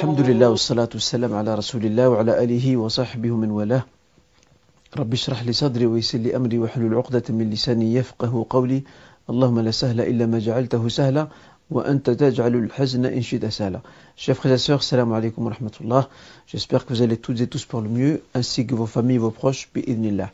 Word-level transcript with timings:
الحمد 0.00 0.20
لله 0.20 0.48
والصلاة 0.50 0.88
والسلام 0.94 1.34
على 1.34 1.54
رسول 1.54 1.84
الله 1.84 2.08
وعلى 2.08 2.32
آله 2.44 2.76
وصحبه 2.76 3.30
ومن 3.30 3.50
والاه 3.50 3.84
رب 4.96 5.12
اشرح 5.12 5.44
لي 5.44 5.52
صدري 5.52 5.86
ويسر 5.86 6.18
لي 6.18 6.36
أمري 6.36 6.58
واحلل 6.58 6.94
عقدة 6.94 7.22
من 7.28 7.50
لساني 7.50 7.94
يفقه 7.94 8.46
قولي 8.50 8.80
اللهم 9.30 9.60
لا 9.60 9.70
سهل 9.70 10.00
إلا 10.00 10.24
ما 10.26 10.38
جعلته 10.38 10.88
سهلا 10.88 11.28
وأنت 11.70 12.10
تجعل 12.10 12.54
الحزن 12.56 13.04
إن 13.12 13.22
شئت 13.22 13.44
سهلا 13.44 13.80
Chers 14.16 14.36
frères 14.36 14.54
et 14.54 14.58
sœurs, 14.58 14.82
salam 14.82 15.12
alaikum 15.12 15.44
wa 15.44 15.52
rahmatullah. 15.52 16.08
J'espère 16.46 16.86
que 16.86 16.94
vous 16.94 17.02
allez 17.02 17.18
toutes 17.18 17.42
et 17.42 17.46
tous 17.46 17.66
pour 17.66 17.82
le 17.82 17.90
mieux, 17.90 18.22
ainsi 18.32 18.66
que 18.66 18.74
vos 18.74 18.86
familles, 18.86 19.18
vos 19.18 19.30
proches, 19.30 19.68
bi'idnillah. 19.74 20.30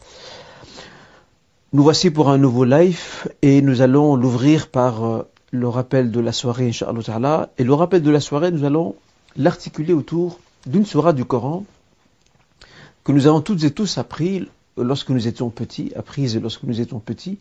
Nous 1.72 1.82
voici 1.82 2.10
pour 2.10 2.30
un 2.30 2.38
nouveau 2.38 2.64
live 2.64 3.26
et 3.42 3.62
nous 3.62 3.80
allons 3.80 4.14
l'ouvrir 4.14 4.68
par 4.68 5.04
euh, 5.04 5.22
le 5.50 5.66
rappel 5.68 6.12
de 6.12 6.20
la 6.20 6.30
soirée, 6.30 6.68
Inch'Allah 6.68 7.02
Ta'ala. 7.02 7.48
Et 7.58 7.64
le 7.64 7.74
rappel 7.74 8.02
de 8.02 8.12
la 8.12 8.20
soirée, 8.20 8.52
nous 8.52 8.62
allons 8.62 8.94
l'articuler 9.36 9.92
autour 9.92 10.40
d'une 10.66 10.86
sourate 10.86 11.16
du 11.16 11.24
Coran 11.24 11.64
que 13.04 13.12
nous 13.12 13.26
avons 13.26 13.40
toutes 13.40 13.62
et 13.64 13.70
tous 13.70 13.98
appris 13.98 14.48
lorsque 14.76 15.10
nous 15.10 15.28
étions 15.28 15.50
petits, 15.50 15.92
apprise 15.94 16.36
lorsque 16.36 16.64
nous 16.64 16.80
étions 16.80 16.98
petits. 16.98 17.38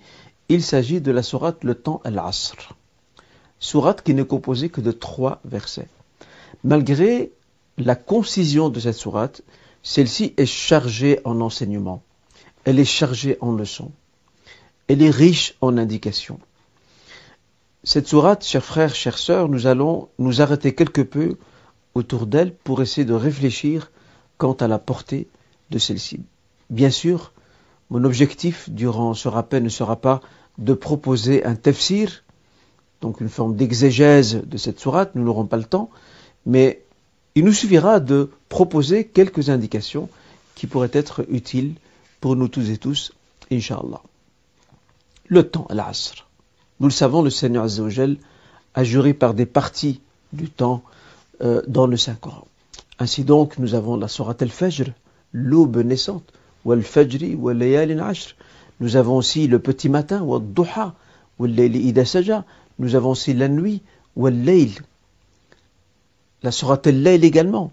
Il 0.48 0.62
s'agit 0.62 1.02
de 1.02 1.12
la 1.12 1.24
sourate 1.24 1.64
Le 1.64 1.74
temps 1.74 2.02
al-Asr. 2.04 2.76
Sourate 3.60 4.04
qui 4.04 4.14
n'est 4.14 4.26
composée 4.26 4.70
que 4.70 4.82
de 4.82 4.92
trois 4.92 5.42
versets. 5.44 5.88
Malgré 6.64 7.32
la 7.78 7.96
concision 7.96 8.70
de 8.70 8.80
cette 8.80 8.96
sourate, 8.96 9.42
celle-ci 9.82 10.34
est 10.38 10.46
chargée 10.46 11.20
en 11.26 11.42
enseignement. 11.42 12.04
Elle 12.64 12.80
est 12.80 12.86
chargée 12.86 13.38
en 13.42 13.52
leçons. 13.52 13.92
Elle 14.88 15.02
est 15.02 15.10
riche 15.10 15.56
en 15.62 15.78
indications. 15.78 16.40
Cette 17.84 18.08
sourate, 18.08 18.46
chers 18.46 18.64
frères, 18.64 18.94
chères 18.94 19.18
sœurs, 19.18 19.50
nous 19.50 19.68
allons 19.68 20.10
nous 20.20 20.42
arrêter 20.42 20.76
quelque 20.76 21.02
peu 21.02 21.38
autour 21.96 22.28
d'elle 22.28 22.54
pour 22.54 22.82
essayer 22.82 23.06
de 23.06 23.14
réfléchir 23.14 23.92
quant 24.38 24.54
à 24.54 24.68
la 24.68 24.80
portée 24.80 25.28
de 25.72 25.80
celle-ci. 25.80 26.20
Bien 26.70 26.90
sûr, 26.90 27.32
mon 27.90 28.04
objectif 28.04 28.70
durant 28.70 29.14
ce 29.14 29.28
rappel 29.28 29.64
ne 29.64 29.70
sera 29.70 29.96
pas 29.96 30.22
de 30.58 30.74
proposer 30.74 31.46
un 31.46 31.56
tafsir, 31.56 32.24
donc 33.02 33.22
une 33.22 33.30
forme 33.30 33.56
d'exégèse 33.56 34.42
de 34.46 34.58
cette 34.58 34.80
sourate, 34.80 35.16
nous 35.16 35.24
n'aurons 35.24 35.46
pas 35.46 35.58
le 35.58 35.64
temps, 35.64 35.90
mais 36.46 36.84
il 37.36 37.46
nous 37.46 37.54
suffira 37.54 38.00
de 38.00 38.30
proposer 38.50 39.06
quelques 39.06 39.50
indications 39.50 40.10
qui 40.56 40.68
pourraient 40.68 40.90
être 40.94 41.26
utiles 41.30 41.76
pour 42.22 42.36
nous 42.36 42.48
tous 42.48 42.70
et 42.70 42.78
tous, 42.78 43.14
Inch'Allah. 43.52 44.02
Le 45.28 45.44
temps, 45.48 45.68
l'asr. 45.70 46.28
Nous 46.80 46.88
le 46.88 46.94
savons, 46.94 47.22
le 47.22 47.30
Seigneur 47.30 47.66
Azzawajal 47.66 48.18
a 48.74 48.84
juré 48.84 49.14
par 49.14 49.34
des 49.34 49.46
parties 49.46 50.02
du 50.34 50.50
temps 50.50 50.84
euh, 51.42 51.62
dans 51.68 51.88
le 51.88 51.98
Saint-Coran. 51.98 52.48
Ainsi 53.00 53.24
donc, 53.24 53.58
nous 53.58 53.76
avons 53.76 53.98
la 53.98 54.08
Surat 54.08 54.36
al-Fajr, 54.40 54.92
l'aube 55.34 55.78
naissante, 55.78 56.32
wal 56.64 56.82
fajri 56.82 57.36
wal 57.36 57.62
ashr. 57.62 58.36
Nous 58.80 58.96
avons 58.96 59.18
aussi 59.18 59.48
le 59.48 59.60
petit 59.60 59.90
matin, 59.90 60.22
wal 60.22 60.42
duha, 60.42 60.96
wal 61.40 61.60
ida 61.60 62.06
saja. 62.06 62.46
Nous 62.80 62.96
avons 62.96 63.12
aussi 63.12 63.34
la 63.34 63.48
nuit, 63.48 63.82
wal 64.16 64.34
layl. 64.34 64.72
La 66.44 66.52
Surat 66.52 66.82
al-Layl 66.86 67.24
également, 67.24 67.72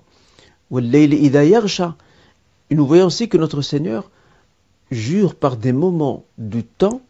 wal 0.71 0.85
layl 0.85 1.15
ida 1.15 1.45
yarsha. 1.45 1.97
Et 2.71 2.75
nous 2.75 2.87
voyons 2.87 3.07
aussi 3.07 3.29
que 3.29 3.37
notre 3.37 3.63
Seigneur 3.63 4.11
jure 4.91 5.35
par 5.35 5.57
des 5.57 5.73
moments 5.73 6.25
du 6.39 6.65
temps, 6.65 7.01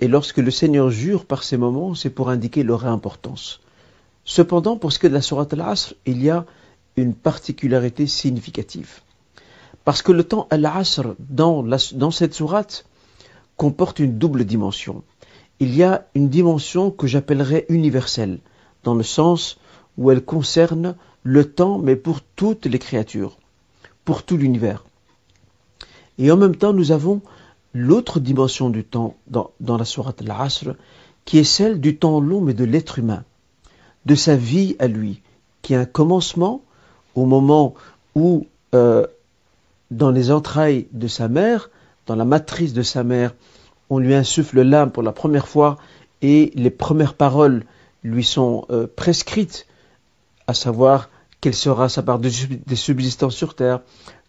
et 0.00 0.08
lorsque 0.08 0.38
le 0.38 0.50
Seigneur 0.50 0.90
jure 0.90 1.24
par 1.24 1.44
ces 1.44 1.56
moments, 1.56 1.94
c'est 1.94 2.10
pour 2.10 2.28
indiquer 2.28 2.62
leur 2.62 2.86
importance. 2.86 3.60
Cependant, 4.24 4.76
pour 4.76 4.90
ce 4.90 4.98
qui 4.98 5.06
est 5.06 5.10
de 5.10 5.14
la 5.14 5.20
Surat 5.20 5.46
al-Asr, 5.52 5.94
il 6.06 6.22
y 6.22 6.30
a 6.30 6.46
une 6.96 7.14
particularité 7.14 8.06
significative. 8.06 9.00
Parce 9.84 10.00
que 10.00 10.12
le 10.12 10.24
temps 10.24 10.46
al-Asr 10.50 11.14
dans, 11.18 12.10
cette 12.10 12.32
sourate 12.32 12.86
comporte 13.56 13.98
une 13.98 14.18
double 14.18 14.44
dimension. 14.44 15.04
Il 15.60 15.76
y 15.76 15.82
a 15.82 16.06
une 16.14 16.30
dimension 16.30 16.90
que 16.90 17.06
j'appellerais 17.06 17.66
universelle, 17.68 18.38
dans 18.82 18.94
le 18.94 19.02
sens 19.02 19.58
où 19.98 20.10
elle 20.10 20.24
concerne 20.24 20.96
le 21.22 21.44
temps, 21.44 21.78
mais 21.78 21.96
pour 21.96 22.22
toutes 22.22 22.66
les 22.66 22.78
créatures, 22.78 23.36
pour 24.04 24.22
tout 24.22 24.38
l'univers. 24.38 24.84
Et 26.16 26.30
en 26.30 26.36
même 26.36 26.56
temps, 26.56 26.72
nous 26.72 26.92
avons 26.92 27.20
l'autre 27.74 28.20
dimension 28.20 28.70
du 28.70 28.84
temps 28.84 29.16
dans, 29.26 29.50
dans 29.60 29.76
la 29.76 29.84
sourate 29.84 30.22
al-Asr, 30.22 30.74
qui 31.26 31.38
est 31.38 31.44
celle 31.44 31.80
du 31.80 31.98
temps 31.98 32.20
long, 32.20 32.40
mais 32.40 32.54
de 32.54 32.64
l'être 32.64 32.98
humain 32.98 33.24
de 34.06 34.14
sa 34.14 34.36
vie 34.36 34.76
à 34.78 34.86
lui, 34.86 35.22
qui 35.62 35.74
a 35.74 35.80
un 35.80 35.84
commencement 35.84 36.62
au 37.14 37.26
moment 37.26 37.74
où, 38.14 38.46
euh, 38.74 39.06
dans 39.90 40.10
les 40.10 40.30
entrailles 40.30 40.86
de 40.92 41.08
sa 41.08 41.28
mère, 41.28 41.70
dans 42.06 42.16
la 42.16 42.24
matrice 42.24 42.72
de 42.72 42.82
sa 42.82 43.04
mère, 43.04 43.34
on 43.90 43.98
lui 43.98 44.14
insuffle 44.14 44.62
l'âme 44.62 44.90
pour 44.90 45.02
la 45.02 45.12
première 45.12 45.48
fois 45.48 45.78
et 46.22 46.52
les 46.54 46.70
premières 46.70 47.14
paroles 47.14 47.64
lui 48.02 48.24
sont 48.24 48.66
euh, 48.70 48.86
prescrites, 48.86 49.66
à 50.46 50.54
savoir 50.54 51.08
quelle 51.40 51.54
sera 51.54 51.88
sa 51.88 52.02
part 52.02 52.18
de, 52.18 52.28
subsistance 52.74 53.34
sur 53.34 53.54
terre, 53.54 53.80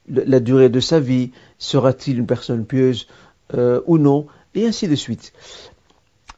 la 0.07 0.39
durée 0.39 0.69
de 0.69 0.79
sa 0.79 0.99
vie, 0.99 1.31
sera-t-il 1.57 2.19
une 2.19 2.27
personne 2.27 2.65
pieuse 2.65 3.07
euh, 3.53 3.81
ou 3.87 3.97
non, 3.97 4.27
et 4.53 4.67
ainsi 4.67 4.87
de 4.87 4.95
suite. 4.95 5.33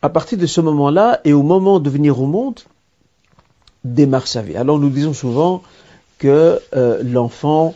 À 0.02 0.10
partir 0.10 0.38
de 0.38 0.46
ce 0.46 0.62
moment-là, 0.62 1.20
et 1.26 1.34
au 1.34 1.44
moment 1.44 1.80
de 1.80 1.90
venir 1.90 2.22
au 2.22 2.28
monde, 2.28 2.60
démarre 3.94 4.28
sa 4.28 4.42
vie. 4.42 4.56
Alors 4.56 4.80
nous 4.80 4.90
disons 4.90 5.14
souvent 5.14 5.64
que 6.18 6.60
euh, 6.76 7.04
l'enfant 7.04 7.76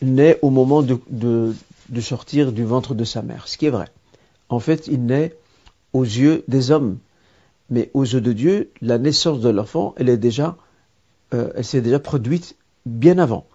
naît 0.00 0.38
au 0.42 0.50
moment 0.50 0.82
de, 0.82 1.54
sortir 2.00 2.52
du 2.52 2.64
ventre 2.64 2.94
de 2.94 3.04
sa 3.04 3.22
mère, 3.22 3.48
ce 3.48 3.56
qui 3.56 3.66
est 3.66 3.70
vrai. 3.70 3.86
En 4.48 4.60
fait, 4.60 4.86
il 4.88 5.04
naît 5.06 5.36
aux 5.92 6.04
yeux 6.04 6.44
des 6.48 6.70
hommes, 6.70 6.98
mais 7.70 7.90
aux 7.94 8.04
yeux 8.04 8.20
de 8.20 8.32
Dieu, 8.32 8.70
la 8.80 8.98
naissance 8.98 9.40
de 9.40 9.48
l'enfant, 9.48 9.94
elle 9.96 10.08
est 10.08 10.16
déjà, 10.16 10.56
euh, 11.34 11.50
elle 11.54 11.64
s'est 11.64 11.80
déjà 11.80 11.98
produite 11.98 12.56
bien 12.86 13.18
avant. 13.18 13.46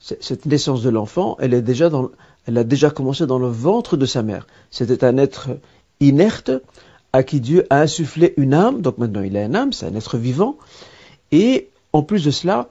Cette 0.00 0.46
naissance 0.46 0.82
de 0.82 0.90
l'enfant, 0.90 1.36
elle 1.38 1.54
elle 1.54 2.58
a 2.58 2.64
déjà 2.64 2.90
commencé 2.90 3.24
dans 3.24 3.38
le 3.38 3.46
ventre 3.46 3.96
de 3.96 4.04
sa 4.04 4.24
mère. 4.24 4.48
C'était 4.72 5.04
un 5.04 5.16
être 5.16 5.50
inerte 6.00 6.50
à 7.12 7.22
qui 7.22 7.40
Dieu 7.40 7.66
a 7.70 7.80
insufflé 7.80 8.34
une 8.36 8.52
âme, 8.52 8.80
donc 8.80 8.98
maintenant 8.98 9.22
il 9.22 9.36
a 9.36 9.44
une 9.44 9.54
âme, 9.54 9.72
c'est 9.72 9.86
un 9.86 9.94
être 9.94 10.18
vivant, 10.18 10.56
et 11.32 11.70
en 11.92 12.02
plus 12.02 12.24
de 12.24 12.30
cela, 12.30 12.68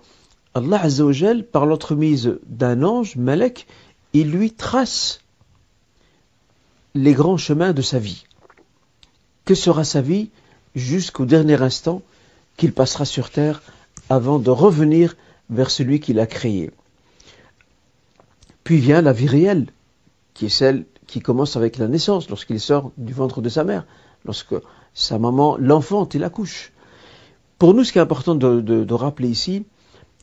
Allah 0.53 0.81
Azzawajal, 0.81 1.43
par 1.43 1.65
l'entremise 1.65 2.37
d'un 2.45 2.83
ange, 2.83 3.15
Malek, 3.15 3.67
il 4.13 4.31
lui 4.31 4.51
trace 4.51 5.21
les 6.93 7.13
grands 7.13 7.37
chemins 7.37 7.73
de 7.73 7.81
sa 7.81 7.99
vie. 7.99 8.25
Que 9.45 9.55
sera 9.55 9.83
sa 9.83 10.01
vie 10.01 10.29
jusqu'au 10.75 11.25
dernier 11.25 11.61
instant 11.61 12.01
qu'il 12.57 12.73
passera 12.73 13.05
sur 13.05 13.29
terre 13.29 13.61
avant 14.09 14.39
de 14.39 14.49
revenir 14.49 15.15
vers 15.49 15.71
celui 15.71 15.99
qui 15.99 16.13
l'a 16.13 16.27
créé. 16.27 16.71
Puis 18.63 18.77
vient 18.77 19.01
la 19.01 19.13
vie 19.13 19.27
réelle, 19.27 19.67
qui 20.33 20.45
est 20.45 20.49
celle 20.49 20.85
qui 21.07 21.19
commence 21.19 21.55
avec 21.55 21.77
la 21.77 21.87
naissance, 21.87 22.29
lorsqu'il 22.29 22.59
sort 22.59 22.91
du 22.97 23.13
ventre 23.13 23.41
de 23.41 23.49
sa 23.49 23.63
mère, 23.63 23.85
lorsque 24.25 24.55
sa 24.93 25.17
maman 25.17 25.57
l'enfante 25.57 26.15
et 26.15 26.19
l'accouche. 26.19 26.71
Pour 27.61 27.75
nous, 27.75 27.83
ce 27.83 27.91
qui 27.91 27.99
est 27.99 28.01
important 28.01 28.33
de, 28.33 28.91
rappeler 28.91 29.29
ici, 29.29 29.67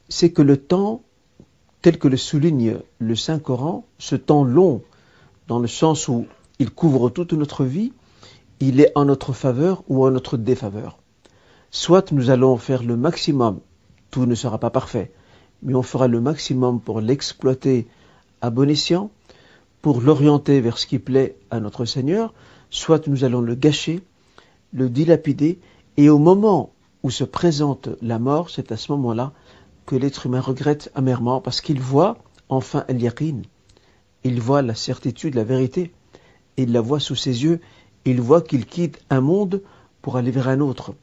c'est 0.08 0.32
que 0.32 0.42
le 0.42 0.56
temps, 0.56 1.02
tel 1.82 1.96
que 1.96 2.08
le 2.08 2.16
souligne 2.16 2.78
le 2.98 3.14
Saint-Coran, 3.14 3.86
ce 3.98 4.16
temps 4.16 4.42
long, 4.42 4.82
dans 5.46 5.60
le 5.60 5.68
sens 5.68 6.08
où 6.08 6.26
il 6.58 6.72
couvre 6.72 7.10
toute 7.10 7.34
notre 7.34 7.64
vie, 7.64 7.92
il 8.58 8.80
est 8.80 8.90
en 8.96 9.04
notre 9.04 9.32
faveur 9.32 9.84
ou 9.86 10.04
en 10.04 10.10
notre 10.10 10.36
défaveur. 10.36 10.98
Soit 11.70 12.10
nous 12.10 12.30
allons 12.30 12.56
faire 12.56 12.82
le 12.82 12.96
maximum, 12.96 13.60
tout 14.10 14.26
ne 14.26 14.34
sera 14.34 14.58
pas 14.58 14.70
parfait, 14.70 15.12
mais 15.62 15.76
on 15.76 15.84
fera 15.84 16.08
le 16.08 16.20
maximum 16.20 16.80
pour 16.80 17.00
l'exploiter 17.00 17.86
à 18.40 18.50
bon 18.50 18.68
escient, 18.68 19.12
pour 19.80 20.00
l'orienter 20.00 20.60
vers 20.60 20.76
ce 20.76 20.88
qui 20.88 20.98
plaît 20.98 21.36
à 21.52 21.60
notre 21.60 21.84
Seigneur, 21.84 22.34
soit 22.68 23.06
nous 23.06 23.22
allons 23.22 23.42
le 23.42 23.54
gâcher, 23.54 24.00
le 24.72 24.88
dilapider, 24.88 25.60
et 25.96 26.10
au 26.10 26.18
moment 26.18 26.72
où 27.02 27.10
se 27.10 27.24
présente 27.24 27.88
la 28.02 28.18
mort, 28.18 28.50
c'est 28.50 28.72
à 28.72 28.76
ce 28.76 28.92
moment-là 28.92 29.32
que 29.86 29.96
l'être 29.96 30.26
humain 30.26 30.40
regrette 30.40 30.90
amèrement 30.94 31.40
parce 31.40 31.60
qu'il 31.60 31.80
voit 31.80 32.18
enfin 32.48 32.84
el 32.88 33.00
yaqin. 33.00 33.42
Il 34.24 34.40
voit 34.40 34.62
la 34.62 34.74
certitude, 34.74 35.34
la 35.34 35.44
vérité. 35.44 35.92
Il 36.56 36.72
la 36.72 36.80
voit 36.80 37.00
sous 37.00 37.14
ses 37.14 37.44
yeux. 37.44 37.60
Il 38.04 38.20
voit 38.20 38.42
qu'il 38.42 38.66
quitte 38.66 39.00
un 39.10 39.20
monde 39.20 39.62
pour 40.02 40.16
aller 40.16 40.30
vers 40.30 40.48
un 40.48 40.60
autre 40.60 40.94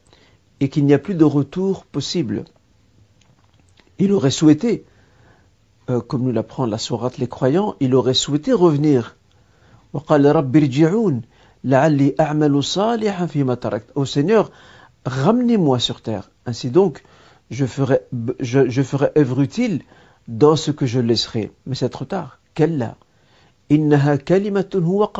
et 0.60 0.68
qu'il 0.68 0.84
n'y 0.84 0.94
a 0.94 0.98
plus 0.98 1.14
de 1.14 1.24
retour 1.24 1.84
possible. 1.84 2.44
Il 3.98 4.12
aurait 4.12 4.30
souhaité, 4.30 4.84
euh, 5.90 6.00
comme 6.00 6.22
nous 6.22 6.32
l'apprend 6.32 6.66
la 6.66 6.78
sourate 6.78 7.18
les 7.18 7.28
croyants, 7.28 7.76
il 7.80 7.94
aurait 7.94 8.14
souhaité 8.14 8.52
revenir. 8.52 9.16
Au 13.94 14.04
Seigneur, 14.04 14.50
ramenez-moi 15.06 15.78
sur 15.78 16.02
terre. 16.02 16.30
Ainsi 16.44 16.70
donc, 16.70 17.02
je 17.50 17.64
ferai, 17.64 18.00
œuvre 19.16 19.40
utile 19.40 19.82
dans 20.28 20.56
ce 20.56 20.70
que 20.70 20.86
je 20.86 21.00
laisserai. 21.00 21.52
Mais 21.66 21.74
c'est 21.74 21.88
trop 21.88 22.04
tard. 22.04 22.40
Kalla. 22.54 22.96
Innaha 23.70 24.18
kalimatun 24.18 24.82
huwa. 24.82 25.12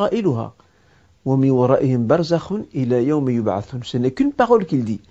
Ce 3.83 3.97
n'est 3.97 4.11
qu'une 4.11 4.31
parole 4.33 4.65
qu'il 4.65 4.85
dit. 4.85 5.01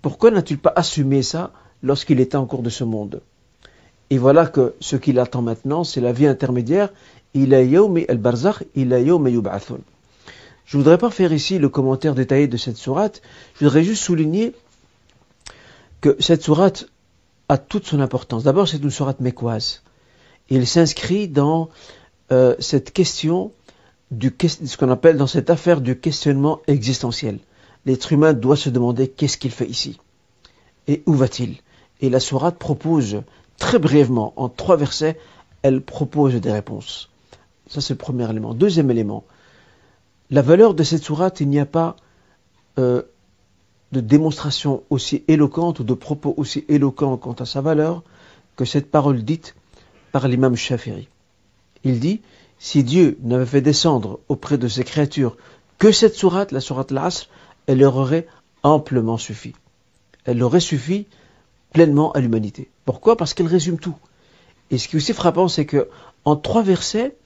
Pourquoi 0.00 0.30
n'a-t-il 0.30 0.58
pas 0.58 0.72
assumé 0.74 1.22
ça 1.22 1.52
lorsqu'il 1.82 2.18
était 2.20 2.36
en 2.36 2.46
cours 2.46 2.62
de 2.62 2.70
ce 2.70 2.82
monde? 2.84 3.20
Et 4.10 4.18
voilà 4.18 4.46
que 4.46 4.74
ce 4.80 4.96
qu'il 4.96 5.18
attend 5.18 5.42
maintenant, 5.42 5.84
c'est 5.84 6.00
la 6.00 6.12
vie 6.12 6.26
intermédiaire. 6.26 6.92
Yawmi 7.34 8.04
al-barzakh 8.08 8.64
ila 8.74 8.98
Je 10.64 10.76
voudrais 10.76 10.98
pas 10.98 11.10
faire 11.10 11.32
ici 11.32 11.58
le 11.58 11.68
commentaire 11.68 12.14
détaillé 12.14 12.46
de 12.46 12.56
cette 12.56 12.76
sourate. 12.76 13.22
Je 13.58 13.64
voudrais 13.64 13.82
juste 13.82 14.02
souligner 14.02 14.54
que 16.00 16.16
cette 16.18 16.42
sourate 16.42 16.86
a 17.48 17.58
toute 17.58 17.86
son 17.86 18.00
importance. 18.00 18.44
D'abord, 18.44 18.68
c'est 18.68 18.78
une 18.78 18.90
sourate 18.90 19.20
mécoise. 19.20 19.82
Il 20.48 20.66
s'inscrit 20.66 21.28
dans 21.28 21.68
euh, 22.30 22.54
cette 22.58 22.92
question, 22.92 23.52
ce 24.20 24.76
qu'on 24.76 24.90
appelle 24.90 25.16
dans 25.16 25.26
cette 25.26 25.50
affaire 25.50 25.80
du 25.80 25.98
questionnement 25.98 26.60
existentiel. 26.66 27.38
L'être 27.84 28.12
humain 28.12 28.32
doit 28.32 28.56
se 28.56 28.70
demander 28.70 29.08
qu'est-ce 29.08 29.36
qu'il 29.36 29.50
fait 29.50 29.68
ici 29.68 29.98
et 30.88 31.02
où 31.06 31.14
va-t-il. 31.14 31.56
Et 32.00 32.10
la 32.10 32.20
sourate 32.20 32.58
propose 32.58 33.22
très 33.58 33.78
brièvement, 33.78 34.32
en 34.36 34.48
trois 34.48 34.76
versets, 34.76 35.18
elle 35.62 35.80
propose 35.80 36.34
des 36.34 36.52
réponses. 36.52 37.10
Ça, 37.68 37.80
c'est 37.80 37.94
le 37.94 37.98
premier 37.98 38.28
élément. 38.28 38.54
Deuxième 38.54 38.90
élément, 38.90 39.24
la 40.32 40.40
valeur 40.40 40.72
de 40.72 40.82
cette 40.82 41.04
sourate, 41.04 41.40
il 41.40 41.48
n'y 41.50 41.60
a 41.60 41.66
pas 41.66 41.94
euh, 42.78 43.02
de 43.92 44.00
démonstration 44.00 44.82
aussi 44.88 45.24
éloquente 45.28 45.80
ou 45.80 45.84
de 45.84 45.92
propos 45.92 46.32
aussi 46.38 46.64
éloquents 46.68 47.18
quant 47.18 47.34
à 47.34 47.44
sa 47.44 47.60
valeur 47.60 48.02
que 48.56 48.64
cette 48.64 48.90
parole 48.90 49.24
dite 49.24 49.54
par 50.10 50.26
l'imam 50.26 50.56
Shafiri. 50.56 51.08
Il 51.84 52.00
dit, 52.00 52.22
si 52.58 52.82
Dieu 52.82 53.18
n'avait 53.22 53.44
fait 53.44 53.60
descendre 53.60 54.20
auprès 54.28 54.56
de 54.56 54.68
ses 54.68 54.84
créatures 54.84 55.36
que 55.78 55.92
cette 55.92 56.14
sourate, 56.14 56.50
la 56.50 56.60
sourate 56.60 56.92
L'Asr, 56.92 57.28
elle 57.66 57.80
leur 57.80 57.96
aurait 57.96 58.26
amplement 58.62 59.18
suffi. 59.18 59.52
Elle 60.24 60.42
aurait 60.42 60.60
suffi 60.60 61.06
pleinement 61.74 62.10
à 62.12 62.20
l'humanité. 62.20 62.70
Pourquoi? 62.86 63.18
Parce 63.18 63.34
qu'elle 63.34 63.46
résume 63.46 63.78
tout. 63.78 63.96
Et 64.70 64.78
ce 64.78 64.88
qui 64.88 64.96
est 64.96 64.98
aussi 64.98 65.12
frappant, 65.12 65.48
c'est 65.48 65.66
que 65.66 65.88
en 66.24 66.36
trois 66.36 66.62
versets, 66.62 67.16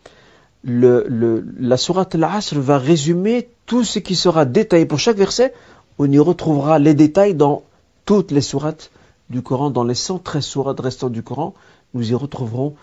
la 0.64 1.76
sourate 1.76 2.14
L'Asr 2.14 2.58
va 2.58 2.79
résumer 2.79 3.49
tout 3.67 3.85
ce 3.85 3.99
qui 3.99 4.17
sera 4.17 4.44
détaillé 4.44 4.87
pour 4.87 4.99
chaque 4.99 5.17
verset. 5.17 5.53
On 5.99 6.11
y 6.11 6.19
retrouvera 6.19 6.79
les 6.79 6.94
détails 6.94 7.35
dans 7.35 7.62
toutes 8.05 8.31
les 8.31 8.41
sourates 8.41 8.91
du 9.31 9.43
Coran, 9.43 9.70
dans 9.70 9.85
les 9.85 9.94
113 9.94 10.44
sourates 10.44 10.81
restants 10.81 11.11
du 11.11 11.23
Coran, 11.23 11.55
nous 11.94 12.11
y 12.11 12.14
retrouverons 12.14 12.75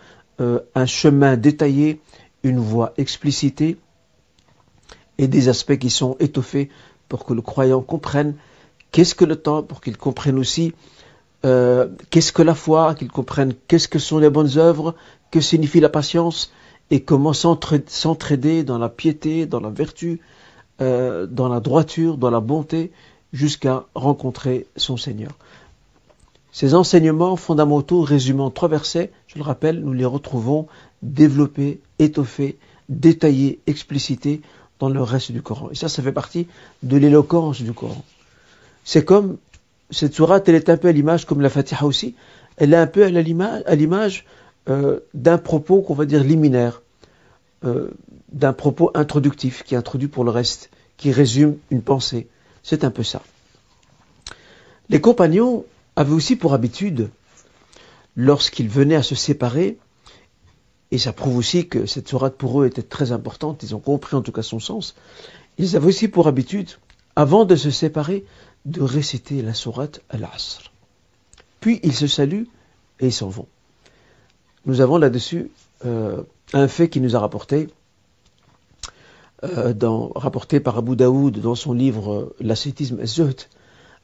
euh, 0.42 0.60
un 0.76 0.86
chemin 0.86 1.38
détaillé, 1.38 2.02
une 2.44 2.60
voie 2.60 2.94
explicitée 2.98 3.78
et 5.18 5.28
des 5.28 5.48
aspects 5.48 5.78
qui 5.78 5.90
sont 5.90 6.18
étoffés 6.20 6.70
pour 7.08 7.26
que 7.26 7.34
le 7.34 7.42
croyant 7.42 7.82
comprenne 7.82 8.36
qu'est-ce 8.92 9.16
que 9.16 9.26
le 9.26 9.36
temps, 9.36 9.64
pour 9.64 9.80
qu'il 9.80 9.98
comprenne 9.98 10.38
aussi 10.38 10.74
euh, 11.46 11.88
qu'est-ce 12.10 12.34
que 12.34 12.42
la 12.42 12.56
foi, 12.56 12.96
qu'il 12.96 13.12
comprenne 13.12 13.54
qu'est-ce 13.68 13.88
que 13.88 14.00
sont 14.00 14.18
les 14.18 14.30
bonnes 14.30 14.58
œuvres, 14.58 14.96
que 15.32 15.42
signifie 15.42 15.80
la 15.80 15.90
patience 15.90 16.52
et 16.94 17.02
comment 17.02 17.34
s'entraider 17.34 18.64
dans 18.64 18.78
la 18.78 18.88
piété, 18.88 19.48
dans 19.48 19.60
la 19.60 19.72
vertu, 19.72 20.22
euh, 20.80 21.26
dans 21.26 21.50
la 21.50 21.60
droiture, 21.60 22.18
dans 22.18 22.30
la 22.30 22.40
bonté, 22.40 22.92
jusqu'à 23.34 23.88
rencontrer 23.96 24.68
son 24.78 24.96
Seigneur. 24.96 25.32
Ces 26.52 26.76
enseignements 26.76 27.36
fondamentaux 27.36 28.02
résumant 28.02 28.52
trois 28.52 28.70
versets, 28.70 29.12
je 29.26 29.40
le 29.40 29.44
rappelle, 29.44 29.80
nous 29.80 29.94
les 29.94 30.06
retrouvons 30.06 30.68
développés, 31.02 31.82
étoffés, 31.98 32.60
détaillés, 32.90 33.60
explicités 33.66 34.42
dans 34.78 34.90
le 34.90 35.02
reste 35.02 35.32
du 35.32 35.42
Coran. 35.42 35.72
Et 35.72 35.76
ça, 35.76 35.90
ça 35.90 36.04
fait 36.04 36.12
partie 36.12 36.46
de 36.84 36.96
l'éloquence 36.98 37.60
du 37.64 37.74
Coran. 37.74 38.06
C'est 38.84 39.04
comme, 39.04 39.38
cette 39.90 40.14
sourate, 40.14 40.48
elle 40.48 40.54
est 40.54 40.70
un 40.70 40.78
peu 40.78 40.90
à 40.90 40.92
l'image, 40.92 41.26
comme 41.26 41.42
la 41.42 41.50
Fatiha 41.50 41.88
aussi, 41.88 42.14
elle 42.58 42.72
est 42.72 42.78
un 42.78 42.86
peu 42.86 43.04
à 43.04 43.10
l'image 43.10 44.26
euh, 44.70 45.00
d'un 45.16 45.40
propos 45.40 45.82
qu'on 45.82 45.96
va 45.96 46.06
dire 46.06 46.24
liminaire, 46.24 46.83
euh, 47.64 47.92
d'un 48.32 48.54
propos 48.54 48.92
introductif 48.94 49.64
qui 49.64 49.76
introduit 49.76 50.08
pour 50.08 50.24
le 50.24 50.32
reste, 50.32 50.70
qui 50.98 51.12
résume 51.12 51.58
une 51.70 51.82
pensée. 51.82 52.28
C'est 52.64 52.84
un 52.84 52.92
peu 52.92 53.04
ça. 53.04 53.22
Les 54.90 55.00
compagnons 55.00 55.66
avaient 55.96 56.14
aussi 56.14 56.36
pour 56.36 56.54
habitude, 56.54 57.10
lorsqu'ils 58.16 58.70
venaient 58.70 58.96
à 58.96 59.04
se 59.04 59.16
séparer, 59.16 59.78
et 60.92 60.98
ça 60.98 61.14
prouve 61.14 61.38
aussi 61.38 61.68
que 61.68 61.86
cette 61.86 62.08
sourate 62.08 62.36
pour 62.36 62.62
eux 62.62 62.68
était 62.68 62.84
très 62.84 63.12
importante, 63.12 63.64
ils 63.64 63.76
ont 63.76 63.80
compris 63.80 64.16
en 64.16 64.22
tout 64.22 64.32
cas 64.32 64.44
son 64.44 64.60
sens, 64.60 64.96
ils 65.58 65.76
avaient 65.76 65.88
aussi 65.88 66.08
pour 66.08 66.28
habitude, 66.28 66.70
avant 67.16 67.46
de 67.46 67.56
se 67.56 67.72
séparer, 67.72 68.26
de 68.66 68.82
réciter 68.82 69.42
la 69.42 69.54
sourate 69.54 70.02
al-Asr. 70.10 70.72
Puis 71.60 71.80
ils 71.84 71.96
se 71.96 72.08
saluent 72.08 72.48
et 73.00 73.08
ils 73.08 73.14
s'en 73.14 73.30
vont. 73.30 73.48
Nous 74.66 74.82
avons 74.82 74.98
là-dessus 74.98 75.50
euh, 75.86 76.24
un 76.52 76.68
fait 76.68 76.90
qui 76.90 77.00
nous 77.00 77.16
a 77.16 77.20
rapporté, 77.20 77.70
euh, 79.44 79.74
rapporté 80.16 80.60
par 80.60 80.78
Abu 80.78 80.96
Daoud 80.96 81.40
dans 81.40 81.56
son 81.56 81.74
livre 81.74 82.14
euh, 82.14 82.36
L'ascétisme 82.40 83.06
Zuhd, 83.06 83.42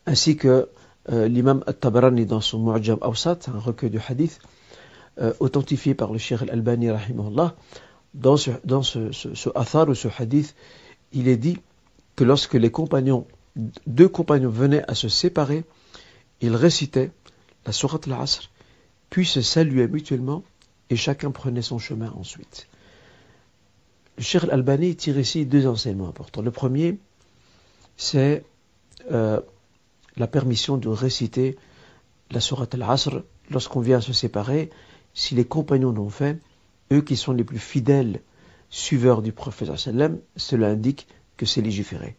ainsi 0.05 0.35
que 0.35 0.69
euh, 1.11 1.27
l'imam 1.27 1.63
At-Tabarani 1.67 2.25
dans 2.25 2.41
son 2.41 2.59
Mu'jam 2.59 2.97
Awsat, 3.01 3.39
un 3.53 3.59
recueil 3.59 3.89
de 3.89 3.99
hadith, 4.07 4.39
authentifié 5.41 5.95
par 5.95 6.13
le 6.13 6.17
Cheikh 6.17 6.43
Al-Albani, 6.43 6.87
dans 8.13 8.37
ce, 8.37 8.51
dans 8.63 8.81
ce, 8.81 8.99
ou 8.99 9.93
ce 9.93 10.07
hadith, 10.17 10.55
il 11.11 11.27
est 11.27 11.35
dit 11.35 11.57
que 12.15 12.23
lorsque 12.23 12.53
les 12.53 12.71
compagnons, 12.71 13.27
deux 13.85 14.07
compagnons 14.07 14.49
venaient 14.49 14.83
à 14.87 14.95
se 14.95 15.09
séparer, 15.09 15.65
ils 16.39 16.55
récitaient 16.55 17.11
la 17.65 17.73
sourate 17.73 18.07
al-Asr, 18.07 18.49
puis 19.09 19.25
se 19.25 19.41
saluaient 19.41 19.89
mutuellement 19.89 20.43
et 20.89 20.95
chacun 20.95 21.31
prenait 21.31 21.61
son 21.61 21.79
chemin 21.79 22.11
ensuite. 22.17 22.67
Le 24.17 24.23
Cheikh 24.23 24.43
Al-Albani 24.43 24.95
tire 24.95 25.17
ici 25.17 25.45
deux 25.45 25.67
enseignements 25.67 26.09
importants. 26.09 26.41
Le 26.41 26.51
premier, 26.51 26.97
c'est 27.95 28.43
euh, 29.11 29.39
la 30.17 30.27
permission 30.27 30.77
de 30.77 30.89
réciter 30.89 31.57
la 32.31 32.39
sourate 32.39 32.73
al-Asr 32.75 33.23
lorsqu'on 33.49 33.79
vient 33.79 34.01
se 34.01 34.13
séparer. 34.13 34.69
Si 35.13 35.35
les 35.35 35.45
compagnons 35.45 35.91
l'ont 35.91 36.09
fait, 36.09 36.39
eux 36.91 37.01
qui 37.01 37.15
sont 37.15 37.33
les 37.33 37.43
plus 37.43 37.59
fidèles 37.59 38.21
suiveurs 38.69 39.21
du 39.21 39.31
prophète 39.31 39.71
cela 39.75 40.67
indique 40.67 41.07
que 41.37 41.45
c'est 41.45 41.61
légiféré. 41.61 42.15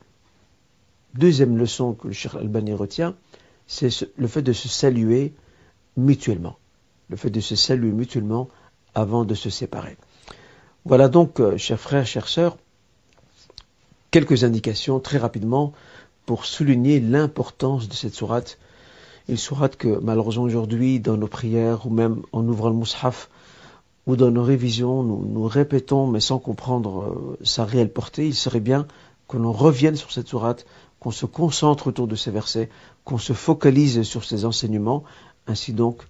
Deuxième 1.14 1.56
leçon 1.56 1.94
que 1.94 2.08
le 2.08 2.12
Cheikh 2.12 2.34
Albani 2.34 2.72
retient, 2.72 3.16
c'est 3.66 3.90
le 4.16 4.26
fait 4.26 4.42
de 4.42 4.52
se 4.52 4.68
saluer 4.68 5.34
mutuellement. 5.96 6.58
Le 7.08 7.16
fait 7.16 7.30
de 7.30 7.40
se 7.40 7.56
saluer 7.56 7.92
mutuellement 7.92 8.48
avant 8.94 9.25
de 9.25 9.35
se 9.35 9.50
séparer. 9.50 9.97
Voilà 10.85 11.09
donc, 11.09 11.40
euh, 11.40 11.56
chers 11.56 11.80
frères, 11.80 12.06
chères 12.06 12.28
sœurs, 12.28 12.56
quelques 14.11 14.44
indications 14.44 15.00
très 15.00 15.18
rapidement 15.18 15.73
pour 16.26 16.44
souligner 16.44 17.00
l'importance 17.00 17.88
de 17.88 17.94
cette 17.94 18.14
sourate. 18.14 18.59
Une 19.28 19.37
sourate 19.37 19.76
que 19.76 20.00
malheureusement 20.00 20.44
aujourd'hui, 20.44 21.00
dans 21.00 21.16
nos 21.16 21.26
prières 21.26 21.87
ou 21.87 21.90
même 21.90 22.23
en 22.32 22.47
ouvrant 22.47 22.70
le 22.70 22.76
mushaf 22.76 23.28
ou 24.06 24.16
dans 24.16 24.30
nos 24.30 24.42
révisions, 24.42 25.02
nous, 25.02 25.25
nous 25.26 25.44
répétons 25.44 26.06
mais 26.06 26.20
sans 26.20 26.38
comprendre 26.38 27.02
euh, 27.02 27.38
sa 27.42 27.64
réelle 27.64 27.92
portée. 27.92 28.26
Il 28.26 28.35
serait 28.35 28.61
bien 28.61 28.87
que 29.28 29.37
l'on 29.37 29.52
revienne 29.52 29.97
sur 29.97 30.11
cette 30.11 30.28
sourate, 30.28 30.66
qu'on 30.99 31.11
se 31.11 31.26
concentre 31.26 31.87
autour 31.87 32.09
de 32.09 32.16
ces 32.16 32.30
versets, 32.30 32.68
qu'on 33.04 33.18
se 33.18 33.32
focalise 33.32 34.02
sur 34.02 34.25
ces 34.25 34.44
enseignements. 34.44 35.04
Ainsi 35.47 35.73
donc, 35.73 36.02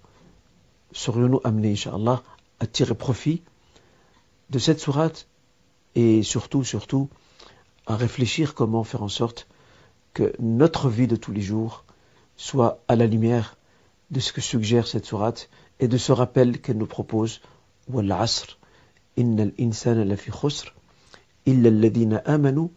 serions-nous 0.91 1.41
amenés, 1.43 1.73
Inch'Allah, 1.73 2.23
à 2.61 2.67
tirer 2.67 2.93
profit 2.93 3.41
de 4.51 4.59
cette 4.59 4.79
sourate 4.79 5.27
et 5.95 6.21
surtout, 6.21 6.63
surtout, 6.63 7.09
à 7.87 7.95
réfléchir 7.95 8.53
comment 8.53 8.83
faire 8.83 9.01
en 9.01 9.09
sorte 9.09 9.47
que 10.13 10.31
notre 10.39 10.87
vie 10.87 11.07
de 11.07 11.15
tous 11.15 11.31
les 11.31 11.41
jours 11.41 11.83
soit 12.37 12.79
à 12.87 12.95
la 12.95 13.07
lumière 13.07 13.57
de 14.11 14.19
ce 14.19 14.31
que 14.31 14.41
suggère 14.41 14.85
cette 14.85 15.07
sourate 15.07 15.49
et 15.79 15.87
de 15.87 15.97
ce 15.97 16.11
rappel 16.11 16.61
qu'elle 16.61 16.77
nous 16.77 16.85
propose. 16.85 17.41
Wal 17.89 18.11
asr 18.11 18.59
innal 19.17 19.53
insana 19.59 20.05
lafi 20.05 20.29
khusr 20.29 20.67
illa 21.47 21.69
alladhina 21.69 22.17
amanu 22.25 22.69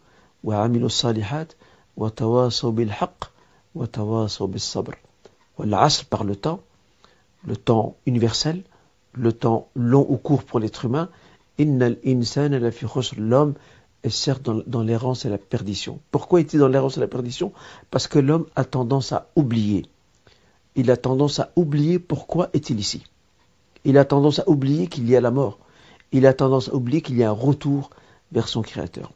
wa 0.43 0.63
amilu 0.63 0.89
salihat 0.89 1.49
wa 1.95 2.09
tawasaw 2.09 2.71
bil 2.71 2.89
haqq 2.89 3.29
wa 3.75 3.85
bis 4.47 4.63
sabr 4.63 4.95
asr 5.59 6.05
par 6.05 6.23
le 6.23 6.35
temps 6.35 6.61
le 7.43 7.55
temps 7.55 7.95
universel 8.07 8.63
le 9.17 9.31
temps 9.33 9.69
long 9.75 10.05
ou 10.09 10.17
court 10.17 10.43
pour 10.43 10.59
l'être 10.59 10.85
humain 10.85 11.09
l'homme 13.17 13.53
est 14.03 14.09
certes 14.09 14.43
dans, 14.43 14.81
l'errance 14.83 15.25
et 15.25 15.29
la 15.29 15.37
perdition. 15.37 15.99
Pourquoi 16.11 16.39
est-il 16.39 16.59
dans 16.59 16.67
l'errance 16.67 16.97
et 16.97 16.99
la 16.99 17.07
perdition? 17.07 17.53
Parce 17.89 18.07
que 18.07 18.19
l'homme 18.19 18.45
a 18.55 18.63
tendance 18.65 19.11
à 19.13 19.29
oublier. 19.35 19.85
il 20.75 20.91
a 20.91 20.97
tendance 20.97 21.39
à 21.39 21.51
oublier 21.55 21.97
pourquoi 21.97 22.49
est-il 22.53 22.79
ici. 22.79 23.03
Il 23.83 23.97
a 23.97 24.05
tendance 24.05 24.39
à 24.39 24.49
oublier 24.49 24.87
qu'il 24.87 25.09
y 25.09 25.15
a 25.15 25.21
la 25.21 25.31
mort. 25.31 25.59
Il 26.11 26.25
a 26.27 26.33
tendance 26.33 26.69
à 26.69 26.75
oublier 26.75 27.01
qu'il 27.01 27.17
y 27.17 27.23
a 27.23 27.29
un 27.29 27.33
retour 27.33 27.89
vers 28.31 28.47
son 28.47 28.61
Créateur. 28.61 29.13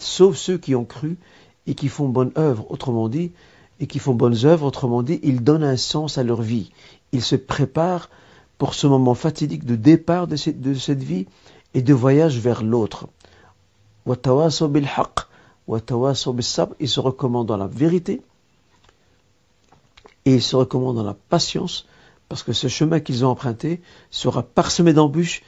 Sauf 0.00 0.36
ceux 0.36 0.58
qui 0.58 0.74
ont 0.74 0.84
cru 0.84 1.18
et 1.66 1.74
qui 1.74 1.88
font 1.88 2.08
bonne 2.08 2.32
œuvre, 2.36 2.70
autrement 2.70 3.08
dit, 3.08 3.32
et 3.80 3.86
qui 3.86 3.98
font 3.98 4.14
bonnes 4.14 4.44
œuvres, 4.44 4.66
autrement 4.66 5.02
dit, 5.02 5.20
ils 5.22 5.42
donnent 5.42 5.64
un 5.64 5.76
sens 5.76 6.18
à 6.18 6.22
leur 6.22 6.42
vie. 6.42 6.70
Ils 7.12 7.22
se 7.22 7.36
préparent 7.36 8.10
pour 8.58 8.74
ce 8.74 8.86
moment 8.86 9.14
fatidique 9.14 9.64
de 9.64 9.76
départ 9.76 10.26
de 10.26 10.36
cette, 10.36 11.02
vie 11.02 11.26
et 11.74 11.82
de 11.82 11.94
voyage 11.94 12.38
vers 12.38 12.62
l'autre. 12.62 13.06
Ils 14.06 14.12
se 16.88 17.00
recommandent 17.00 17.46
dans 17.46 17.56
la 17.56 17.66
vérité 17.66 18.22
et 20.24 20.34
ils 20.34 20.42
se 20.42 20.56
recommandent 20.56 20.96
dans 20.96 21.04
la 21.04 21.16
patience 21.28 21.86
parce 22.28 22.42
que 22.42 22.52
ce 22.52 22.68
chemin 22.68 23.00
qu'ils 23.00 23.24
ont 23.24 23.28
emprunté 23.28 23.80
sera 24.10 24.42
parsemé 24.42 24.92
d'embûches, 24.92 25.42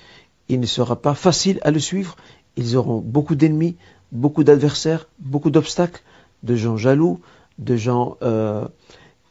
il 0.49 0.60
ne 0.60 0.66
sera 0.66 0.96
pas 0.96 1.14
facile 1.14 1.58
à 1.62 1.70
le 1.70 1.78
suivre, 1.78 2.16
ils 2.56 2.76
auront 2.76 2.99
beaucoup 2.99 3.34
d'ennemis, 3.34 3.76
beaucoup 4.12 4.44
d'adversaires, 4.44 5.06
beaucoup 5.18 5.50
d'obstacles, 5.50 6.02
de 6.42 6.56
gens 6.56 6.76
jaloux, 6.76 7.20
de 7.60 7.76
gens 7.76 8.16
euh, 8.22 8.66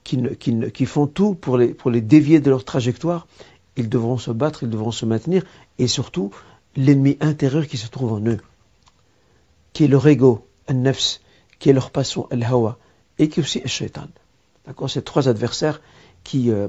qui, 0.03 0.23
qui, 0.71 0.85
font 0.85 1.07
tout 1.07 1.35
pour 1.35 1.57
les, 1.57 1.73
pour 1.73 1.91
les 1.91 2.01
dévier 2.01 2.39
de 2.39 2.49
leur 2.49 2.63
trajectoire. 2.63 3.27
Ils 3.75 3.89
devront 3.89 4.17
se 4.17 4.31
battre, 4.31 4.63
ils 4.63 4.69
devront 4.69 4.91
se 4.91 5.05
maintenir, 5.05 5.43
et 5.77 5.87
surtout 5.87 6.31
l'ennemi 6.75 7.17
intérieur 7.21 7.67
qui 7.67 7.77
se 7.77 7.87
trouve 7.87 8.13
en 8.13 8.25
eux, 8.25 8.39
qui 9.73 9.83
est 9.85 9.87
leur 9.87 10.07
ego, 10.07 10.47
un 10.67 10.73
nefs, 10.73 11.21
qui 11.59 11.69
est 11.69 11.73
leur 11.73 11.91
passion, 11.91 12.27
al 12.31 12.43
hawa, 12.43 12.77
et 13.17 13.29
qui 13.29 13.39
est 13.39 13.43
aussi 13.43 13.59
le 13.59 13.67
shaitan. 13.67 14.07
D'accord 14.65 14.89
Ces 14.89 15.01
trois 15.01 15.27
adversaires 15.27 15.81
qui, 16.23 16.51
euh, 16.51 16.67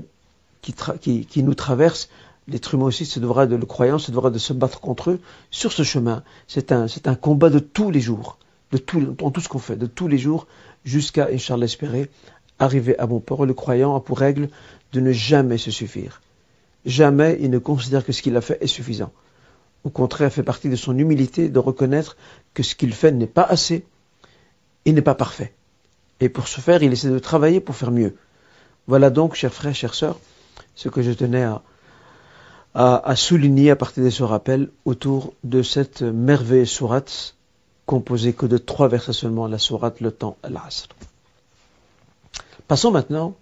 qui, 0.62 0.74
qui, 1.00 1.26
qui, 1.26 1.42
nous 1.42 1.54
traversent. 1.54 2.08
L'être 2.48 2.74
humain 2.74 2.86
aussi 2.86 3.06
se 3.06 3.20
devra 3.20 3.46
de 3.46 3.56
le 3.56 3.66
croyant, 3.66 3.98
se 3.98 4.10
devra 4.10 4.30
de 4.30 4.38
se 4.38 4.52
battre 4.52 4.80
contre 4.80 5.10
eux 5.10 5.20
sur 5.50 5.72
ce 5.72 5.82
chemin. 5.82 6.22
C'est 6.48 6.72
un, 6.72 6.88
c'est 6.88 7.06
un 7.06 7.14
combat 7.14 7.50
de 7.50 7.58
tous 7.58 7.90
les 7.90 8.00
jours, 8.00 8.38
de 8.72 8.78
tout, 8.78 9.00
dans 9.00 9.30
tout 9.30 9.40
ce 9.40 9.48
qu'on 9.48 9.58
fait, 9.58 9.76
de 9.76 9.86
tous 9.86 10.08
les 10.08 10.18
jours, 10.18 10.46
jusqu'à, 10.84 11.28
Inch'Allah 11.32 11.66
espérer, 11.66 12.10
arriver 12.58 12.98
à 12.98 13.06
bon 13.06 13.20
port. 13.20 13.46
Le 13.46 13.54
croyant 13.54 13.94
a 13.94 14.00
pour 14.00 14.18
règle 14.18 14.48
de 14.92 15.00
ne 15.00 15.12
jamais 15.12 15.58
se 15.58 15.70
suffire. 15.70 16.20
Jamais 16.84 17.38
il 17.40 17.50
ne 17.50 17.58
considère 17.58 18.04
que 18.04 18.12
ce 18.12 18.22
qu'il 18.22 18.36
a 18.36 18.40
fait 18.40 18.62
est 18.62 18.66
suffisant. 18.66 19.12
Au 19.84 19.90
contraire, 19.90 20.32
fait 20.32 20.42
partie 20.42 20.68
de 20.68 20.76
son 20.76 20.96
humilité 20.96 21.48
de 21.48 21.58
reconnaître 21.58 22.16
que 22.54 22.62
ce 22.62 22.74
qu'il 22.74 22.92
fait 22.92 23.12
n'est 23.12 23.26
pas 23.26 23.42
assez 23.42 23.84
et 24.84 24.92
n'est 24.92 25.02
pas 25.02 25.14
parfait. 25.14 25.52
Et 26.20 26.28
pour 26.28 26.48
ce 26.48 26.60
faire, 26.60 26.82
il 26.82 26.92
essaie 26.92 27.08
de 27.08 27.18
travailler 27.18 27.60
pour 27.60 27.76
faire 27.76 27.90
mieux. 27.90 28.14
Voilà 28.86 29.10
donc, 29.10 29.34
chers 29.34 29.54
frères, 29.54 29.74
chères 29.74 29.94
sœurs, 29.94 30.18
ce 30.74 30.88
que 30.88 31.02
je 31.02 31.12
tenais 31.12 31.42
à, 31.42 31.62
à, 32.74 33.16
souligner 33.16 33.70
à 33.70 33.76
partir 33.76 34.04
de 34.04 34.10
ce 34.10 34.22
rappel 34.22 34.68
autour 34.84 35.34
de 35.44 35.62
cette 35.62 36.02
merveilleuse 36.02 36.68
sourate 36.68 37.36
composée 37.90 38.34
que 38.34 38.46
de 38.46 38.56
trois 38.56 38.86
versets 38.86 39.12
seulement, 39.12 39.48
la 39.48 39.58
sourate, 39.58 40.00
le 40.00 40.12
temps, 40.12 40.36
l'asr. 40.48 40.86
Passons 42.68 42.92
maintenant 42.92 43.34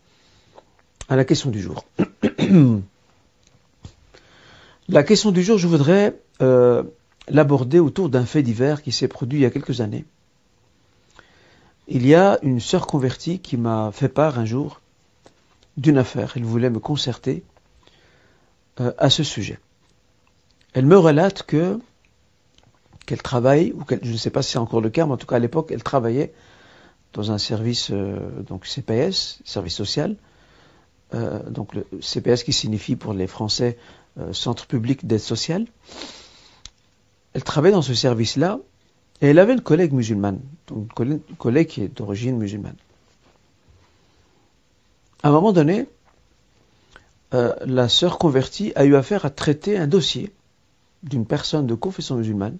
à 1.11 1.17
la 1.17 1.27
question 1.27 1.51
du 1.51 1.61
jour. 1.61 1.85
la 4.89 5.03
question 5.03 5.33
du 5.33 5.43
jour, 5.43 5.59
je 5.59 5.67
voudrais 5.67 6.19
euh, 6.41 6.83
l'aborder 7.29 7.79
autour 7.79 8.09
d'un 8.09 8.25
fait 8.25 8.43
divers 8.43 8.81
qui 8.81 8.91
s'est 8.91 9.07
produit 9.07 9.41
il 9.41 9.43
y 9.43 9.45
a 9.45 9.51
quelques 9.51 9.83
années. 9.83 10.07
Il 11.87 12.07
y 12.07 12.15
a 12.15 12.39
une 12.41 12.59
sœur 12.59 12.87
convertie 12.87 13.41
qui 13.41 13.59
m'a 13.59 13.91
fait 13.93 14.09
part 14.09 14.39
un 14.39 14.47
jour 14.47 14.81
d'une 15.77 15.99
affaire. 15.99 16.33
Elle 16.37 16.45
voulait 16.45 16.71
me 16.71 16.79
concerter 16.79 17.45
euh, 18.81 18.93
à 18.97 19.11
ce 19.11 19.25
sujet. 19.25 19.59
Elle 20.73 20.87
me 20.87 20.97
relate 20.97 21.43
que 21.43 21.79
qu'elle 23.09 23.23
travaille, 23.23 23.73
ou 23.73 23.83
je 24.03 24.13
ne 24.13 24.17
sais 24.17 24.31
pas 24.31 24.43
si 24.43 24.53
c'est 24.53 24.59
encore 24.59 24.81
le 24.81 24.91
cas, 24.91 25.07
mais 25.07 25.13
en 25.13 25.17
tout 25.17 25.27
cas 25.27 25.37
à 25.37 25.39
l'époque, 25.39 25.71
elle 25.73 25.83
travaillait 25.83 26.33
dans 27.15 27.33
un 27.33 27.39
service 27.39 27.89
euh, 27.91 28.43
donc 28.43 28.67
CPS, 28.67 29.41
service 29.45 29.75
social, 29.75 30.17
euh, 31.15 31.43
donc 31.49 31.75
le 31.75 31.87
CPS 32.01 32.45
qui 32.45 32.53
signifie 32.53 32.97
pour 32.97 33.15
les 33.15 33.27
Français 33.27 33.79
Centre 34.33 34.67
public 34.67 35.07
d'aide 35.07 35.21
sociale. 35.21 35.67
Elle 37.35 37.45
travaillait 37.45 37.75
dans 37.75 37.83
ce 37.83 37.95
service-là 37.95 38.59
et 39.21 39.29
elle 39.29 39.39
avait 39.39 39.53
une 39.53 39.61
collègue 39.61 39.93
musulmane, 39.93 40.41
donc 40.67 40.91
une 40.99 41.21
collègue 41.39 41.69
qui 41.69 41.83
est 41.83 41.97
d'origine 41.97 42.37
musulmane. 42.37 42.75
À 45.23 45.29
un 45.29 45.33
moment 45.33 45.53
donné, 45.53 45.87
euh, 47.35 47.55
la 47.67 47.89
sœur 47.89 48.19
convertie 48.19 48.73
a 48.75 48.85
eu 48.85 48.95
affaire 48.95 49.25
à 49.25 49.31
traiter 49.31 49.77
un 49.77 49.87
dossier 49.87 50.33
d'une 51.03 51.27
personne 51.27 51.67
de 51.67 51.75
confession 51.75 52.17
musulmane, 52.17 52.59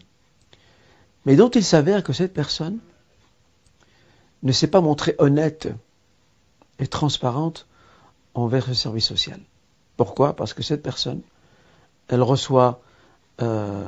mais 1.29 1.37
dont 1.37 1.51
il 1.51 1.63
s'avère 1.63 2.03
que 2.03 2.15
cette 2.15 2.33
personne 2.33 2.79
ne 4.43 4.51
s'est 4.51 4.67
pas 4.67 4.81
montrée 4.81 5.15
honnête 5.19 5.69
et 6.79 6.87
transparente 6.87 7.67
envers 8.33 8.67
le 8.67 8.73
service 8.73 9.05
social. 9.05 9.39
Pourquoi? 9.99 10.35
Parce 10.35 10.55
que 10.55 10.63
cette 10.63 10.83
personne, 10.83 11.21
elle 12.09 12.23
reçoit, 12.23 12.81
euh, 13.43 13.85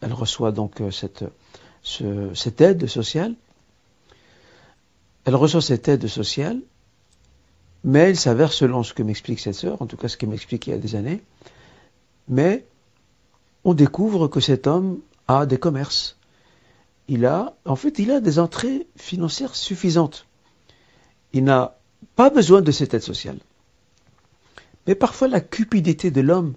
elle 0.00 0.12
reçoit 0.12 0.50
donc 0.50 0.80
euh, 0.80 0.90
cette 0.90 2.60
aide 2.60 2.86
sociale. 2.88 3.36
Elle 5.26 5.36
reçoit 5.36 5.62
cette 5.62 5.86
aide 5.86 6.08
sociale 6.08 6.58
mais 7.84 8.10
il 8.10 8.16
s'avère, 8.16 8.52
selon 8.52 8.82
ce 8.82 8.92
que 8.92 9.04
m'explique 9.04 9.38
cette 9.38 9.54
sœur, 9.54 9.80
en 9.80 9.86
tout 9.86 9.96
cas 9.96 10.08
ce 10.08 10.16
qu'elle 10.16 10.30
m'explique 10.30 10.66
il 10.66 10.70
y 10.70 10.72
a 10.74 10.78
des 10.78 10.96
années, 10.96 11.22
mais 12.28 12.66
on 13.62 13.72
découvre 13.72 14.26
que 14.26 14.40
cet 14.40 14.66
homme 14.66 14.98
a 15.28 15.46
des 15.46 15.56
commerces. 15.56 16.16
Il 17.12 17.26
a, 17.26 17.56
en 17.64 17.74
fait, 17.74 17.98
il 17.98 18.12
a 18.12 18.20
des 18.20 18.38
entrées 18.38 18.86
financières 18.96 19.56
suffisantes. 19.56 20.28
Il 21.32 21.42
n'a 21.42 21.76
pas 22.14 22.30
besoin 22.30 22.62
de 22.62 22.70
cette 22.70 22.94
aide 22.94 23.02
sociale. 23.02 23.40
Mais 24.86 24.94
parfois, 24.94 25.26
la 25.26 25.40
cupidité 25.40 26.12
de 26.12 26.20
l'homme 26.20 26.54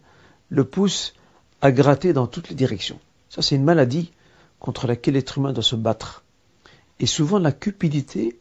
le 0.49 0.63
pousse 0.63 1.15
à 1.61 1.71
gratter 1.71 2.13
dans 2.13 2.27
toutes 2.27 2.49
les 2.49 2.55
directions. 2.55 2.99
Ça, 3.29 3.41
c'est 3.41 3.55
une 3.55 3.63
maladie 3.63 4.11
contre 4.59 4.85
laquelle 4.85 5.15
l'être 5.15 5.39
humain 5.39 5.53
doit 5.53 5.63
se 5.63 5.75
battre. 5.75 6.23
Et 6.99 7.07
souvent, 7.07 7.39
la 7.39 7.51
cupidité 7.51 8.37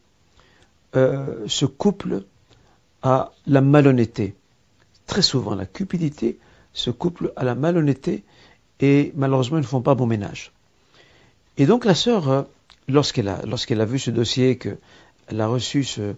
euh, 0.94 1.48
se 1.48 1.64
couple 1.64 2.24
à 3.00 3.32
la 3.46 3.62
malhonnêteté. 3.62 4.36
Très 5.06 5.22
souvent, 5.22 5.54
la 5.54 5.64
cupidité 5.64 6.38
se 6.74 6.90
couple 6.90 7.32
à 7.36 7.44
la 7.44 7.54
malhonnêteté 7.54 8.22
et 8.80 9.14
malheureusement, 9.16 9.56
ils 9.56 9.62
ne 9.62 9.66
font 9.66 9.80
pas 9.80 9.94
bon 9.94 10.06
ménage. 10.06 10.52
Et 11.58 11.66
donc 11.66 11.84
la 11.84 11.94
sœur, 11.94 12.28
euh, 12.28 12.42
lorsqu'elle 12.88 13.28
a, 13.28 13.40
a 13.40 13.84
vu 13.84 13.98
ce 13.98 14.10
dossier, 14.10 14.58
qu'elle 14.58 15.40
a 15.40 15.46
reçu 15.46 15.84
ce, 15.84 16.14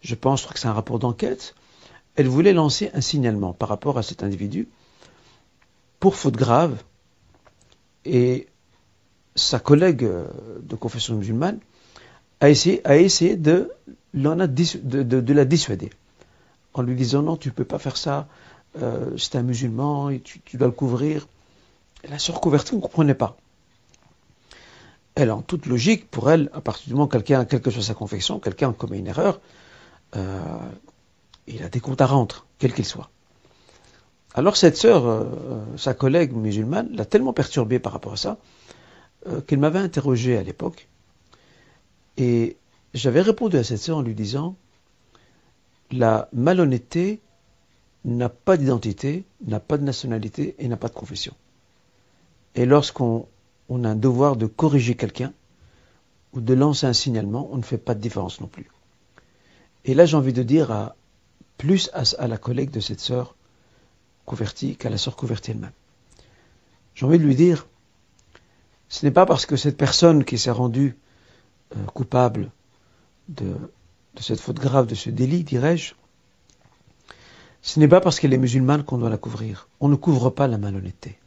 je 0.00 0.14
pense 0.14 0.46
que 0.46 0.58
c'est 0.58 0.68
un 0.68 0.72
rapport 0.72 0.98
d'enquête, 0.98 1.54
elle 2.16 2.28
voulait 2.28 2.52
lancer 2.52 2.90
un 2.94 3.00
signalement 3.00 3.52
par 3.52 3.68
rapport 3.68 3.98
à 3.98 4.02
cet 4.02 4.22
individu 4.22 4.68
pour 6.00 6.16
faute 6.16 6.36
grave. 6.36 6.82
Et 8.04 8.48
sa 9.34 9.58
collègue 9.58 10.04
euh, 10.04 10.26
de 10.62 10.74
confession 10.76 11.14
musulmane 11.14 11.58
a 12.40 12.48
essayé, 12.48 12.86
a 12.86 12.96
essayé 12.96 13.36
de, 13.36 13.72
de, 14.14 15.02
de 15.02 15.32
la 15.32 15.44
dissuader 15.44 15.90
en 16.78 16.82
lui 16.82 16.94
disant 16.94 17.22
non, 17.22 17.36
tu 17.36 17.48
ne 17.48 17.54
peux 17.54 17.64
pas 17.64 17.78
faire 17.78 17.96
ça, 17.96 18.28
euh, 18.80 19.16
c'est 19.16 19.36
un 19.36 19.42
musulman, 19.42 20.10
et 20.10 20.20
tu, 20.20 20.56
dois 20.56 20.68
le 20.68 20.72
couvrir. 20.72 21.26
La 22.08 22.18
sœur 22.18 22.40
convertie 22.40 22.76
ne 22.76 22.80
comprenait 22.80 23.14
pas. 23.14 23.36
Elle, 25.18 25.32
en 25.32 25.42
toute 25.42 25.66
logique, 25.66 26.08
pour 26.08 26.30
elle, 26.30 26.48
à 26.52 26.60
partir 26.60 26.86
du 26.86 26.92
moment 26.92 27.06
où 27.06 27.08
quelqu'un, 27.08 27.44
quelle 27.44 27.60
que 27.60 27.72
soit 27.72 27.82
sa 27.82 27.94
confession, 27.94 28.38
quelqu'un 28.38 28.72
commet 28.72 28.98
une 28.98 29.08
erreur, 29.08 29.40
euh, 30.14 30.40
il 31.48 31.64
a 31.64 31.68
des 31.68 31.80
comptes 31.80 32.00
à 32.00 32.06
rendre, 32.06 32.46
quel 32.60 32.72
qu'il 32.72 32.84
soit. 32.84 33.10
Alors 34.34 34.56
cette 34.56 34.76
sœur, 34.76 35.06
euh, 35.06 35.24
sa 35.76 35.92
collègue 35.92 36.32
musulmane, 36.32 36.94
l'a 36.94 37.04
tellement 37.04 37.32
perturbée 37.32 37.80
par 37.80 37.92
rapport 37.94 38.12
à 38.12 38.16
ça, 38.16 38.38
qu'elle 39.48 39.58
m'avait 39.58 39.80
interrogé 39.80 40.38
à 40.38 40.44
l'époque. 40.44 40.88
Et 42.16 42.56
j'avais 42.94 43.20
répondu 43.20 43.56
à 43.56 43.64
cette 43.64 43.78
sœur 43.78 43.96
en 43.96 44.02
lui 44.02 44.14
disant, 44.14 44.54
la 45.90 46.28
malhonnêteté 46.32 47.20
n'a 48.04 48.28
pas 48.28 48.56
d'identité, 48.56 49.24
n'a 49.44 49.58
pas 49.58 49.78
de 49.78 49.82
nationalité 49.82 50.54
et 50.60 50.68
n'a 50.68 50.76
pas 50.76 50.88
de 50.88 50.94
confession. 50.94 51.34
Et 52.54 52.66
lorsqu'on 52.66 53.26
a 53.84 53.88
un 53.88 53.96
devoir 53.96 54.36
de 54.36 54.46
corriger 54.46 54.94
quelqu'un 54.94 55.32
ou 56.32 56.40
de 56.40 56.54
lancer 56.54 56.86
un 56.86 56.92
signalement, 56.92 57.48
on 57.52 57.56
ne 57.56 57.62
fait 57.62 57.78
pas 57.78 57.94
de 57.94 58.00
différence 58.00 58.40
non 58.40 58.46
plus. 58.46 58.70
Et 59.84 59.94
là, 59.94 60.06
j'ai 60.06 60.16
envie 60.16 60.32
de 60.32 60.42
dire 60.42 60.70
à, 60.70 60.96
plus 61.56 61.90
à, 61.92 62.26
la 62.26 62.36
collègue 62.36 62.70
de 62.70 62.80
cette 62.80 63.00
sœur 63.00 63.34
convertie 64.26 64.76
qu'à 64.76 64.90
la 64.90 64.98
sœur 64.98 65.16
convertie 65.16 65.52
elle-même. 65.52 65.72
J'ai 66.94 67.06
envie 67.06 67.18
de 67.18 67.24
lui 67.24 67.36
dire, 67.36 67.66
ce 68.88 69.06
n'est 69.06 69.12
pas 69.12 69.26
parce 69.26 69.46
que 69.46 69.56
cette 69.56 69.76
personne 69.76 70.24
qui 70.24 70.38
s'est 70.38 70.50
rendue 70.50 70.96
euh, 71.76 71.84
coupable 71.86 72.50
de 73.28 73.54
de 74.18 74.22
cette 74.22 74.40
faute 74.40 74.58
grave, 74.58 74.86
de 74.86 74.96
ce 74.96 75.10
délit, 75.10 75.44
dirais-je, 75.44 75.94
ce 77.62 77.78
n'est 77.78 77.88
pas 77.88 78.00
parce 78.00 78.18
qu'elle 78.18 78.34
est 78.34 78.38
musulmane 78.38 78.84
qu'on 78.84 78.98
doit 78.98 79.10
la 79.10 79.16
couvrir. 79.16 79.68
On 79.80 79.88
ne 79.88 79.94
couvre 79.94 80.30
pas 80.30 80.48
la 80.48 80.58
malhonnêteté. 80.58 81.18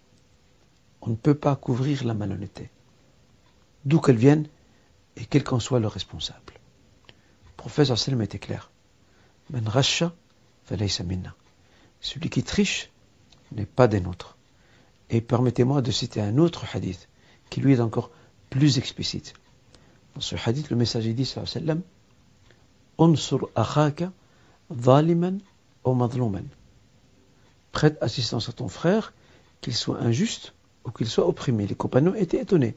On 1.01 1.11
ne 1.11 1.15
peut 1.15 1.35
pas 1.35 1.55
couvrir 1.55 2.03
la 2.03 2.13
malhonnêteté. 2.13 2.69
D'où 3.85 3.99
qu'elle 3.99 4.17
vienne 4.17 4.47
et 5.15 5.25
quel 5.25 5.43
qu'en 5.43 5.59
soit 5.59 5.79
le 5.79 5.87
responsable. 5.87 6.53
Le 7.07 7.53
professeur 7.57 7.97
Salem 7.97 8.21
était 8.21 8.39
clair. 8.39 8.71
Men 9.49 9.67
rasha, 9.67 10.13
minna. 11.05 11.35
Celui 11.99 12.29
qui 12.29 12.43
triche 12.43 12.89
n'est 13.51 13.65
pas 13.65 13.87
des 13.87 13.99
nôtres. 13.99 14.37
Et 15.09 15.21
permettez-moi 15.21 15.81
de 15.81 15.91
citer 15.91 16.21
un 16.21 16.37
autre 16.37 16.65
hadith 16.73 17.09
qui 17.49 17.59
lui 17.59 17.73
est 17.73 17.81
encore 17.81 18.11
plus 18.49 18.77
explicite. 18.77 19.33
Dans 20.15 20.21
ce 20.21 20.35
hadith, 20.45 20.69
le 20.69 20.75
messager 20.75 21.13
dit 21.13 21.25
sallam 21.25 21.81
Unsur 22.97 23.49
akhaka 23.55 24.11
ou. 25.83 25.95
Prête 27.71 27.97
assistance 28.01 28.49
à 28.49 28.53
ton 28.53 28.67
frère, 28.67 29.13
qu'il 29.61 29.75
soit 29.75 29.99
injuste 29.99 30.53
ou 30.85 30.91
qu'il 30.91 31.07
soit 31.07 31.27
opprimé. 31.27 31.67
Les 31.67 31.75
compagnons 31.75 32.13
étaient 32.13 32.41
étonnés. 32.41 32.75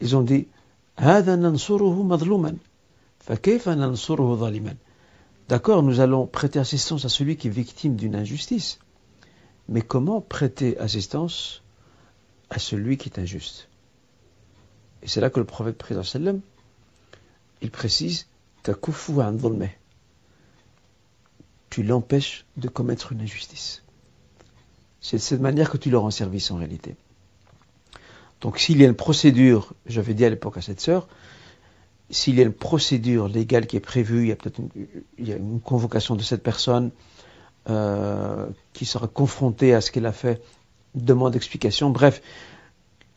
Ils 0.00 0.16
ont 0.16 0.22
dit 0.22 0.48
D'accord, 5.48 5.82
nous 5.82 6.00
allons 6.00 6.26
prêter 6.26 6.58
assistance 6.58 7.04
à 7.04 7.08
celui 7.08 7.36
qui 7.36 7.48
est 7.48 7.50
victime 7.50 7.96
d'une 7.96 8.16
injustice. 8.16 8.78
Mais 9.68 9.82
comment 9.82 10.20
prêter 10.20 10.78
assistance 10.78 11.62
à 12.50 12.58
celui 12.58 12.96
qui 12.96 13.08
est 13.08 13.18
injuste? 13.18 13.68
Et 15.02 15.08
c'est 15.08 15.20
là 15.20 15.30
que 15.30 15.40
le 15.40 15.46
prophète 15.46 15.78
président 15.78 16.40
il 17.60 17.70
précise 17.70 18.26
tu 21.70 21.82
l'empêches 21.82 22.44
de 22.56 22.68
commettre 22.68 23.12
une 23.12 23.22
injustice. 23.22 23.81
C'est 25.02 25.16
de 25.18 25.22
cette 25.22 25.40
manière 25.40 25.70
que 25.70 25.76
tu 25.76 25.90
leur 25.90 26.02
rends 26.02 26.10
service 26.10 26.50
en 26.50 26.56
réalité. 26.56 26.96
Donc 28.40 28.58
s'il 28.58 28.80
y 28.80 28.84
a 28.84 28.88
une 28.88 28.94
procédure, 28.94 29.74
j'avais 29.84 30.14
dit 30.14 30.24
à 30.24 30.30
l'époque 30.30 30.56
à 30.56 30.62
cette 30.62 30.80
sœur, 30.80 31.08
s'il 32.10 32.36
y 32.36 32.40
a 32.40 32.44
une 32.44 32.52
procédure 32.52 33.28
légale 33.28 33.66
qui 33.66 33.76
est 33.76 33.80
prévue, 33.80 34.22
il 34.22 34.28
y 34.28 34.32
a 34.32 34.36
peut-être 34.36 34.60
une, 35.18 35.60
convocation 35.60 36.14
de 36.14 36.22
cette 36.22 36.42
personne 36.42 36.90
euh, 37.68 38.46
qui 38.72 38.84
sera 38.84 39.08
confrontée 39.08 39.74
à 39.74 39.80
ce 39.80 39.90
qu'elle 39.90 40.06
a 40.06 40.12
fait, 40.12 40.42
demande 40.94 41.32
d'explication. 41.32 41.90
Bref, 41.90 42.22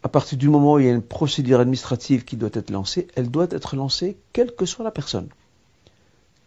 à 0.03 0.09
partir 0.09 0.37
du 0.37 0.49
moment 0.49 0.73
où 0.73 0.79
il 0.79 0.85
y 0.85 0.89
a 0.89 0.93
une 0.93 1.01
procédure 1.01 1.59
administrative 1.59 2.23
qui 2.23 2.37
doit 2.37 2.51
être 2.53 2.69
lancée, 2.69 3.07
elle 3.15 3.29
doit 3.29 3.47
être 3.49 3.75
lancée 3.75 4.17
quelle 4.33 4.55
que 4.55 4.65
soit 4.65 4.85
la 4.85 4.91
personne. 4.91 5.29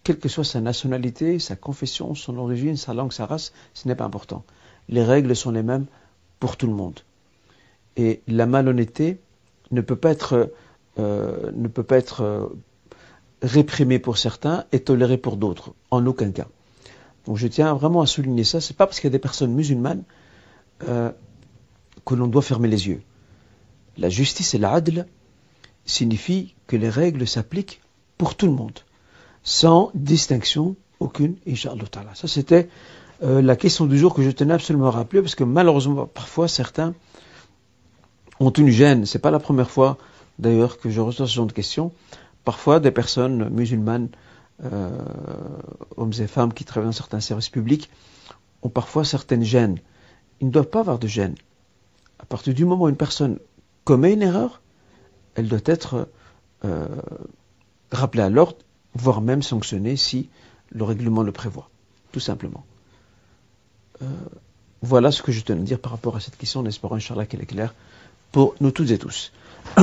Quelle 0.05 0.19
que 0.19 0.29
soit 0.29 0.45
sa 0.45 0.61
nationalité, 0.61 1.39
sa 1.39 1.57
confession, 1.57 2.15
son 2.15 2.39
origine, 2.39 2.77
sa 2.77 2.95
langue, 2.95 3.13
sa 3.13 3.27
race, 3.27 3.53
ce 3.75 3.89
n'est 3.89 3.97
pas 3.97 4.05
important. 4.05 4.45
Les 4.89 5.05
règles 5.05 5.37
sont 5.37 5.51
les 5.51 5.63
mêmes 5.63 5.87
pour 6.41 6.57
tout 6.57 6.67
le 6.67 6.73
monde. 6.73 7.01
Et 7.97 8.23
la 8.27 8.47
malhonnêteté 8.47 9.19
ne 9.71 9.81
peut 9.81 9.97
pas 9.97 10.11
être, 10.11 10.51
euh, 10.99 12.21
euh, 12.21 12.49
réprimée 13.43 13.99
pour 13.99 14.19
certains 14.19 14.65
et 14.73 14.81
tolérée 14.81 15.19
pour 15.19 15.37
d'autres, 15.37 15.75
en 15.91 16.07
aucun 16.07 16.31
cas. 16.31 16.49
Donc 17.27 17.37
je 17.37 17.47
tiens 17.47 17.75
vraiment 17.75 18.01
à 18.01 18.07
souligner 18.07 18.45
ça. 18.45 18.61
C'est 18.61 18.77
pas 18.77 18.87
parce 18.87 19.01
qu'il 19.01 19.09
y 19.09 19.13
a 19.13 19.17
des 19.17 19.19
personnes 19.19 19.53
musulmanes 19.53 20.03
euh, 20.89 21.13
que 22.05 22.15
l'on 22.15 22.27
doit 22.27 22.43
fermer 22.43 22.69
les 22.69 22.89
yeux. 22.89 23.03
La 23.97 24.09
justice 24.09 24.55
et 24.55 24.59
l'adl 24.59 25.07
signifient 25.85 26.55
que 26.67 26.77
les 26.77 26.89
règles 26.89 27.27
s'appliquent 27.27 27.81
pour 28.17 28.35
tout 28.35 28.47
le 28.47 28.53
monde, 28.53 28.79
sans 29.43 29.91
distinction 29.95 30.77
aucune, 31.01 31.37
inshallah 31.47 31.85
Ça 32.15 32.29
c'était 32.29 32.69
la 33.21 33.57
question 33.57 33.87
du 33.87 33.99
jour 33.99 34.15
que 34.15 34.23
je 34.23 34.31
tenais 34.31 34.55
absolument 34.55 34.87
à 34.87 34.91
rappeler, 34.91 35.21
parce 35.21 35.35
que 35.35 35.45
malheureusement, 35.45 36.07
parfois, 36.07 36.49
certains 36.49 36.95
ont 38.41 38.51
une 38.51 38.69
gêne. 38.69 39.07
C'est 39.07 39.19
pas 39.19 39.31
la 39.31 39.39
première 39.39 39.71
fois, 39.71 39.99
d'ailleurs, 40.39 40.79
que 40.79 40.91
je 40.91 41.01
reçois 41.01 41.27
ce 41.27 41.35
genre 41.35 41.47
de 41.47 41.53
questions. 41.53 41.93
Parfois, 42.45 42.81
des 42.81 42.91
personnes 42.91 43.49
musulmanes, 43.51 44.09
euh, 44.65 44.91
hommes 45.97 46.13
et 46.19 46.27
femmes 46.27 46.53
qui 46.53 46.65
travaillent 46.65 46.89
dans 46.89 46.93
certains 46.93 47.21
services 47.21 47.49
publics, 47.49 47.91
ont 48.63 48.69
parfois 48.69 49.05
certaines 49.05 49.45
gênes. 49.45 49.79
Ils 50.41 50.47
ne 50.47 50.53
doivent 50.53 50.69
pas 50.69 50.81
avoir 50.81 50.99
de 50.99 51.07
gêne. 51.07 51.35
À 52.19 52.25
partir 52.25 52.55
du 52.55 52.65
moment 52.65 52.85
où 52.85 52.89
une 52.89 52.97
personne 52.97 53.39
commet 53.85 54.13
une 54.13 54.23
erreur, 54.23 54.61
elle 55.35 55.49
doit 55.49 55.61
être 55.65 56.09
euh, 56.65 56.87
rappelée 57.93 58.23
à 58.23 58.31
l'ordre, 58.31 58.59
voire 58.95 59.21
même 59.21 59.43
sanctionnée 59.43 59.97
si 59.97 60.29
le 60.71 60.85
règlement 60.85 61.23
le 61.23 61.33
prévoit. 61.33 61.71
Tout 62.13 62.21
simplement. 62.21 62.65
Euh, 64.03 64.07
voilà 64.83 65.11
ce 65.11 65.23
que 65.23 65.33
je 65.33 65.41
tenais 65.41 65.61
à 65.61 65.65
dire 65.65 65.81
par 65.81 65.93
rapport 65.93 66.17
à 66.17 66.21
cette 66.21 66.37
question, 66.37 66.61
en 66.61 66.67
espérant, 66.67 66.97
Inch'Allah, 66.97 67.27
qu'elle 67.27 67.43
est 67.43 67.47
claire 67.47 67.75
pour 68.33 68.55
nous 68.61 68.71
toutes 68.71 68.91
et 68.91 68.99
tous. 68.99 69.33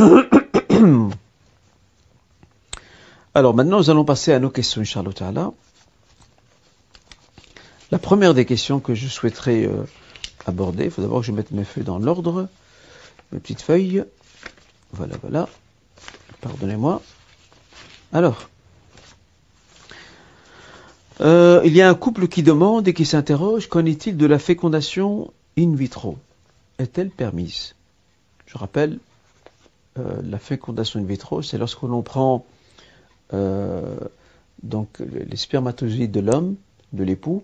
Alors 3.34 3.54
maintenant, 3.54 3.80
nous 3.80 3.90
allons 3.90 4.06
passer 4.06 4.32
à 4.32 4.40
nos 4.40 4.50
questions, 4.50 4.82
Inch'Allah. 4.82 5.52
La 7.92 8.00
première 8.00 8.34
des 8.34 8.46
questions 8.46 8.80
que 8.80 8.96
je 8.96 9.08
souhaiterais 9.08 9.66
euh, 9.66 9.84
aborder, 10.46 10.86
il 10.86 10.92
faut 10.92 11.02
d'abord 11.02 11.20
que 11.20 11.26
je 11.26 11.32
mette 11.32 11.52
mes 11.52 11.66
feuilles 11.66 11.84
dans 11.84 12.00
l'ordre, 12.00 12.48
mes 13.32 13.40
petites 13.40 13.62
feuilles. 13.62 14.04
Voilà, 14.92 15.18
voilà. 15.22 15.50
Pardonnez-moi. 16.42 17.02
Alors, 18.14 18.50
euh, 21.22 21.62
il 21.64 21.76
y 21.76 21.82
a 21.82 21.90
un 21.90 21.96
couple 21.96 22.28
qui 22.28 22.44
demande 22.44 22.88
et 22.88 22.94
qui 22.94 23.06
s'interroge, 23.06 23.68
qu'en 23.68 23.86
est-il 23.86 24.18
de 24.18 24.26
la 24.26 24.40
fécondation 24.40 25.32
in 25.58 25.76
vitro? 25.76 26.18
Est-elle 26.78 27.10
permise? 27.10 27.76
Je 28.46 28.58
rappelle, 28.58 29.00
euh, 29.98 30.22
la 30.24 30.40
fécondation 30.40 31.00
in 31.00 31.06
vitro, 31.06 31.42
c'est 31.42 31.58
lorsque 31.58 31.82
l'on 31.84 32.02
prend 32.02 32.46
euh, 33.34 33.98
donc 34.64 35.00
les 35.00 35.38
spermatozoïdes 35.38 36.12
de 36.12 36.20
l'homme, 36.20 36.56
de 36.94 37.04
l'époux, 37.04 37.44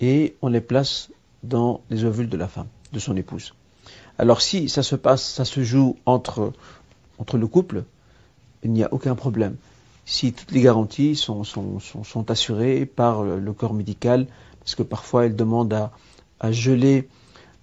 et 0.00 0.36
on 0.42 0.48
les 0.48 0.60
place 0.60 1.10
dans 1.42 1.80
les 1.90 2.04
ovules 2.04 2.28
de 2.28 2.36
la 2.36 2.48
femme, 2.48 2.68
de 2.92 2.98
son 2.98 3.16
épouse. 3.16 3.54
Alors 4.18 4.40
si 4.40 4.68
ça 4.68 4.82
se 4.82 4.96
passe, 4.96 5.22
ça 5.22 5.44
se 5.44 5.62
joue 5.62 5.96
entre, 6.06 6.52
entre 7.18 7.38
le 7.38 7.46
couple, 7.46 7.84
il 8.62 8.72
n'y 8.72 8.84
a 8.84 8.92
aucun 8.92 9.14
problème. 9.14 9.56
Si 10.10 10.32
toutes 10.32 10.52
les 10.52 10.62
garanties 10.62 11.16
sont, 11.16 11.44
assurées 12.28 12.86
par 12.86 13.24
le 13.24 13.52
corps 13.52 13.74
médical, 13.74 14.26
parce 14.60 14.74
que 14.74 14.82
parfois 14.82 15.26
elle 15.26 15.36
demande 15.36 15.70
à, 16.40 16.50
geler 16.50 17.10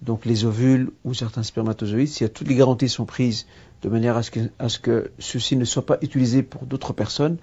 donc 0.00 0.24
les 0.24 0.44
ovules 0.44 0.92
ou 1.04 1.12
certains 1.12 1.42
spermatozoïdes, 1.42 2.06
si 2.06 2.30
toutes 2.30 2.46
les 2.46 2.54
garanties 2.54 2.88
sont 2.88 3.04
prises 3.04 3.46
de 3.82 3.88
manière 3.88 4.16
à 4.16 4.22
ce 4.22 4.30
que, 4.30 4.40
à 4.60 4.68
ce 4.68 4.78
que 4.78 5.10
ceci 5.18 5.56
ne 5.56 5.64
soit 5.64 5.84
pas 5.84 5.98
utilisé 6.02 6.44
pour 6.44 6.66
d'autres 6.66 6.92
personnes, 6.92 7.38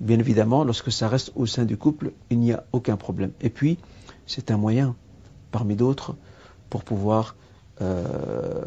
bien 0.00 0.18
évidemment, 0.18 0.64
lorsque 0.64 0.92
ça 0.92 1.08
reste 1.08 1.32
au 1.34 1.46
sein 1.46 1.64
du 1.64 1.78
couple, 1.78 2.12
il 2.28 2.38
n'y 2.38 2.52
a 2.52 2.62
aucun 2.72 2.98
problème. 2.98 3.32
Et 3.40 3.48
puis, 3.48 3.78
c'est 4.26 4.50
un 4.50 4.58
moyen, 4.58 4.96
parmi 5.50 5.76
d'autres, 5.76 6.14
pour 6.68 6.84
pouvoir 6.84 7.36
euh, 7.80 8.66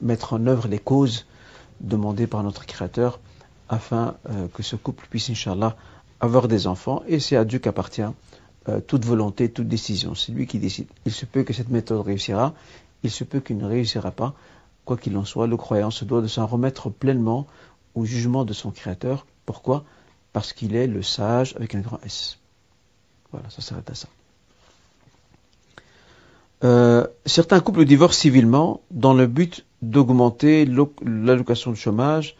mettre 0.00 0.32
en 0.32 0.46
œuvre 0.46 0.66
les 0.66 0.78
causes 0.78 1.26
demandées 1.82 2.26
par 2.26 2.42
notre 2.42 2.64
Créateur, 2.64 3.20
afin 3.68 4.16
euh, 4.30 4.48
que 4.52 4.62
ce 4.62 4.76
couple 4.76 5.06
puisse, 5.08 5.30
Inch'Allah, 5.30 5.76
avoir 6.20 6.48
des 6.48 6.66
enfants. 6.66 7.02
Et 7.06 7.20
c'est 7.20 7.36
à 7.36 7.44
Dieu 7.44 7.58
qu'appartient 7.58 8.02
euh, 8.68 8.80
toute 8.80 9.04
volonté, 9.04 9.50
toute 9.50 9.68
décision. 9.68 10.14
C'est 10.14 10.32
lui 10.32 10.46
qui 10.46 10.58
décide. 10.58 10.86
Il 11.04 11.12
se 11.12 11.26
peut 11.26 11.42
que 11.42 11.52
cette 11.52 11.70
méthode 11.70 12.04
réussira, 12.04 12.54
il 13.02 13.10
se 13.10 13.24
peut 13.24 13.40
qu'il 13.40 13.58
ne 13.58 13.66
réussira 13.66 14.10
pas. 14.10 14.34
Quoi 14.84 14.96
qu'il 14.96 15.16
en 15.16 15.24
soit, 15.24 15.46
le 15.46 15.56
croyant 15.56 15.90
se 15.90 16.04
doit 16.04 16.20
de 16.20 16.26
s'en 16.26 16.46
remettre 16.46 16.90
pleinement 16.90 17.46
au 17.94 18.04
jugement 18.04 18.44
de 18.44 18.52
son 18.52 18.70
Créateur. 18.70 19.26
Pourquoi? 19.46 19.84
Parce 20.32 20.52
qu'il 20.52 20.74
est 20.74 20.86
le 20.86 21.02
sage 21.02 21.54
avec 21.56 21.74
un 21.74 21.80
grand 21.80 22.00
S. 22.04 22.38
Voilà, 23.32 23.48
ça 23.50 23.62
s'arrête 23.62 23.88
à 23.90 23.94
ça. 23.94 24.08
Euh, 26.64 27.06
certains 27.26 27.60
couples 27.60 27.84
divorcent 27.84 28.20
civilement 28.20 28.80
dans 28.90 29.12
le 29.12 29.26
but 29.26 29.66
d'augmenter 29.82 30.66
l'allocation 31.02 31.70
de 31.70 31.76
chômage, 31.76 32.36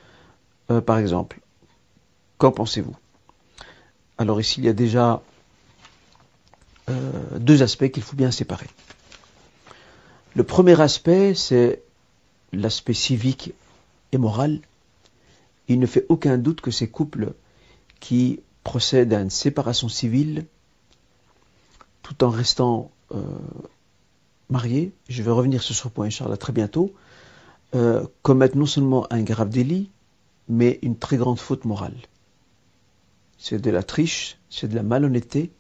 euh, 0.71 0.81
par 0.81 0.99
exemple. 0.99 1.41
Qu'en 2.39 2.53
pensez-vous? 2.53 2.97
Alors 4.19 4.41
ici, 4.41 4.61
il 4.61 4.65
y 4.65 4.69
a 4.69 4.73
déjà 4.73 5.23
euh, 6.89 7.39
deux 7.39 7.63
aspects 7.63 7.91
qu'il 7.91 8.03
faut 8.03 8.17
bien 8.17 8.31
séparer. 8.31 8.67
Le 10.35 10.45
premier 10.45 10.81
aspect, 10.81 11.35
c'est 11.35 11.83
l'aspect 12.53 12.95
civique 12.95 13.53
et 14.13 14.19
moral. 14.19 14.61
Il 15.69 15.79
ne 15.79 15.87
fait 15.87 16.07
aucun 16.09 16.39
doute 16.39 16.61
que 16.61 16.71
ces 16.71 16.89
couples 16.89 17.33
qui 18.01 18.41
procèdent 18.65 19.13
à 19.13 19.21
une 19.21 19.31
séparation 19.31 19.89
civile, 19.89 20.47
tout 22.03 22.23
en 22.25 22.31
restant 22.31 22.91
euh, 23.13 23.23
mariés, 24.51 24.93
je 25.09 25.23
vais 25.23 25.31
revenir 25.31 25.63
sur 25.63 25.75
ce 25.75 25.89
point, 25.89 26.07
Inch'Allah, 26.07 26.37
très 26.37 26.53
bientôt, 26.53 26.93
commettent 28.23 28.55
non 28.55 28.67
seulement 28.67 29.13
un 29.13 29.23
grave 29.23 29.49
délit, 29.49 29.91
mais 30.49 30.79
une 30.83 30.99
très 30.99 31.17
grande 31.17 31.39
faute 31.39 31.65
morale. 31.65 31.97
c'est 33.39 33.61
de 33.61 33.71
la 33.71 33.83
triche, 33.83 34.39
c'est 34.51 34.69
de 34.69 34.75
la 34.75 34.83
malhonnêteté, 34.83 35.53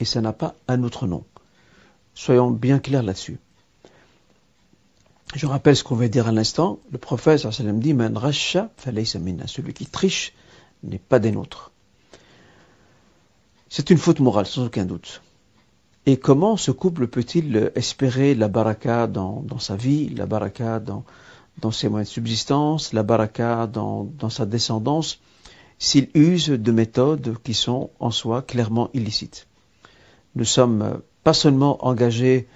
et 0.00 0.04
ça 0.04 0.20
n'a 0.20 0.32
pas 0.32 0.54
un 0.68 0.82
autre 0.82 1.06
nom. 1.06 1.24
Soyons 2.14 2.50
bien 2.50 2.78
clairs 2.78 3.02
là-dessus. 3.02 3.38
Je 5.34 5.46
rappelle 5.46 5.76
ce 5.76 5.84
qu'on 5.84 5.96
vient 5.96 6.08
dire 6.08 6.28
à 6.28 6.32
l'instant. 6.32 6.78
Le 6.90 6.98
prophète 6.98 7.38
sallam 7.38 7.80
dit 7.80 7.94
Man 7.94 8.16
rasha 8.18 8.70
Celui 8.84 9.72
qui 9.72 9.86
triche 9.86 10.34
n'est 10.82 10.98
pas 10.98 11.18
des 11.18 11.32
nôtres. 11.32 11.72
C'est 13.70 13.88
une 13.88 13.96
faute 13.96 14.20
morale, 14.20 14.46
sans 14.46 14.66
aucun 14.66 14.84
doute. 14.84 15.22
Et 16.04 16.18
comment 16.18 16.56
ce 16.56 16.70
couple 16.70 17.06
peut-il 17.06 17.72
espérer 17.74 18.34
la 18.34 18.48
baraka 18.48 19.06
dans, 19.06 19.46
sa 19.58 19.76
vie, 19.76 20.10
la 20.10 20.26
baraka 20.26 20.80
dans, 20.80 21.04
dans 21.58 21.70
ses 21.70 21.88
moyens 21.88 22.08
de 22.08 22.14
subsistance, 22.14 22.92
la 22.92 23.02
baraka 23.02 23.66
dans, 23.66 24.04
dans 24.04 24.30
sa 24.30 24.46
descendance, 24.46 25.20
s'il 25.78 26.08
use 26.14 26.48
de 26.48 26.72
méthodes 26.72 27.36
qui 27.42 27.54
sont 27.54 27.90
en 28.00 28.10
soi 28.10 28.42
clairement 28.42 28.90
illicites 28.94 29.46
Nous 30.34 30.44
sommes 30.44 31.00
pas 31.24 31.34
seulement 31.34 31.84
engagés 31.86 32.48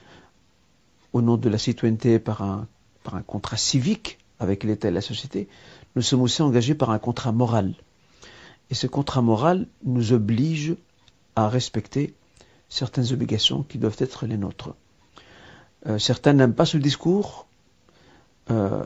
au 1.13 1.23
nom 1.23 1.37
de 1.37 1.49
la 1.49 1.59
citoyenneté 1.59 2.19
par 2.19 2.43
un, 2.43 2.67
par 3.03 3.15
un 3.15 3.23
contrat 3.23 3.57
civique 3.57 4.19
avec 4.39 4.65
l'État 4.65 4.89
et 4.89 4.93
la 4.93 5.01
société, 5.01 5.49
nous 5.95 6.03
sommes 6.03 6.23
aussi 6.23 6.43
engagés 6.43 6.75
par 6.75 6.91
un 6.91 6.99
contrat 6.99 7.33
moral. 7.33 7.75
Et 8.71 8.75
ce 8.75 8.87
contrat 8.87 9.23
moral 9.23 9.67
nous 9.85 10.13
oblige 10.13 10.77
à 11.37 11.49
respecter 11.49 12.15
certaines 12.69 13.13
obligations 13.13 13.63
qui 13.63 13.79
doivent 13.79 13.97
être 13.99 14.27
les 14.27 14.37
nôtres. 14.37 14.75
Euh, 15.87 15.99
certains 15.99 16.33
n'aiment 16.33 16.55
pas 16.55 16.67
ce 16.67 16.77
discours. 16.77 17.46
Euh, 18.51 18.83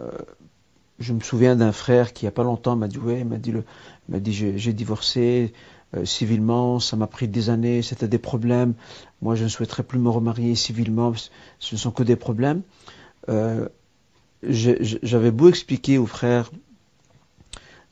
je 0.98 1.12
me 1.12 1.20
souviens 1.20 1.56
d'un 1.56 1.72
frère 1.72 2.12
qui, 2.12 2.24
il 2.24 2.26
n'y 2.26 2.28
a 2.28 2.32
pas 2.32 2.44
longtemps, 2.44 2.76
m'a 2.76 2.88
dit, 2.88 2.98
ouais, 2.98 3.24
m'a 3.24 3.38
dit, 3.38 3.54
dit, 4.08 4.58
j'ai 4.58 4.72
divorcé 4.72 5.52
euh, 5.96 6.04
civilement, 6.04 6.78
ça 6.78 6.96
m'a 6.96 7.06
pris 7.06 7.26
des 7.26 7.50
années, 7.50 7.82
c'était 7.82 8.08
des 8.08 8.18
problèmes. 8.18 8.74
Moi, 9.22 9.34
je 9.34 9.44
ne 9.44 9.48
souhaiterais 9.48 9.82
plus 9.82 9.98
me 9.98 10.10
remarier 10.10 10.54
civilement, 10.54 11.14
ce 11.58 11.74
ne 11.74 11.78
sont 11.78 11.90
que 11.90 12.02
des 12.02 12.16
problèmes. 12.16 12.62
J'avais 14.42 15.30
beau 15.30 15.48
expliquer 15.48 15.98
aux 15.98 16.06
frères 16.06 16.50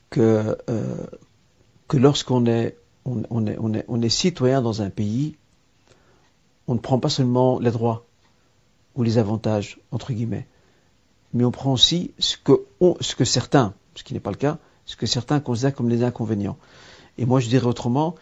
que, 0.09 0.57
que 1.87 1.97
lorsqu'on 1.97 2.45
est, 2.45 2.77
on, 3.05 3.47
est, 3.47 3.57
on, 3.59 3.73
est, 3.73 3.85
on 3.87 4.01
est 4.01 4.09
citoyen 4.09 4.61
dans 4.61 4.81
un 4.81 4.89
pays, 4.89 5.35
on 6.67 6.75
ne 6.75 6.79
prend 6.79 6.99
pas 6.99 7.09
seulement 7.09 7.59
les 7.59 7.71
droits 7.71 8.05
ou 8.95 9.03
les 9.03 9.17
avantages, 9.17 9.79
entre 9.91 10.13
guillemets, 10.13 10.47
mais 11.33 11.45
on 11.45 11.51
prend 11.51 11.73
aussi 11.73 12.11
ce 12.19 12.37
que, 12.37 12.63
ce 13.01 13.15
que 13.15 13.25
certains, 13.25 13.73
ce 13.95 14.03
qui 14.03 14.13
n'est 14.13 14.19
pas 14.19 14.31
le 14.31 14.37
cas, 14.37 14.57
ce 14.85 14.95
que 14.95 15.05
certains 15.05 15.39
considèrent 15.39 15.73
comme 15.73 15.89
les 15.89 16.03
inconvénients. 16.03 16.57
Et 17.17 17.25
moi, 17.25 17.39
je 17.39 17.49
dirais 17.49 17.67
autrement, 17.67 18.15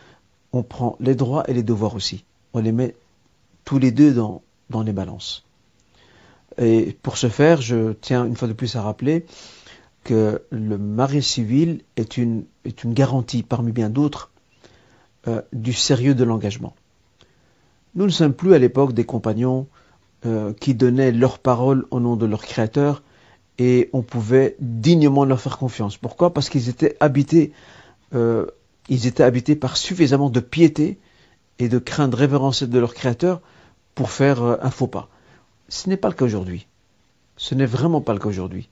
on 0.52 0.64
prend 0.64 0.98
les 1.00 1.16
droits 1.16 1.50
et 1.50 1.54
les 1.54 1.64
devoirs 1.64 1.96
aussi. 1.96 2.26
On 2.54 2.60
les 2.60 2.72
met 2.72 2.96
tous 3.64 3.80
les 3.80 3.92
deux 3.92 4.14
dans, 4.14 4.42
dans 4.70 4.82
les 4.82 4.94
balances. 4.94 5.46
Et 6.58 6.98
pour 7.02 7.18
ce 7.18 7.30
faire, 7.30 7.62
je 7.62 7.94
tiens 7.94 8.26
une 8.26 8.36
fois 8.36 8.48
de 8.48 8.54
plus 8.54 8.76
à 8.76 8.82
rappeler 8.82 9.26
que 10.04 10.42
le 10.52 10.78
mariage 10.78 11.24
civil 11.24 11.82
est 11.96 12.18
une, 12.18 12.46
est 12.66 12.84
une 12.84 12.94
garantie 12.94 13.44
parmi 13.44 13.72
bien 13.72 13.90
d'autres 13.90 14.32
euh, 15.28 15.42
du 15.54 15.74
sérieux 15.74 16.16
de 16.16 16.24
l'engagement. 16.24 16.74
Nous 17.96 18.06
ne 18.06 18.12
sommes 18.12 18.34
plus 18.34 18.54
à 18.54 18.60
l'époque 18.60 18.94
des 18.94 19.06
compagnons 19.06 19.68
euh, 20.26 20.54
qui 20.54 20.74
donnaient 20.74 21.12
leur 21.12 21.40
parole 21.40 21.86
au 21.92 22.00
nom 22.00 22.16
de 22.16 22.26
leur 22.26 22.42
Créateur 22.42 23.04
et 23.60 23.90
on 23.94 24.02
pouvait 24.02 24.56
dignement 24.60 25.26
leur 25.26 25.40
faire 25.40 25.58
confiance. 25.58 25.98
Pourquoi? 25.98 26.34
Parce 26.34 26.50
qu'ils 26.50 26.70
étaient 26.70 26.98
habités, 27.00 27.54
euh, 28.16 28.48
ils 28.90 29.08
étaient 29.08 29.24
habités 29.24 29.56
par 29.56 29.78
suffisamment 29.78 30.30
de 30.30 30.40
piété 30.40 30.98
et 31.60 31.70
de 31.70 31.80
crainte 31.80 32.16
révérencielle 32.16 32.70
de 32.70 32.80
leur 32.80 32.94
Créateur 32.94 33.42
pour 33.96 34.10
faire 34.10 34.44
euh, 34.44 34.58
un 34.62 34.72
faux 34.72 34.88
pas. 34.88 35.10
Ce 35.70 35.90
n'est 35.90 35.98
pas 35.98 36.10
le 36.10 36.16
cas 36.16 36.26
aujourd'hui. 36.26 36.68
Ce 37.36 37.56
n'est 37.56 37.66
vraiment 37.66 38.02
pas 38.02 38.14
le 38.14 38.20
cas 38.20 38.30
aujourd'hui. 38.30 38.70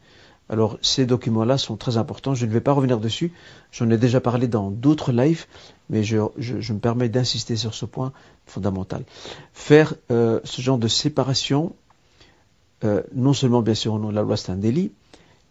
Alors 0.49 0.77
ces 0.81 1.05
documents-là 1.05 1.58
sont 1.58 1.75
très 1.75 1.97
importants. 1.97 2.36
Je 2.36 2.45
ne 2.45 2.51
vais 2.51 2.62
pas 2.62 2.73
revenir 2.73 2.99
dessus. 2.99 3.31
J'en 3.71 3.89
ai 3.89 3.97
déjà 3.97 4.21
parlé 4.21 4.47
dans 4.47 4.69
d'autres 4.71 5.12
lives, 5.12 5.45
mais 5.89 6.04
je, 6.04 6.17
me 6.17 6.80
permets 6.80 7.10
d'insister 7.10 7.56
sur 7.56 7.74
ce 7.74 7.86
point 7.86 8.12
fondamental. 8.45 9.04
Faire 9.54 9.95
euh, 10.12 10.39
ce 10.43 10.62
genre 10.62 10.78
de 10.78 10.88
séparation, 10.88 11.76
euh, 12.84 13.04
non 13.13 13.34
seulement 13.34 13.62
bien 13.62 13.76
sûr 13.76 13.98
la 14.12 14.21
loi 14.21 14.38
c'est 14.38 14.52
un 14.52 14.58
délit, 14.58 14.91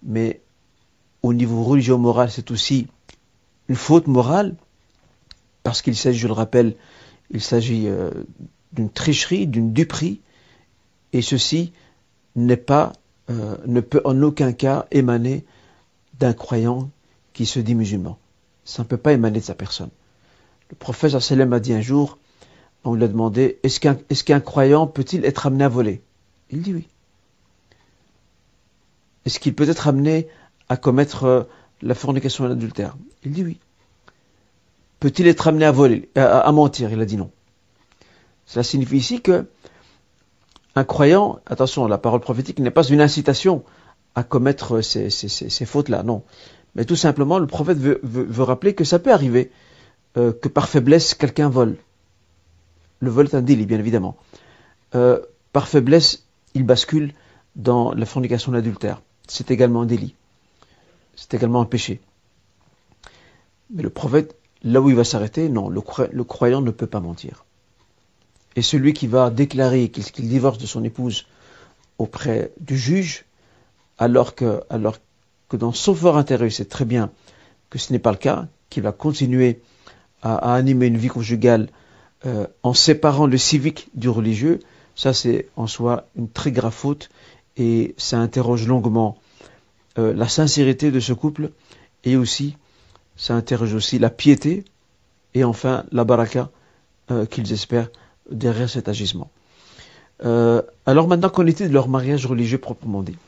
mais 0.03 0.41
au 1.23 1.33
niveau 1.33 1.63
religieux-moral 1.63 2.31
c'est 2.31 2.51
aussi 2.51 2.89
une 3.69 3.77
faute 3.77 4.07
morale, 4.07 4.55
parce 5.63 5.81
qu'il 5.81 5.97
s'agit, 5.97 6.19
je 6.19 6.27
le 6.27 6.35
rappelle, 6.35 6.77
il 7.31 7.41
s'agit 7.41 7.89
euh, 7.89 8.11
d'une 8.73 8.91
tricherie, 8.91 9.47
d'une 9.47 9.73
duperie, 9.73 10.21
et 11.13 11.23
ceci 11.23 11.73
n'est 12.37 12.57
pas 12.57 12.93
ne 13.29 13.81
peut 13.81 14.03
en 14.05 14.21
aucun 14.21 14.53
cas 14.53 14.87
émaner 14.91 15.47
d'un 16.19 16.35
croyant 16.35 16.91
qui 17.33 17.47
se 17.47 17.59
dit 17.59 17.75
musulman. 17.75 18.19
Ça 18.65 18.83
ne 18.83 18.89
peut 18.89 18.99
pas 18.99 19.15
émaner 19.15 19.41
de 19.41 19.45
sa 19.45 19.55
personne. 19.55 19.89
Le 20.75 20.79
prophète 20.79 21.17
sallam 21.21 21.53
a 21.53 21.61
dit 21.61 21.73
un 21.73 21.81
jour, 21.81 22.19
on 22.83 22.95
lui 22.95 23.05
a 23.05 23.09
demandé, 23.09 23.61
est-ce 23.63 24.25
qu'un 24.25 24.41
croyant 24.41 24.89
peut-il 24.89 25.25
être 25.25 25.47
amené 25.47 25.63
à 25.63 25.69
voler? 25.69 26.03
Il 26.51 26.63
dit 26.63 26.75
oui. 26.75 26.89
Est-ce 29.25 29.39
qu'il 29.39 29.55
peut 29.55 29.69
être 29.69 29.87
amené 29.87 30.27
à 30.69 30.77
commettre 30.77 31.25
euh, 31.25 31.43
la 31.81 31.95
fornication 31.95 32.45
et 32.45 32.49
l'adultère? 32.49 32.97
Il 33.23 33.31
dit 33.31 33.45
oui. 33.45 33.61
Peut-il 34.99 35.29
être 35.29 35.47
amené 35.47 35.65
à 35.65 35.71
voler, 35.71 36.11
à 36.17 36.51
mentir? 36.51 36.91
Il 36.91 37.01
a 37.01 37.05
dit 37.05 37.17
non. 37.17 37.31
Cela 38.45 38.65
signifie 38.65 38.97
ici 38.97 39.23
que 39.23 39.47
un 40.75 40.83
croyant, 40.83 41.39
attention, 41.47 41.87
la 41.87 41.99
parole 41.99 42.19
prophétique 42.19 42.59
n'est 42.59 42.73
pas 42.73 42.83
une 42.83 43.01
incitation 43.01 43.63
à 44.17 44.25
commettre 44.25 44.81
ces, 44.81 45.09
fautes-là, 45.67 46.03
non. 46.03 46.25
Mais 46.75 46.85
tout 46.85 46.97
simplement, 46.97 47.39
le 47.39 47.47
prophète 47.47 47.79
veut, 47.79 48.43
rappeler 48.43 48.75
que 48.75 48.83
ça 48.83 48.99
peut 48.99 49.13
arriver 49.13 49.53
euh, 50.17 50.33
que 50.33 50.49
par 50.49 50.69
faiblesse, 50.69 51.15
quelqu'un 51.15 51.49
vole. 51.49 51.77
Le 53.01 53.11
vol 53.11 53.27
est 53.27 53.35
un 53.35 53.43
délit, 53.43 53.67
bien 53.67 53.79
évidemment. 53.79 54.17
Euh, 54.95 55.21
par 55.53 55.69
faiblesse, 55.69 56.25
il 56.55 56.65
bascule 56.65 57.13
dans 57.57 57.93
la 57.93 58.07
fornication 58.07 58.53
de 58.53 58.57
l'adultère. 58.57 59.03
C'est 59.29 59.51
également 59.51 59.83
un 59.83 59.87
délit. 59.87 60.15
C'est 61.17 61.35
également 61.35 61.61
un 61.61 61.67
péché. 61.67 62.01
Mais 63.71 63.83
le 63.83 63.91
prophète, 63.91 64.37
là 64.63 64.81
où 64.81 64.91
il 64.91 64.97
va 64.97 65.05
s'arrêter, 65.05 65.49
non, 65.49 65.69
le 65.69 66.25
croyant 66.25 66.61
ne 66.61 66.71
peut 66.71 66.87
pas 66.87 67.01
mentir. 67.01 67.45
Et 68.57 68.63
celui 68.63 68.93
qui 68.93 69.07
va 69.07 69.31
déclarer 69.31 69.89
qu'il 69.89 70.29
divorce 70.29 70.59
de 70.59 70.67
son 70.67 70.85
épouse 70.85 71.27
auprès 71.99 72.53
du 72.61 72.77
juge, 72.77 73.25
alors 73.99 74.35
que, 74.35 74.63
dans 75.53 75.73
son 75.73 75.95
fort 75.95 76.17
intérieur, 76.17 76.47
il 76.47 76.53
sait 76.53 76.65
très 76.65 76.85
bien 76.85 77.11
que 77.71 77.79
ce 77.79 77.93
n'est 77.93 77.99
pas 77.99 78.13
le 78.13 78.17
cas, 78.17 78.47
qu'il 78.71 78.83
va 78.83 78.93
continuer 78.93 79.61
à, 80.25 80.55
animer 80.55 80.87
une 80.87 80.97
vie 80.97 81.09
conjugale 81.09 81.69
euh, 82.27 82.47
en 82.63 82.73
séparant 82.73 83.27
le 83.27 83.37
civique 83.37 83.89
du 83.95 84.09
religieux, 84.09 84.61
ça 84.97 85.13
c'est 85.13 85.49
en 85.57 85.67
soi 85.67 86.07
une 86.17 86.29
très 86.29 86.51
grave 86.51 86.73
faute 86.73 87.11
et 87.57 87.95
ça 87.99 88.19
interroge 88.19 88.67
longuement 88.67 89.19
euh, 89.99 90.15
la 90.15 90.27
sincérité 90.27 90.91
de 90.91 90.99
ce 90.99 91.13
couple 91.13 91.51
et 92.05 92.17
aussi 92.17 92.57
ça 93.17 93.35
interroge 93.35 93.75
aussi 93.75 93.99
la 93.99 94.11
piété 94.11 94.65
et 95.35 95.45
enfin 95.45 95.85
la 95.93 96.05
baraka 96.05 96.51
euh, 97.11 97.27
qu'ils 97.27 97.53
espèrent 97.53 97.91
derrière 98.31 98.69
cet 98.69 98.89
agissement. 98.89 99.31
Alors 100.21 101.09
maintenant 101.09 101.29
qu'on 101.29 101.47
était 101.47 101.69
de 101.69 101.75
leur 101.75 101.89
mariage 101.89 102.25
religieux 102.25 102.57
proprement 102.57 103.03
dit, 103.03 103.19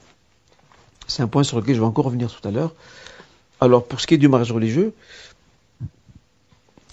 c'est 1.07 1.23
un 1.23 1.29
point 1.29 1.43
sur 1.43 1.61
lequel 1.61 1.75
je 1.75 1.81
vais 1.81 1.87
encore 1.87 2.07
revenir 2.07 2.33
tout 2.33 2.49
à 2.49 2.51
l'heure. 2.51 2.73
Alors 3.61 3.85
pour 3.85 4.01
ce 4.01 4.07
qui 4.07 4.15
est 4.15 4.19
du 4.19 4.29
mariage 4.29 4.53
religieux, 4.53 4.95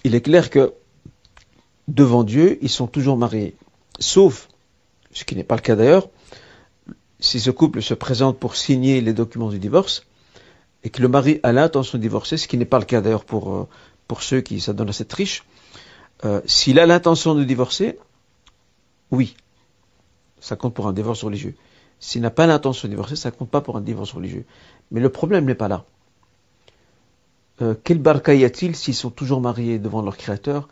il 0.03 0.15
est 0.15 0.21
clair 0.21 0.49
que 0.49 0.73
devant 1.87 2.23
Dieu, 2.23 2.57
ils 2.61 2.69
sont 2.69 2.87
toujours 2.87 3.17
mariés. 3.17 3.55
Sauf, 3.99 4.49
ce 5.11 5.23
qui 5.23 5.35
n'est 5.35 5.43
pas 5.43 5.55
le 5.55 5.61
cas 5.61 5.75
d'ailleurs, 5.75 6.09
si 7.19 7.39
ce 7.39 7.51
couple 7.51 7.81
se 7.81 7.93
présente 7.93 8.37
pour 8.37 8.55
signer 8.55 9.01
les 9.01 9.13
documents 9.13 9.49
du 9.49 9.59
divorce, 9.59 10.05
et 10.83 10.89
que 10.89 11.01
le 11.01 11.07
mari 11.07 11.39
a 11.43 11.53
l'intention 11.53 11.97
de 11.97 12.01
divorcer, 12.01 12.37
ce 12.37 12.47
qui 12.47 12.57
n'est 12.57 12.65
pas 12.65 12.79
le 12.79 12.85
cas 12.85 13.01
d'ailleurs 13.01 13.25
pour, 13.25 13.53
euh, 13.53 13.67
ceux 14.19 14.41
qui 14.41 14.61
s'adonnent 14.61 14.89
à 14.89 14.93
cette 14.93 15.07
triche, 15.07 15.43
euh, 16.25 16.41
s'il 16.45 16.79
a 16.79 16.85
l'intention 16.85 17.33
de 17.33 17.43
divorcer, 17.43 17.97
oui, 19.09 19.35
ça 20.39 20.55
compte 20.55 20.73
pour 20.73 20.87
un 20.87 20.93
divorce 20.93 21.23
religieux. 21.23 21.55
S'il 21.99 22.21
n'a 22.21 22.29
pas 22.29 22.45
l'intention 22.45 22.87
de 22.87 22.93
divorcer, 22.93 23.15
ça 23.15 23.31
compte 23.31 23.49
pas 23.49 23.61
pour 23.61 23.77
un 23.77 23.81
divorce 23.81 24.11
religieux. 24.11 24.45
Mais 24.91 24.99
le 24.99 25.09
problème 25.09 25.45
n'est 25.45 25.55
pas 25.55 25.67
là. 25.67 25.85
Euh, 27.63 27.75
quel 27.81 27.99
barca 27.99 28.33
y 28.33 28.43
a-t-il 28.43 28.75
s'ils 28.75 28.93
sont 28.93 29.09
toujours 29.09 29.39
mariés 29.39 29.79
devant 29.79 30.01
leur 30.01 30.17
créateur 30.17 30.67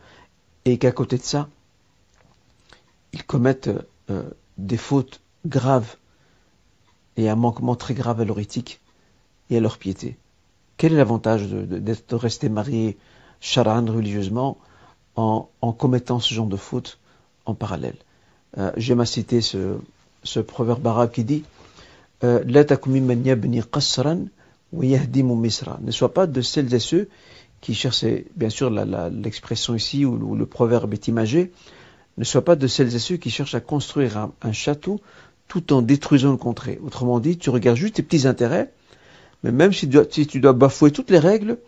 et 0.66 0.76
qu'à 0.78 0.92
côté 0.92 1.16
de 1.16 1.22
ça, 1.22 1.48
ils 3.14 3.24
commettent 3.24 3.70
euh, 4.10 4.22
des 4.58 4.76
fautes 4.76 5.20
graves 5.46 5.96
et 7.16 7.30
un 7.30 7.36
manquement 7.36 7.76
très 7.76 7.94
grave 7.94 8.20
à 8.20 8.24
leur 8.24 8.38
éthique 8.38 8.80
et 9.48 9.56
à 9.56 9.60
leur 9.60 9.78
piété? 9.78 10.16
Quel 10.76 10.92
est 10.92 10.96
l'avantage 10.96 11.48
de, 11.48 11.64
de 11.64 12.14
rester 12.14 12.48
mariés 12.50 12.98
charan, 13.40 13.86
religieusement, 13.86 14.58
en, 15.16 15.48
commettant 15.78 16.20
ce 16.20 16.34
genre 16.34 16.46
de 16.46 16.56
faute 16.56 16.98
en 17.46 17.54
parallèle? 17.54 17.96
Euh, 18.58 18.70
J'aime 18.76 19.00
à 19.00 19.06
citer 19.06 19.40
ce, 19.40 19.78
proverbe 20.40 20.86
arabe 20.86 21.10
qui 21.10 21.24
dit 21.24 21.44
euh, 22.22 22.42
Ne 24.72 25.90
sois 25.90 26.14
pas 26.14 26.26
de 26.26 26.40
celles 26.40 26.72
et 26.72 26.78
ceux 26.78 27.08
qui 27.60 27.74
cherchent, 27.74 28.04
bien 28.36 28.50
sûr 28.50 28.70
l'expression 28.70 29.74
ici 29.74 30.04
où, 30.04 30.34
le 30.34 30.46
proverbe 30.46 30.92
est 30.94 31.08
imagé, 31.08 31.52
ne 32.18 32.24
sois 32.24 32.44
pas 32.44 32.56
de 32.56 32.66
celles 32.66 32.94
et 32.94 32.98
ceux 32.98 33.16
qui 33.16 33.30
cherchent 33.30 33.54
à 33.54 33.60
construire 33.60 34.28
un, 34.42 34.52
château 34.52 35.00
tout 35.48 35.72
en 35.72 35.82
détruisant 35.82 36.30
le 36.30 36.36
contrée. 36.36 36.78
Autrement 36.84 37.20
dit, 37.20 37.38
tu 37.38 37.50
regardes 37.50 37.76
juste 37.76 37.94
tes 37.94 38.02
petits 38.02 38.26
intérêts, 38.26 38.72
mais 39.42 39.52
même 39.52 39.72
si 39.72 39.80
tu 39.80 39.94
dois, 39.94 40.04
si 40.08 40.26
tu 40.26 40.40
dois 40.40 40.52
bafouer 40.52 40.90
toutes 40.90 41.10
les 41.10 41.18
règles, 41.18 41.58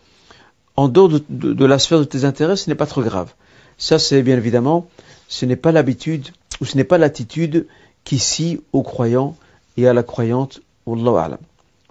en 0.77 0.89
dehors 0.89 1.09
de, 1.09 1.65
la 1.65 1.79
sphère 1.79 2.01
de 2.01 2.05
tes 2.05 2.25
intérêts, 2.25 2.57
ce 2.57 2.69
n'est 2.69 2.77
pas 2.77 2.87
trop 2.87 3.03
grave. 3.03 3.33
Ça, 3.79 3.99
c'est 3.99 4.23
bien 4.23 4.37
évidemment, 4.37 4.89
ce 5.29 5.47
n'est 5.47 5.57
pas 5.57 5.73
l'habitude, 5.73 6.29
ou 6.61 6.65
ce 6.65 6.77
n'est 6.77 6.85
pas 6.85 6.99
l'attitude 6.99 7.67
qui 8.05 8.19
scie 8.19 8.61
aux 8.73 8.83
croyants 8.83 9.37
et 9.77 9.87
à 9.87 9.93
la 9.93 10.03
croyante, 10.03 10.61
Wallahu 10.87 11.17
alam. 11.17 11.39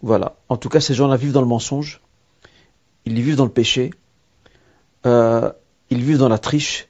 Voilà. 0.04 0.36
En 0.50 0.58
tout 0.58 0.70
cas, 0.70 0.82
ces 0.82 0.94
gens-là 0.94 1.16
vivent 1.16 1.32
dans 1.32 1.42
le 1.42 1.48
mensonge, 1.48 2.02
ils 3.06 3.20
vivent 3.22 3.38
dans 3.38 3.46
le 3.46 3.52
péché, 3.52 3.92
euh, 5.06 5.52
ils 5.89 6.04
vivent 6.04 6.18
dans 6.18 6.30
la 6.30 6.38
triche, 6.38 6.89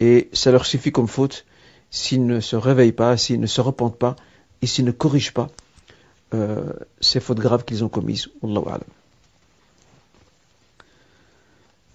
et 0.00 0.28
ça 0.34 0.52
leur 0.52 0.66
suffit 0.66 0.92
comme 0.92 1.08
faute 1.08 1.46
s'ils 1.90 2.26
ne 2.26 2.40
se 2.40 2.54
réveillent 2.54 2.92
pas, 2.92 3.16
s'ils 3.16 3.40
ne 3.40 3.46
se 3.46 3.62
repentent 3.62 3.98
pas, 3.98 4.16
et 4.60 4.66
s'ils 4.66 4.84
ne 4.84 4.90
corrigent 4.90 5.32
pas 5.32 5.48
euh, 6.34 6.74
ces 7.00 7.20
fautes 7.20 7.38
graves 7.38 7.64
qu'ils 7.64 7.82
ont 7.84 7.88
commises. 7.88 8.28
On 8.42 8.52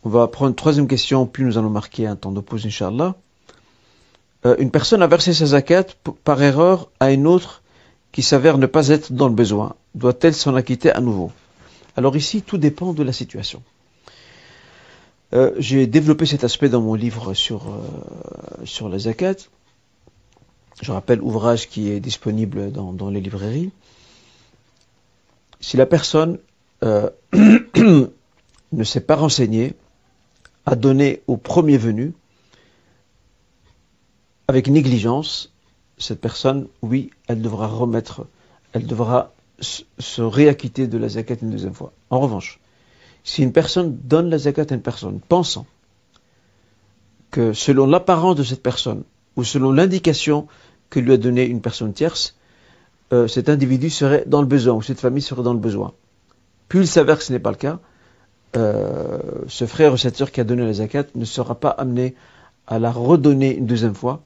va 0.10 0.28
prendre 0.28 0.50
une 0.50 0.56
troisième 0.56 0.88
question, 0.88 1.28
puis 1.28 1.44
nous 1.44 1.60
allons 1.60 1.70
marquer 1.70 2.08
un 2.08 2.16
temps 2.16 2.32
de 2.32 2.42
pause, 2.42 2.66
Inch'Allah. 2.66 3.14
Euh, 4.48 4.56
une 4.58 4.72
personne 4.72 5.04
a 5.04 5.08
versé 5.08 5.36
sa 5.36 5.46
zakat 5.46 5.86
par 6.24 6.42
erreur 6.42 6.90
à 7.00 7.12
une 7.12 7.28
autre 7.28 7.62
qui 8.12 8.24
s'avère 8.24 8.58
ne 8.58 8.66
pas 8.66 8.88
être 8.88 9.14
dans 9.14 9.28
le 9.28 9.36
besoin. 9.36 9.76
Doit-elle 9.96 10.34
s'en 10.34 10.56
acquitter 10.56 10.92
à 10.92 11.02
nouveau? 11.02 11.32
Alors 11.98 12.16
ici, 12.16 12.42
tout 12.42 12.58
dépend 12.58 12.94
de 12.94 13.04
la 13.04 13.12
situation. 13.12 13.62
Euh, 15.34 15.54
J'ai 15.58 15.88
développé 15.88 16.26
cet 16.26 16.44
aspect 16.44 16.70
dans 16.70 16.82
mon 16.82 16.94
livre 16.94 17.34
sur, 17.34 17.70
euh, 17.70 18.66
sur 18.66 18.90
la 18.90 19.00
zakat. 19.00 19.36
Je 20.82 20.92
rappelle 20.92 21.22
ouvrage 21.22 21.70
qui 21.70 21.90
est 21.90 22.00
disponible 22.00 22.72
dans, 22.72 22.94
dans 22.94 23.10
les 23.10 23.22
librairies. 23.22 23.72
Si 25.60 25.78
la 25.78 25.86
personne 25.86 26.40
euh, 26.84 27.10
ne 27.34 28.84
s'est 28.84 29.02
pas 29.02 29.16
renseignée, 29.16 29.74
a 30.66 30.76
donné 30.76 31.22
au 31.28 31.38
premier 31.38 31.78
venu, 31.78 32.14
avec 34.48 34.68
négligence, 34.68 35.54
cette 35.98 36.20
personne, 36.20 36.68
oui, 36.82 37.12
elle 37.28 37.42
devra 37.42 37.68
remettre, 37.68 38.26
elle 38.74 38.86
devra 38.86 39.32
se 39.62 40.22
réacquitter 40.22 40.88
de 40.88 40.98
la 40.98 41.10
zakat 41.10 41.36
une 41.42 41.52
deuxième 41.52 41.74
fois. 41.74 41.94
En 42.10 42.20
revanche, 42.20 42.60
si 43.24 43.44
une 43.44 43.54
personne 43.54 43.98
donne 44.04 44.30
la 44.30 44.38
zakat 44.38 44.66
à 44.70 44.74
une 44.74 44.82
personne 44.82 45.20
pensant 45.20 45.66
que 47.30 47.54
selon 47.54 47.88
l'apparence 47.88 48.36
de 48.36 48.44
cette 48.44 48.64
personne 48.64 49.04
ou 49.36 49.44
selon 49.44 49.72
l'indication 49.72 50.48
que 50.90 51.00
lui 51.00 51.14
a 51.14 51.18
donnée 51.18 51.46
une 51.46 51.62
personne 51.62 51.94
tierce, 51.94 52.36
euh, 53.14 53.28
cet 53.28 53.50
individu 53.50 53.90
serait 53.90 54.24
dans 54.28 54.42
le 54.42 54.48
besoin 54.48 54.74
ou 54.74 54.82
cette 54.82 55.00
famille 55.00 55.22
serait 55.22 55.44
dans 55.44 55.54
le 55.54 55.60
besoin. 55.60 55.94
Puis 56.68 56.80
il 56.80 56.88
s'avère 56.88 57.18
que 57.18 57.24
ce 57.24 57.32
n'est 57.32 57.40
pas 57.40 57.52
le 57.52 57.58
cas, 57.58 57.80
euh, 58.58 59.20
ce 59.48 59.66
frère 59.66 59.94
ou 59.94 59.98
cette 59.98 60.18
sœur 60.18 60.32
qui 60.32 60.42
a 60.42 60.44
donné 60.44 60.66
la 60.66 60.74
zakat 60.74 61.06
ne 61.16 61.26
sera 61.26 61.56
pas 61.56 61.70
amené 61.70 62.16
à 62.68 62.80
la 62.80 62.92
redonner 62.92 63.56
une 63.56 63.66
deuxième 63.66 63.96
fois. 63.96 64.24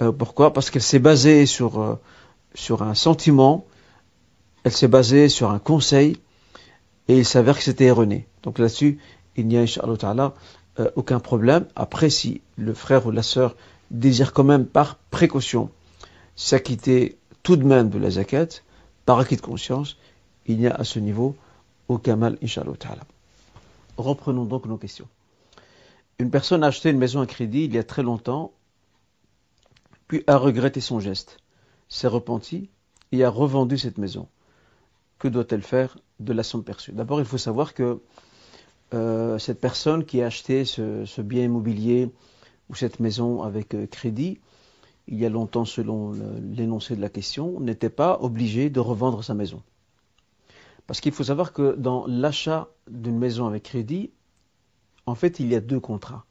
Euh, 0.00 0.12
pourquoi? 0.12 0.52
Parce 0.52 0.70
qu'elle 0.70 0.82
s'est 0.82 0.98
basée 0.98 1.46
sur, 1.46 1.98
sur 2.54 2.82
un 2.82 2.94
sentiment, 2.94 3.66
elle 4.64 4.72
s'est 4.72 4.88
basée 4.88 5.28
sur 5.28 5.50
un 5.50 5.58
conseil, 5.58 6.16
et 7.08 7.18
il 7.18 7.24
s'avère 7.24 7.56
que 7.56 7.64
c'était 7.64 7.86
erroné. 7.86 8.26
Donc 8.42 8.58
là-dessus, 8.58 8.98
il 9.36 9.46
n'y 9.46 9.56
a, 9.56 9.62
Inch'Allah 9.62 10.34
euh, 10.78 10.90
aucun 10.96 11.20
problème. 11.20 11.66
Après, 11.74 12.10
si 12.10 12.40
le 12.56 12.74
frère 12.74 13.06
ou 13.06 13.10
la 13.10 13.22
sœur 13.22 13.56
désire 13.90 14.32
quand 14.32 14.44
même 14.44 14.66
par 14.66 14.96
précaution 14.96 15.70
s'acquitter 16.36 17.18
tout 17.42 17.56
de 17.56 17.64
même 17.64 17.90
de 17.90 17.98
la 17.98 18.10
zakat, 18.10 18.46
par 19.04 19.18
acquis 19.18 19.36
de 19.36 19.42
conscience, 19.42 19.96
il 20.46 20.58
n'y 20.58 20.66
a 20.66 20.74
à 20.74 20.84
ce 20.84 20.98
niveau 20.98 21.36
aucun 21.88 22.16
mal, 22.16 22.38
Inch'Allah 22.42 22.72
Reprenons 23.96 24.44
donc 24.44 24.66
nos 24.66 24.78
questions. 24.78 25.08
Une 26.18 26.30
personne 26.30 26.64
a 26.64 26.68
acheté 26.68 26.90
une 26.90 26.98
maison 26.98 27.20
à 27.20 27.26
crédit 27.26 27.64
il 27.64 27.74
y 27.74 27.78
a 27.78 27.84
très 27.84 28.02
longtemps, 28.02 28.52
puis 30.08 30.22
a 30.26 30.36
regretté 30.36 30.80
son 30.80 31.00
geste, 31.00 31.38
s'est 31.88 32.06
repenti 32.06 32.70
et 33.10 33.24
a 33.24 33.28
revendu 33.28 33.76
cette 33.76 33.98
maison. 33.98 34.28
Que 35.22 35.28
doit-elle 35.28 35.62
faire 35.62 35.96
de 36.18 36.32
la 36.32 36.42
somme 36.42 36.64
perçue? 36.64 36.90
D'abord, 36.90 37.20
il 37.20 37.24
faut 37.24 37.38
savoir 37.38 37.74
que 37.74 38.00
euh, 38.92 39.38
cette 39.38 39.60
personne 39.60 40.04
qui 40.04 40.20
a 40.20 40.26
acheté 40.26 40.64
ce, 40.64 41.20
bien 41.20 41.44
immobilier 41.44 42.10
ou 42.68 42.74
cette 42.74 42.98
maison 42.98 43.44
avec 43.44 43.72
euh, 43.76 43.86
crédit, 43.86 44.40
il 45.06 45.20
y 45.20 45.24
a 45.24 45.28
longtemps, 45.28 45.64
selon 45.64 46.10
l'énoncé 46.42 46.96
de 46.96 47.00
la 47.00 47.08
question, 47.08 47.60
n'était 47.60 47.88
pas 47.88 48.18
obligé 48.20 48.68
de 48.68 48.80
revendre 48.80 49.22
sa 49.22 49.34
maison. 49.34 49.62
Parce 50.88 51.00
qu'il 51.00 51.12
faut 51.12 51.22
savoir 51.22 51.52
que 51.52 51.76
dans 51.76 52.04
l'achat 52.08 52.70
d'une 52.90 53.16
maison 53.16 53.46
avec 53.46 53.62
crédit, 53.62 54.10
en 55.06 55.14
fait, 55.14 55.38
il 55.38 55.46
y 55.46 55.54
a 55.54 55.60
deux 55.60 55.78
contrats. 55.78 56.26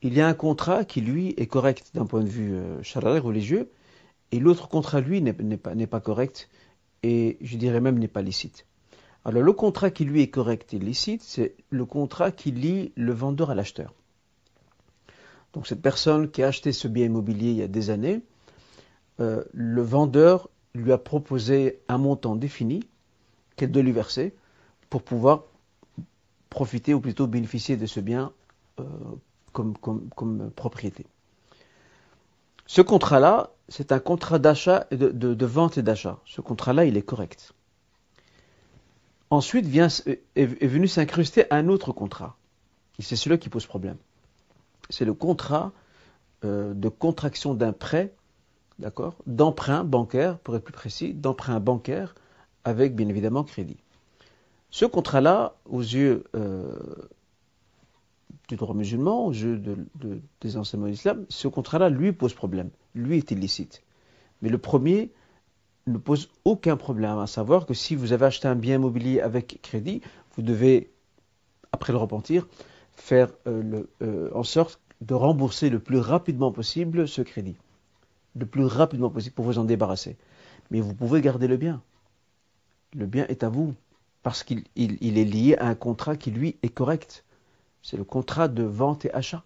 Il 0.00 0.14
y 0.14 0.20
a 0.20 0.28
un 0.28 0.34
contrat 0.34 0.84
qui, 0.84 1.00
lui, 1.00 1.34
est 1.38 1.48
correct 1.48 1.90
d'un 1.92 2.06
point 2.06 2.22
de 2.22 2.28
vue 2.28 2.54
euh, 2.54 3.20
religieux, 3.20 3.72
et 4.30 4.38
l'autre 4.38 4.68
contrat, 4.68 5.00
lui, 5.00 5.20
n'est 5.20 5.32
pas, 5.32 5.74
pas, 5.74 6.00
correct, 6.00 6.48
et 7.02 7.38
je 7.40 7.56
dirais 7.56 7.80
même 7.80 7.98
n'est 7.98 8.08
pas 8.08 8.22
licite. 8.22 8.66
Alors 9.24 9.42
le 9.42 9.52
contrat 9.52 9.90
qui, 9.90 10.04
lui, 10.04 10.22
est 10.22 10.30
correct 10.30 10.74
et 10.74 10.78
licite, 10.78 11.22
c'est 11.22 11.54
le 11.70 11.84
contrat 11.84 12.32
qui 12.32 12.50
lie 12.50 12.92
le 12.96 13.12
vendeur 13.12 13.50
à 13.50 13.54
l'acheteur. 13.54 13.94
Donc 15.52 15.66
cette 15.66 15.82
personne 15.82 16.30
qui 16.30 16.42
a 16.42 16.48
acheté 16.48 16.72
ce 16.72 16.88
bien 16.88 17.06
immobilier 17.06 17.50
il 17.50 17.56
y 17.56 17.62
a 17.62 17.68
des 17.68 17.90
années, 17.90 18.22
euh, 19.20 19.44
le 19.52 19.82
vendeur 19.82 20.48
lui 20.74 20.92
a 20.92 20.98
proposé 20.98 21.80
un 21.88 21.98
montant 21.98 22.34
défini, 22.34 22.80
qu'elle 23.56 23.70
doit 23.70 23.82
lui 23.82 23.92
verser 23.92 24.34
pour 24.88 25.02
pouvoir 25.02 25.44
profiter 26.48 26.94
ou 26.94 27.00
plutôt 27.00 27.26
bénéficier 27.26 27.76
de 27.76 27.86
ce 27.86 28.00
bien 28.00 28.32
euh, 28.80 28.84
comme, 29.52 30.50
propriété. 30.56 31.06
Ce 32.72 32.80
contrat-là, 32.80 33.50
c'est 33.68 33.92
un 33.92 33.98
contrat 33.98 34.38
d'achat, 34.38 34.86
de, 34.90 35.44
vente 35.44 35.76
et 35.76 35.82
d'achat. 35.82 36.20
Ce 36.24 36.40
contrat-là, 36.40 36.86
il 36.86 36.96
est 36.96 37.02
correct. 37.02 37.52
Ensuite 39.28 39.66
vient, 39.66 39.88
est, 40.06 40.22
est 40.36 40.66
venu 40.66 40.88
s'incruster 40.88 41.44
un 41.50 41.68
autre 41.68 41.92
contrat. 41.92 42.38
Et 42.98 43.02
c'est 43.02 43.14
celui 43.14 43.38
qui 43.38 43.50
pose 43.50 43.66
problème. 43.66 43.98
C'est 44.88 45.04
le 45.04 45.12
contrat 45.12 45.72
euh, 46.46 46.72
de 46.72 46.88
contraction 46.88 47.52
d'un 47.52 47.74
prêt, 47.74 48.14
d'accord, 48.78 49.16
d'emprunt 49.26 49.84
bancaire, 49.84 50.38
pour 50.38 50.56
être 50.56 50.64
plus 50.64 50.72
précis, 50.72 51.12
d'emprunt 51.12 51.60
bancaire 51.60 52.14
avec 52.64 52.96
bien 52.96 53.10
évidemment 53.10 53.44
crédit. 53.44 53.82
Ce 54.70 54.86
contrat-là, 54.86 55.56
aux 55.66 55.82
yeux 55.82 56.24
euh, 56.34 56.74
du 58.48 58.56
droit 58.56 58.74
musulman, 58.74 59.30
de, 59.30 59.56
de, 59.56 60.20
des 60.40 60.56
enseignements 60.56 60.90
de 60.90 61.26
ce 61.28 61.48
contrat-là, 61.48 61.88
lui, 61.88 62.12
pose 62.12 62.34
problème. 62.34 62.70
Lui 62.94 63.18
est 63.18 63.30
illicite. 63.30 63.82
Mais 64.40 64.48
le 64.48 64.58
premier 64.58 65.12
ne 65.86 65.98
pose 65.98 66.28
aucun 66.44 66.76
problème, 66.76 67.18
à 67.18 67.26
savoir 67.26 67.66
que 67.66 67.74
si 67.74 67.94
vous 67.94 68.12
avez 68.12 68.26
acheté 68.26 68.48
un 68.48 68.54
bien 68.54 68.76
immobilier 68.76 69.20
avec 69.20 69.60
crédit, 69.62 70.00
vous 70.36 70.42
devez, 70.42 70.90
après 71.72 71.92
le 71.92 71.98
repentir, 71.98 72.46
faire 72.92 73.32
euh, 73.46 73.84
euh, 74.02 74.30
en 74.34 74.44
sorte 74.44 74.80
de 75.00 75.14
rembourser 75.14 75.70
le 75.70 75.78
plus 75.80 75.98
rapidement 75.98 76.52
possible 76.52 77.08
ce 77.08 77.22
crédit. 77.22 77.56
Le 78.36 78.46
plus 78.46 78.64
rapidement 78.64 79.10
possible 79.10 79.34
pour 79.34 79.44
vous 79.44 79.58
en 79.58 79.64
débarrasser. 79.64 80.16
Mais 80.70 80.80
vous 80.80 80.94
pouvez 80.94 81.20
garder 81.20 81.48
le 81.48 81.56
bien 81.56 81.82
le 82.94 83.06
bien 83.06 83.26
est 83.28 83.42
à 83.42 83.48
vous, 83.48 83.74
parce 84.22 84.44
qu'il 84.44 84.64
il, 84.76 84.98
il 85.00 85.18
est 85.18 85.24
lié 85.24 85.56
à 85.56 85.66
un 85.66 85.74
contrat 85.74 86.16
qui, 86.16 86.30
lui, 86.30 86.56
est 86.62 86.68
correct. 86.68 87.24
C'est 87.82 87.96
le 87.96 88.04
contrat 88.04 88.48
de 88.48 88.62
vente 88.62 89.04
et 89.04 89.12
achat. 89.12 89.42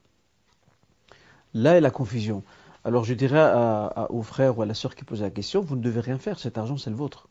Là 1.55 1.77
est 1.77 1.81
la 1.81 1.91
confusion. 1.91 2.43
Alors 2.85 3.05
je 3.05 3.15
dirais 3.15 3.41
à, 3.41 3.87
à, 3.87 4.11
au 4.11 4.23
frère 4.23 4.59
ou 4.59 4.63
à 4.63 4.67
la 4.67 4.75
sœur 4.75 4.95
qui 4.95 5.05
pose 5.05 5.23
la 5.23 5.31
question, 5.31 5.61
vous 5.61 5.77
ne 5.77 5.83
devez 5.83 6.01
rien 6.01 6.19
faire, 6.19 6.39
cet 6.39 6.59
argent 6.59 6.77
c'est 6.77 6.91
le 6.91 6.97
vôtre. 6.97 7.29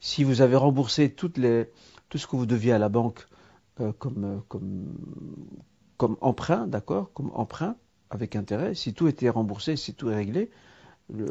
Si 0.00 0.24
vous 0.24 0.42
avez 0.42 0.56
remboursé 0.56 1.10
tout 1.10 1.32
ce 1.34 2.26
que 2.26 2.36
vous 2.36 2.46
deviez 2.46 2.72
à 2.72 2.78
la 2.78 2.88
banque 2.88 3.26
euh, 3.80 3.92
comme, 3.98 4.24
euh, 4.24 4.58
comme, 5.96 6.16
emprunt, 6.20 6.66
d'accord, 6.66 7.10
comme 7.14 7.30
emprunt 7.34 7.76
avec 8.10 8.36
intérêt, 8.36 8.74
si 8.74 8.92
tout 8.92 9.08
était 9.08 9.30
remboursé, 9.30 9.76
si 9.76 9.94
tout 9.94 10.10
est 10.10 10.14
réglé, 10.14 10.50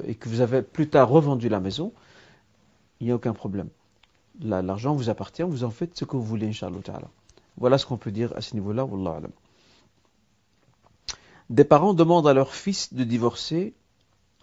et 0.05 0.15
que 0.15 0.29
vous 0.29 0.41
avez 0.41 0.61
plus 0.61 0.89
tard 0.89 1.09
revendu 1.09 1.49
la 1.49 1.59
maison, 1.59 1.93
il 2.99 3.07
n'y 3.07 3.11
a 3.11 3.15
aucun 3.15 3.33
problème 3.33 3.69
l'argent 4.41 4.93
vous 4.95 5.09
appartient, 5.09 5.43
vous 5.43 5.63
en 5.63 5.69
faites 5.69 5.97
ce 5.97 6.05
que 6.05 6.15
vous 6.15 6.23
voulez, 6.23 6.47
Inch'Allah. 6.47 6.79
Voilà 7.57 7.77
ce 7.77 7.85
qu'on 7.85 7.97
peut 7.97 8.11
dire 8.11 8.33
à 8.35 8.41
ce 8.41 8.53
niveau-là. 8.55 8.87
Des 11.49 11.63
parents 11.63 11.93
demandent 11.93 12.27
à 12.27 12.33
leur 12.33 12.53
fils 12.53 12.93
de 12.93 13.03
divorcer 13.03 13.73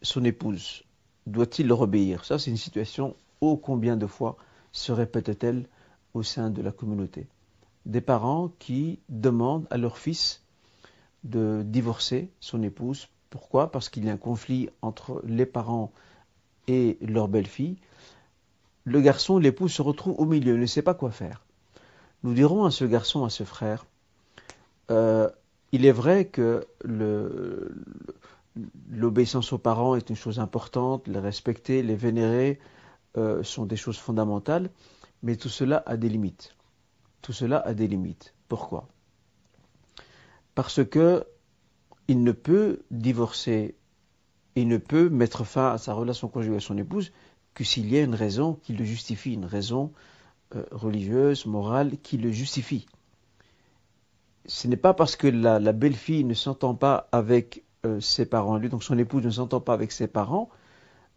son 0.03 0.25
épouse. 0.25 0.85
Doit-il 1.27 1.67
leur 1.67 1.81
obéir 1.81 2.25
Ça, 2.25 2.39
c'est 2.39 2.51
une 2.51 2.57
situation 2.57 3.17
ô 3.41 3.57
combien 3.57 3.97
de 3.97 4.07
fois 4.07 4.37
se 4.73 4.93
répète-t-elle 4.93 5.67
au 6.15 6.23
sein 6.23 6.51
de 6.51 6.63
la 6.63 6.73
communauté? 6.73 7.27
Des 7.87 8.01
parents 8.01 8.53
qui 8.59 9.01
demandent 9.09 9.67
à 9.71 9.77
leur 9.77 9.99
fils 9.99 10.43
de 11.25 11.63
divorcer 11.65 12.31
son 12.41 12.63
épouse. 12.63 13.09
Pourquoi? 13.31 13.71
Parce 13.71 13.89
qu'il 13.89 14.05
y 14.05 14.11
a 14.11 14.13
un 14.13 14.17
conflit 14.17 14.69
entre 14.83 15.23
les 15.25 15.47
parents 15.47 15.93
et 16.69 16.99
leur 17.01 17.29
belle-fille. 17.29 17.77
Le 18.85 19.01
garçon, 19.01 19.39
l'épouse 19.39 19.73
se 19.73 19.83
retrouve 19.83 20.19
au 20.19 20.25
milieu, 20.25 20.55
il 20.55 20.61
ne 20.61 20.67
sait 20.67 20.83
pas 20.83 20.95
quoi 20.95 21.11
faire. 21.11 21.42
Nous 22.23 22.35
dirons 22.35 22.65
à 22.65 22.71
ce 22.71 22.85
garçon, 22.85 23.25
à 23.25 23.31
ce 23.31 23.45
frère, 23.45 23.87
euh, 24.91 25.29
il 25.73 25.87
est 25.87 25.93
vrai 25.93 26.27
que 26.27 26.67
l'obéissance 28.91 29.53
aux 29.53 29.59
parents 29.59 29.97
est 29.97 30.11
une 30.11 30.17
chose 30.17 30.39
importante, 30.39 31.09
les 31.09 31.19
respecter, 31.19 31.83
les 31.83 31.97
vénérer 31.97 32.59
euh, 33.17 33.43
sont 33.43 33.65
des 33.65 33.77
choses 33.77 33.99
fondamentales, 33.99 34.71
mais 35.23 35.37
tout 35.37 35.49
cela 35.49 35.83
a 35.87 35.97
des 35.97 36.09
limites. 36.09 36.55
Tout 37.23 37.33
cela 37.33 37.59
a 37.59 37.75
des 37.75 37.89
limites. 37.89 38.35
Pourquoi? 38.49 38.87
Parce 40.55 40.85
que 40.85 41.25
il 42.09 42.23
ne 42.23 42.33
peut 42.33 42.81
divorcer, 42.91 43.75
il 44.57 44.69
ne 44.69 44.77
peut 44.77 45.09
mettre 45.09 45.45
fin 45.45 45.73
à 45.73 45.79
sa 45.79 45.95
relation 45.95 46.29
conjugale 46.29 46.55
avec 46.55 46.67
son 46.67 46.77
épouse 46.77 47.13
que 47.55 47.65
s'il 47.65 47.91
y 47.91 47.97
a 47.97 48.03
une 48.03 48.15
raison 48.15 48.55
qui 48.63 48.75
le 48.75 48.85
justifie, 48.85 49.35
une 49.35 49.47
raison 49.47 49.93
religieuse, 50.71 51.47
morale 51.47 51.93
qui 52.03 52.19
le 52.19 52.31
justifie. 52.31 52.87
Ce 54.47 54.67
n'est 54.67 54.77
pas 54.77 54.95
parce 54.95 55.17
que 55.17 55.29
la, 55.29 55.73
belle-fille 55.73 56.25
ne 56.25 56.35
s'entend 56.35 56.75
pas 56.75 57.09
avec 57.13 57.65
euh, 57.87 58.01
ses 58.01 58.27
parents, 58.27 58.57
lui, 58.57 58.69
donc 58.69 58.83
son 58.83 58.99
épouse 58.99 59.25
ne 59.25 59.31
s'entend 59.31 59.61
pas 59.61 59.75
avec 59.75 59.93
ses 59.93 60.09
parents, 60.09 60.51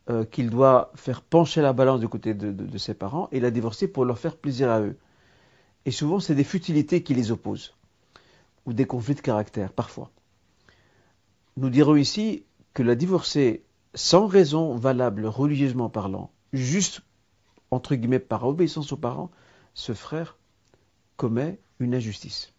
euh, 0.10 0.24
qu'il 0.26 0.50
doit 0.50 0.92
faire 0.96 1.22
pencher 1.22 1.62
la 1.62 1.74
balance 1.74 2.00
du 2.00 2.08
côté 2.08 2.34
de, 2.36 2.78
ses 2.78 2.94
parents 2.94 3.28
et 3.32 3.40
la 3.40 3.50
divorcer 3.50 3.88
pour 3.88 4.06
leur 4.06 4.20
faire 4.20 4.38
plaisir 4.38 4.70
à 4.70 4.82
eux. 4.82 4.98
Et 5.86 5.92
souvent, 5.92 6.20
c'est 6.20 6.36
des 6.36 6.44
futilités 6.44 7.04
qui 7.04 7.14
les 7.14 7.32
opposent, 7.32 7.74
ou 8.66 8.74
des 8.74 8.86
conflits 8.86 9.16
de 9.16 9.22
caractère, 9.22 9.72
parfois. 9.72 10.12
Nous 11.58 11.70
dirons 11.70 11.96
ici 11.96 12.44
que 12.74 12.84
la 12.84 12.96
divorcer 12.96 13.64
sans 13.96 14.28
raison 14.28 14.76
valable 14.76 15.26
religieusement 15.26 15.90
parlant, 15.90 16.30
juste 16.54 17.02
entre 17.76 17.96
guillemets 17.96 18.20
par 18.20 18.46
obéissance 18.46 18.92
aux 18.92 18.98
parents, 18.98 19.30
ce 19.74 19.94
frère 19.94 20.38
commet 21.18 21.60
une 21.80 21.94
injustice. 21.94 22.54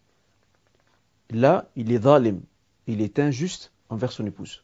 Là, 1.29 1.69
il 1.75 1.91
est 1.91 1.99
dhalim, 1.99 2.41
il 2.85 3.01
est 3.01 3.19
injuste 3.19 3.73
envers 3.89 4.11
son 4.11 4.25
épouse. 4.25 4.63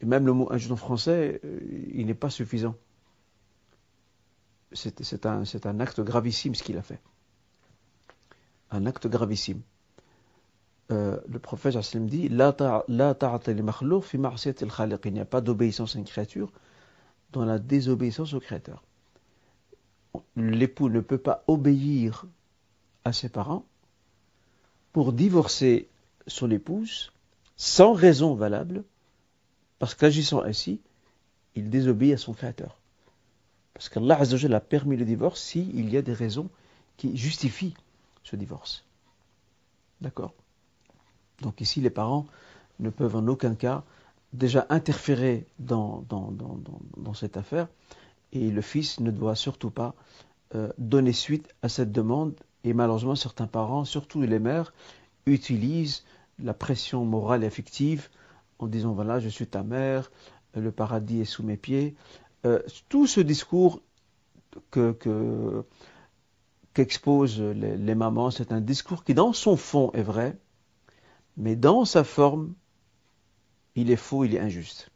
Et 0.00 0.06
même 0.06 0.26
le 0.26 0.32
mot 0.32 0.50
injuste 0.50 0.72
en 0.72 0.76
français, 0.76 1.40
euh, 1.44 1.60
il 1.92 2.06
n'est 2.06 2.14
pas 2.14 2.30
suffisant. 2.30 2.74
C'est 4.72 5.26
un, 5.26 5.80
acte 5.80 6.00
gravissime 6.00 6.54
ce 6.54 6.62
qu'il 6.62 6.76
a 6.78 6.82
fait. 6.82 7.00
Un 8.70 8.86
acte 8.86 9.06
gravissime. 9.06 9.60
Euh, 10.90 11.20
le 11.28 11.38
prophète 11.38 11.76
dit 12.06 12.22
Il 12.24 12.34
n'y 12.34 12.42
a 15.20 15.24
pas 15.24 15.40
d'obéissance 15.40 15.94
à 15.94 15.98
une 15.98 16.04
créature 16.04 16.52
dans 17.34 17.44
la 17.44 17.58
désobéissance 17.58 18.34
au 18.34 18.40
Créateur. 18.40 18.82
L'époux 20.36 20.88
ne 20.88 21.00
peut 21.00 21.18
pas 21.18 21.44
obéir 21.46 22.26
à 23.04 23.12
ses 23.12 23.28
parents 23.28 23.64
pour 24.92 25.12
divorcer 25.12 25.88
son 26.26 26.50
épouse 26.50 27.12
sans 27.56 27.92
raison 27.92 28.34
valable, 28.34 28.84
parce 29.78 29.94
qu'agissant 29.94 30.42
ainsi, 30.42 30.80
il 31.54 31.70
désobéit 31.70 32.14
à 32.14 32.16
son 32.16 32.32
Créateur. 32.32 32.76
Parce 33.74 33.88
qu'Allah 33.88 34.18
a 34.20 34.60
permis 34.60 34.96
le 34.96 35.04
divorce 35.04 35.40
s'il 35.40 35.90
y 35.90 35.96
a 35.96 36.02
des 36.02 36.12
raisons 36.12 36.48
qui 36.96 37.16
justifient 37.16 37.74
ce 38.22 38.36
divorce. 38.36 38.84
D'accord? 40.00 40.32
Donc 41.42 41.60
ici, 41.60 41.80
les 41.80 41.90
parents 41.90 42.26
ne 42.78 42.90
peuvent 42.90 43.16
en 43.16 43.26
aucun 43.26 43.54
cas 43.54 43.82
déjà 44.32 44.66
interférer 44.68 45.46
dans, 45.58 46.04
dans, 46.08 47.14
cette 47.14 47.36
affaire, 47.36 47.68
et 48.34 48.50
le 48.50 48.60
fils 48.60 49.00
ne 49.00 49.10
doit 49.10 49.36
surtout 49.36 49.70
pas 49.70 49.94
euh, 50.54 50.70
donner 50.78 51.12
suite 51.12 51.48
à 51.62 51.68
cette 51.68 51.92
demande, 51.92 52.34
et 52.64 52.74
malheureusement 52.74 53.14
certains 53.14 53.46
parents, 53.46 53.84
surtout 53.84 54.20
les 54.20 54.38
mères, 54.38 54.74
utilisent 55.26 56.04
la 56.38 56.52
pression 56.52 57.04
morale 57.04 57.44
et 57.44 57.46
affective 57.46 58.08
en 58.58 58.66
disant 58.66 58.92
voilà, 58.92 59.20
je 59.20 59.28
suis 59.28 59.46
ta 59.46 59.62
mère, 59.62 60.10
le 60.54 60.70
paradis 60.70 61.20
est 61.20 61.24
sous 61.24 61.42
mes 61.42 61.56
pieds. 61.56 61.94
Euh, 62.44 62.60
tout 62.88 63.06
ce 63.06 63.20
discours 63.20 63.80
que, 64.70 65.64
qu'exposent 66.74 67.40
les 67.40 67.94
mamans, 67.94 68.30
c'est 68.30 68.52
un 68.52 68.60
discours 68.60 69.04
qui 69.04 69.14
dans 69.14 69.32
son 69.32 69.56
fond 69.56 69.90
est 69.94 70.02
vrai, 70.02 70.36
mais 71.36 71.56
dans 71.56 71.84
sa 71.84 72.04
forme, 72.04 72.54
il 73.74 73.90
est 73.90 73.96
faux, 73.96 74.24
il 74.24 74.34
est 74.34 74.40
injuste. 74.40 74.90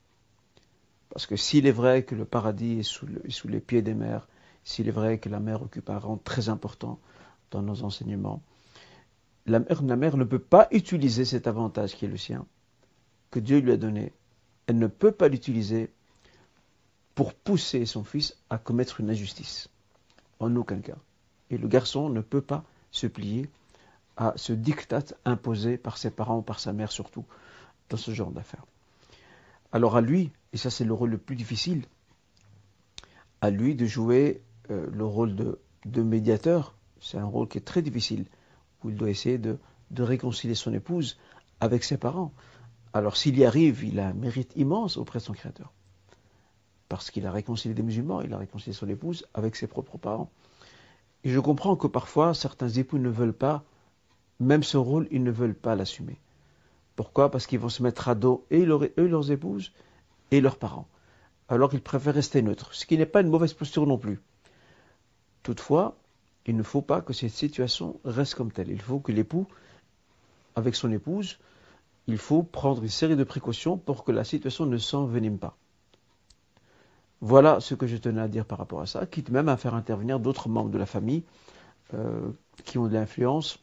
Parce 1.10 1.26
que 1.26 1.36
s'il 1.36 1.66
est 1.66 1.72
vrai 1.72 2.02
que 2.02 2.14
le 2.14 2.24
paradis 2.24 2.80
est 2.80 2.82
sous, 2.82 3.06
les 3.48 3.60
pieds 3.60 3.82
des 3.82 3.94
mères, 3.94 4.28
s'il 4.64 4.88
est 4.88 4.92
vrai 4.92 5.18
que 5.18 5.28
la 5.28 5.40
mère 5.40 5.62
occupe 5.62 5.90
un 5.90 5.98
rang 5.98 6.18
très 6.18 6.48
important 6.48 6.98
dans 7.50 7.62
nos 7.62 7.82
enseignements, 7.82 8.42
la 9.46 9.60
mère, 9.60 10.16
ne 10.18 10.24
peut 10.24 10.38
pas 10.38 10.68
utiliser 10.72 11.24
cet 11.24 11.46
avantage 11.46 11.94
qui 11.94 12.04
est 12.04 12.08
le 12.08 12.18
sien, 12.18 12.44
que 13.30 13.40
Dieu 13.40 13.60
lui 13.60 13.72
a 13.72 13.78
donné. 13.78 14.12
Elle 14.66 14.78
ne 14.78 14.86
peut 14.86 15.12
pas 15.12 15.28
l'utiliser 15.28 15.90
pour 17.14 17.32
pousser 17.32 17.86
son 17.86 18.04
fils 18.04 18.36
à 18.50 18.58
commettre 18.58 19.00
une 19.00 19.10
injustice. 19.10 19.70
En 20.38 20.54
aucun 20.54 20.80
cas. 20.80 20.98
Et 21.50 21.56
le 21.56 21.66
garçon 21.66 22.10
ne 22.10 22.20
peut 22.20 22.42
pas 22.42 22.62
se 22.90 23.06
plier 23.06 23.48
à 24.18 24.34
ce 24.36 24.52
diktat 24.52 25.04
imposé 25.24 25.78
par 25.78 25.96
ses 25.96 26.10
parents 26.10 26.38
ou 26.38 26.42
par 26.42 26.60
sa 26.60 26.72
mère 26.72 26.92
surtout 26.92 27.24
dans 27.88 27.96
ce 27.96 28.12
genre 28.12 28.30
d'affaires. 28.30 28.66
Alors 29.72 29.96
à 29.96 30.00
lui, 30.00 30.32
et 30.52 30.56
ça 30.56 30.70
c'est 30.70 30.84
le 30.84 30.92
rôle 30.92 31.10
le 31.10 31.18
plus 31.18 31.36
difficile, 31.36 31.84
à 33.40 33.50
lui 33.50 33.74
de 33.74 33.86
jouer 33.86 34.42
euh, 34.70 34.86
le 34.92 35.04
rôle 35.04 35.34
de, 35.34 36.02
médiateur, 36.02 36.74
c'est 37.00 37.18
un 37.18 37.24
rôle 37.24 37.48
qui 37.48 37.58
est 37.58 37.62
très 37.62 37.82
difficile, 37.82 38.26
où 38.82 38.90
il 38.90 38.96
doit 38.96 39.10
essayer 39.10 39.38
de, 39.38 39.58
réconcilier 39.96 40.54
son 40.54 40.72
épouse 40.72 41.18
avec 41.60 41.84
ses 41.84 41.96
parents. 41.96 42.32
Alors 42.92 43.16
s'il 43.16 43.38
y 43.38 43.44
arrive, 43.44 43.84
il 43.84 44.00
a 44.00 44.08
un 44.08 44.12
mérite 44.12 44.52
immense 44.56 44.96
auprès 44.96 45.18
de 45.18 45.24
son 45.24 45.32
Créateur. 45.32 45.72
Parce 46.88 47.10
qu'il 47.10 47.26
a 47.26 47.32
réconcilié 47.32 47.74
des 47.74 47.82
musulmans, 47.82 48.22
il 48.22 48.32
a 48.32 48.38
réconcilié 48.38 48.72
son 48.72 48.88
épouse 48.88 49.26
avec 49.34 49.56
ses 49.56 49.66
propres 49.66 49.98
parents. 49.98 50.30
Et 51.24 51.30
je 51.30 51.40
comprends 51.40 51.76
que 51.76 51.86
parfois 51.86 52.32
certains 52.32 52.68
époux 52.68 52.98
ne 52.98 53.10
veulent 53.10 53.34
pas, 53.34 53.64
même 54.40 54.62
ce 54.62 54.76
rôle, 54.76 55.08
ils 55.10 55.22
ne 55.22 55.30
veulent 55.30 55.54
pas 55.54 55.74
l'assumer. 55.74 56.18
Pourquoi? 56.98 57.30
Parce 57.30 57.46
qu'ils 57.46 57.60
vont 57.60 57.68
se 57.68 57.80
mettre 57.80 58.08
à 58.08 58.16
dos 58.16 58.44
et 58.50 58.66
eux, 58.66 59.06
leurs 59.06 59.30
épouses, 59.30 59.70
et 60.32 60.40
leurs 60.40 60.56
parents. 60.56 60.88
Alors 61.48 61.70
qu'ils 61.70 61.80
préfèrent 61.80 62.12
rester 62.12 62.42
neutres, 62.42 62.74
ce 62.74 62.86
qui 62.86 62.98
n'est 62.98 63.06
pas 63.06 63.20
une 63.20 63.28
mauvaise 63.28 63.52
posture 63.52 63.86
non 63.86 63.98
plus. 63.98 64.20
Toutefois, 65.44 65.94
il 66.44 66.56
ne 66.56 66.62
faut 66.64 66.82
pas 66.82 67.00
que 67.00 67.12
cette 67.12 67.30
situation 67.30 68.00
reste 68.04 68.34
comme 68.34 68.50
telle. 68.50 68.70
Il 68.70 68.80
faut 68.80 68.98
que 68.98 69.12
l'époux, 69.12 69.46
avec 70.56 70.74
son 70.74 70.90
épouse, 70.90 71.38
il 72.08 72.18
faut 72.18 72.42
prendre 72.42 72.82
une 72.82 72.88
série 72.88 73.14
de 73.14 73.22
précautions 73.22 73.78
pour 73.78 74.02
que 74.02 74.10
la 74.10 74.24
situation 74.24 74.66
ne 74.66 74.76
s'envenime 74.76 75.38
pas. 75.38 75.56
Voilà 77.20 77.60
ce 77.60 77.76
que 77.76 77.86
je 77.86 77.96
tenais 77.96 78.22
à 78.22 78.26
dire 78.26 78.44
par 78.44 78.58
rapport 78.58 78.80
à 78.80 78.86
ça, 78.86 79.06
quitte 79.06 79.30
même 79.30 79.48
à 79.48 79.56
faire 79.56 79.76
intervenir 79.76 80.18
d'autres 80.18 80.48
membres 80.48 80.70
de 80.70 80.78
la 80.78 80.86
famille 80.86 81.22
euh, 81.94 82.32
qui 82.64 82.76
ont 82.76 82.88
de 82.88 82.94
l'influence 82.94 83.60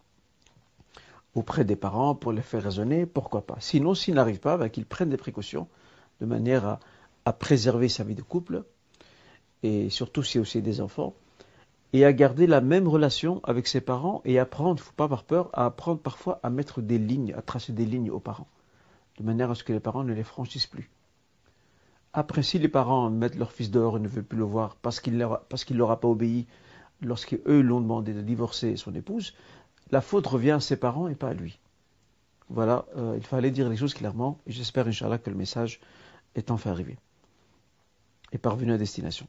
auprès 1.35 1.65
des 1.65 1.75
parents 1.75 2.15
pour 2.15 2.31
les 2.31 2.41
faire 2.41 2.63
raisonner, 2.63 3.05
pourquoi 3.05 3.45
pas. 3.45 3.57
Sinon, 3.59 3.93
s'il 3.93 4.15
n'arrive 4.15 4.39
pas, 4.39 4.57
ben, 4.57 4.69
qu'ils 4.69 4.85
prennent 4.85 5.09
des 5.09 5.17
précautions 5.17 5.67
de 6.21 6.25
manière 6.25 6.79
à, 7.25 7.33
préserver 7.33 7.89
sa 7.89 8.03
vie 8.03 8.15
de 8.15 8.21
couple, 8.21 8.63
et 9.63 9.89
surtout 9.89 10.21
a 10.21 10.39
aussi 10.39 10.61
des 10.61 10.79
enfants, 10.79 11.13
et 11.91 12.05
à 12.05 12.13
garder 12.13 12.47
la 12.47 12.61
même 12.61 12.87
relation 12.87 13.41
avec 13.43 13.67
ses 13.67 13.81
parents 13.81 14.21
et 14.25 14.39
apprendre, 14.39 14.79
il 14.79 14.81
ne 14.81 14.85
faut 14.85 14.93
pas 14.95 15.05
avoir 15.05 15.23
peur, 15.23 15.49
à 15.53 15.65
apprendre 15.65 15.99
parfois 15.99 16.39
à 16.43 16.49
mettre 16.49 16.81
des 16.81 16.97
lignes, 16.97 17.33
à 17.33 17.41
tracer 17.41 17.73
des 17.73 17.85
lignes 17.85 18.11
aux 18.11 18.19
parents, 18.19 18.47
de 19.17 19.23
manière 19.23 19.51
à 19.51 19.55
ce 19.55 19.63
que 19.63 19.73
les 19.73 19.79
parents 19.79 20.03
ne 20.03 20.13
les 20.13 20.23
franchissent 20.23 20.67
plus. 20.67 20.89
Après, 22.13 22.43
si 22.43 22.59
les 22.59 22.69
parents 22.69 23.09
mettent 23.09 23.35
leur 23.35 23.51
fils 23.51 23.71
dehors 23.71 23.97
et 23.97 23.99
ne 23.99 24.07
veulent 24.07 24.23
plus 24.23 24.37
le 24.37 24.45
voir 24.45 24.75
parce 24.77 24.99
qu'il 25.01 25.15
ne 25.15 25.77
leur 25.77 25.91
a 25.91 25.99
pas 25.99 26.07
obéi 26.07 26.47
lorsqu'eux 27.01 27.61
l'ont 27.61 27.81
demandé 27.81 28.13
de 28.13 28.21
divorcer 28.21 28.77
son 28.77 28.95
épouse, 28.95 29.33
la 29.91 30.01
faute 30.01 30.27
revient 30.27 30.51
à 30.51 30.59
ses 30.59 30.77
parents 30.77 31.07
et 31.07 31.15
pas 31.15 31.29
à 31.29 31.33
lui. 31.33 31.59
Voilà, 32.49 32.85
euh, 32.95 33.15
il 33.17 33.23
fallait 33.23 33.51
dire 33.51 33.69
les 33.69 33.77
choses 33.77 33.93
clairement, 33.93 34.39
et 34.45 34.51
j'espère, 34.51 34.87
Inch'Allah, 34.87 35.17
que 35.17 35.29
le 35.29 35.35
message 35.35 35.79
est 36.35 36.51
enfin 36.51 36.71
arrivé, 36.71 36.97
est 38.31 38.37
parvenu 38.37 38.71
à 38.71 38.77
destination. 38.77 39.27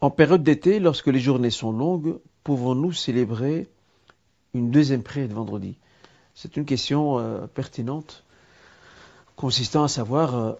En 0.00 0.10
période 0.10 0.42
d'été, 0.42 0.78
lorsque 0.78 1.08
les 1.08 1.18
journées 1.18 1.50
sont 1.50 1.72
longues, 1.72 2.18
pouvons-nous 2.44 2.92
célébrer 2.92 3.68
une 4.54 4.70
deuxième 4.70 5.02
prière 5.02 5.28
de 5.28 5.34
vendredi? 5.34 5.78
C'est 6.34 6.56
une 6.56 6.64
question 6.64 7.18
euh, 7.18 7.46
pertinente 7.46 8.24
consistant 9.34 9.84
à 9.84 9.88
savoir, 9.88 10.34
euh, 10.34 10.52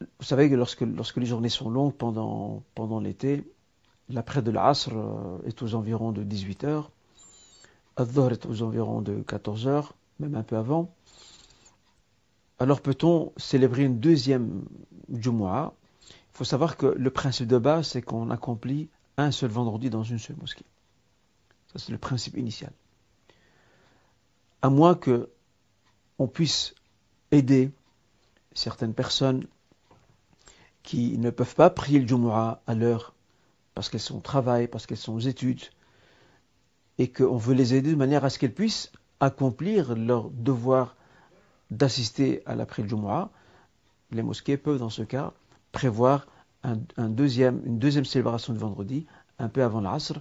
vous 0.00 0.24
savez 0.24 0.48
que 0.48 0.54
lorsque, 0.54 0.80
lorsque 0.80 1.16
les 1.18 1.26
journées 1.26 1.48
sont 1.48 1.68
longues 1.68 1.94
pendant, 1.94 3.00
l'été, 3.00 3.44
l'après 4.08 4.40
de 4.40 4.50
l'Asr 4.50 4.92
est 5.46 5.62
aux 5.62 5.74
environs 5.74 6.12
de 6.12 6.22
18 6.22 6.64
heures, 6.64 6.90
Adhar 7.96 8.32
est 8.32 8.46
aux 8.46 8.62
environs 8.62 9.02
de 9.02 9.22
14 9.22 9.66
heures, 9.66 9.94
même 10.18 10.34
un 10.34 10.42
peu 10.42 10.56
avant. 10.56 10.94
Alors 12.58 12.80
peut-on 12.80 13.32
célébrer 13.36 13.84
une 13.84 14.00
deuxième 14.00 14.64
Jumu'ah? 15.12 15.72
Il 16.08 16.36
faut 16.38 16.44
savoir 16.44 16.76
que 16.76 16.86
le 16.86 17.10
principe 17.10 17.46
de 17.46 17.58
base, 17.58 17.88
c'est 17.88 18.02
qu'on 18.02 18.30
accomplit 18.30 18.88
un 19.16 19.30
seul 19.30 19.50
vendredi 19.50 19.90
dans 19.90 20.02
une 20.02 20.18
seule 20.18 20.36
mosquée. 20.36 20.64
Ça, 21.72 21.78
c'est 21.78 21.92
le 21.92 21.98
principe 21.98 22.36
initial. 22.36 22.72
À 24.62 24.70
moins 24.70 24.94
que 24.94 25.30
on 26.18 26.26
puisse 26.26 26.74
aider 27.30 27.70
certaines 28.54 28.94
personnes 28.94 29.46
qui 30.82 31.18
ne 31.18 31.30
peuvent 31.30 31.54
pas 31.54 31.70
prier 31.70 31.98
le 31.98 32.06
Jumu'ah 32.06 32.62
à 32.66 32.74
l'heure 32.74 33.14
parce 33.74 33.88
qu'elles 33.88 34.00
sont 34.00 34.18
au 34.18 34.20
travail, 34.20 34.68
parce 34.68 34.86
qu'elles 34.86 34.96
sont 34.96 35.14
aux 35.14 35.20
études, 35.20 35.62
et 36.98 37.10
qu'on 37.10 37.36
veut 37.36 37.54
les 37.54 37.74
aider 37.74 37.90
de 37.90 37.96
manière 37.96 38.24
à 38.24 38.30
ce 38.30 38.38
qu'elles 38.38 38.54
puissent 38.54 38.92
accomplir 39.20 39.96
leur 39.96 40.30
devoir 40.30 40.96
d'assister 41.70 42.42
à 42.46 42.54
la 42.54 42.66
prière 42.66 42.86
du 42.86 42.94
Jumu'ah, 42.94 43.30
les 44.10 44.22
mosquées 44.22 44.56
peuvent 44.56 44.78
dans 44.78 44.90
ce 44.90 45.02
cas 45.02 45.32
prévoir 45.72 46.26
une 46.64 47.14
deuxième 47.14 48.04
célébration 48.04 48.52
de 48.52 48.58
vendredi, 48.58 49.06
un 49.38 49.48
peu 49.48 49.62
avant 49.62 49.80
l'Asr, 49.80 50.20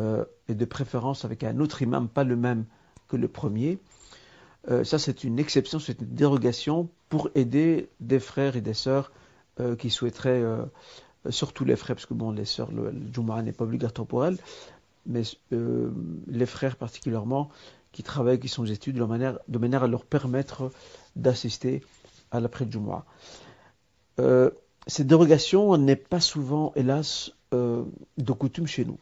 euh, 0.00 0.24
et 0.48 0.54
de 0.54 0.64
préférence 0.64 1.24
avec 1.24 1.42
un 1.42 1.58
autre 1.58 1.82
imam, 1.82 2.08
pas 2.08 2.24
le 2.24 2.36
même 2.36 2.66
que 3.08 3.16
le 3.16 3.28
premier. 3.28 3.78
Euh, 4.70 4.84
ça, 4.84 4.98
c'est 4.98 5.24
une 5.24 5.38
exception, 5.38 5.78
c'est 5.78 6.00
une 6.00 6.14
dérogation 6.14 6.88
pour 7.08 7.30
aider 7.34 7.88
des 8.00 8.20
frères 8.20 8.56
et 8.56 8.60
des 8.60 8.74
sœurs 8.74 9.12
euh, 9.60 9.76
qui 9.76 9.90
souhaiteraient, 9.90 10.42
surtout 11.30 11.64
les 11.64 11.76
frères, 11.76 11.96
parce 11.96 12.06
que 12.06 12.14
bon, 12.14 12.30
les 12.30 12.44
sœurs, 12.44 12.70
le, 12.72 12.90
le 12.90 13.42
n'est 13.42 13.52
pas 13.52 13.64
obligatoire 13.64 14.06
pour 14.06 14.24
elles, 14.24 14.38
mais 15.06 15.22
les 16.26 16.46
frères 16.46 16.76
particulièrement, 16.76 17.50
qui 17.92 18.02
travaillent, 18.02 18.38
qui 18.38 18.48
sont 18.48 18.62
aux 18.62 18.66
études, 18.66 18.96
de 18.96 19.58
manière, 19.58 19.82
à 19.82 19.86
leur 19.86 20.04
permettre 20.04 20.70
d'assister 21.16 21.82
à 22.30 22.40
la 22.40 22.48
prière 22.48 22.68
du 22.68 22.78
Euh, 24.18 24.50
cette 24.86 25.06
dérogation 25.06 25.76
n'est 25.76 25.96
pas 25.96 26.20
souvent, 26.20 26.72
hélas, 26.76 27.32
euh, 27.54 27.84
de 28.18 28.32
coutume 28.32 28.66
chez 28.66 28.84
nous. 28.84 28.98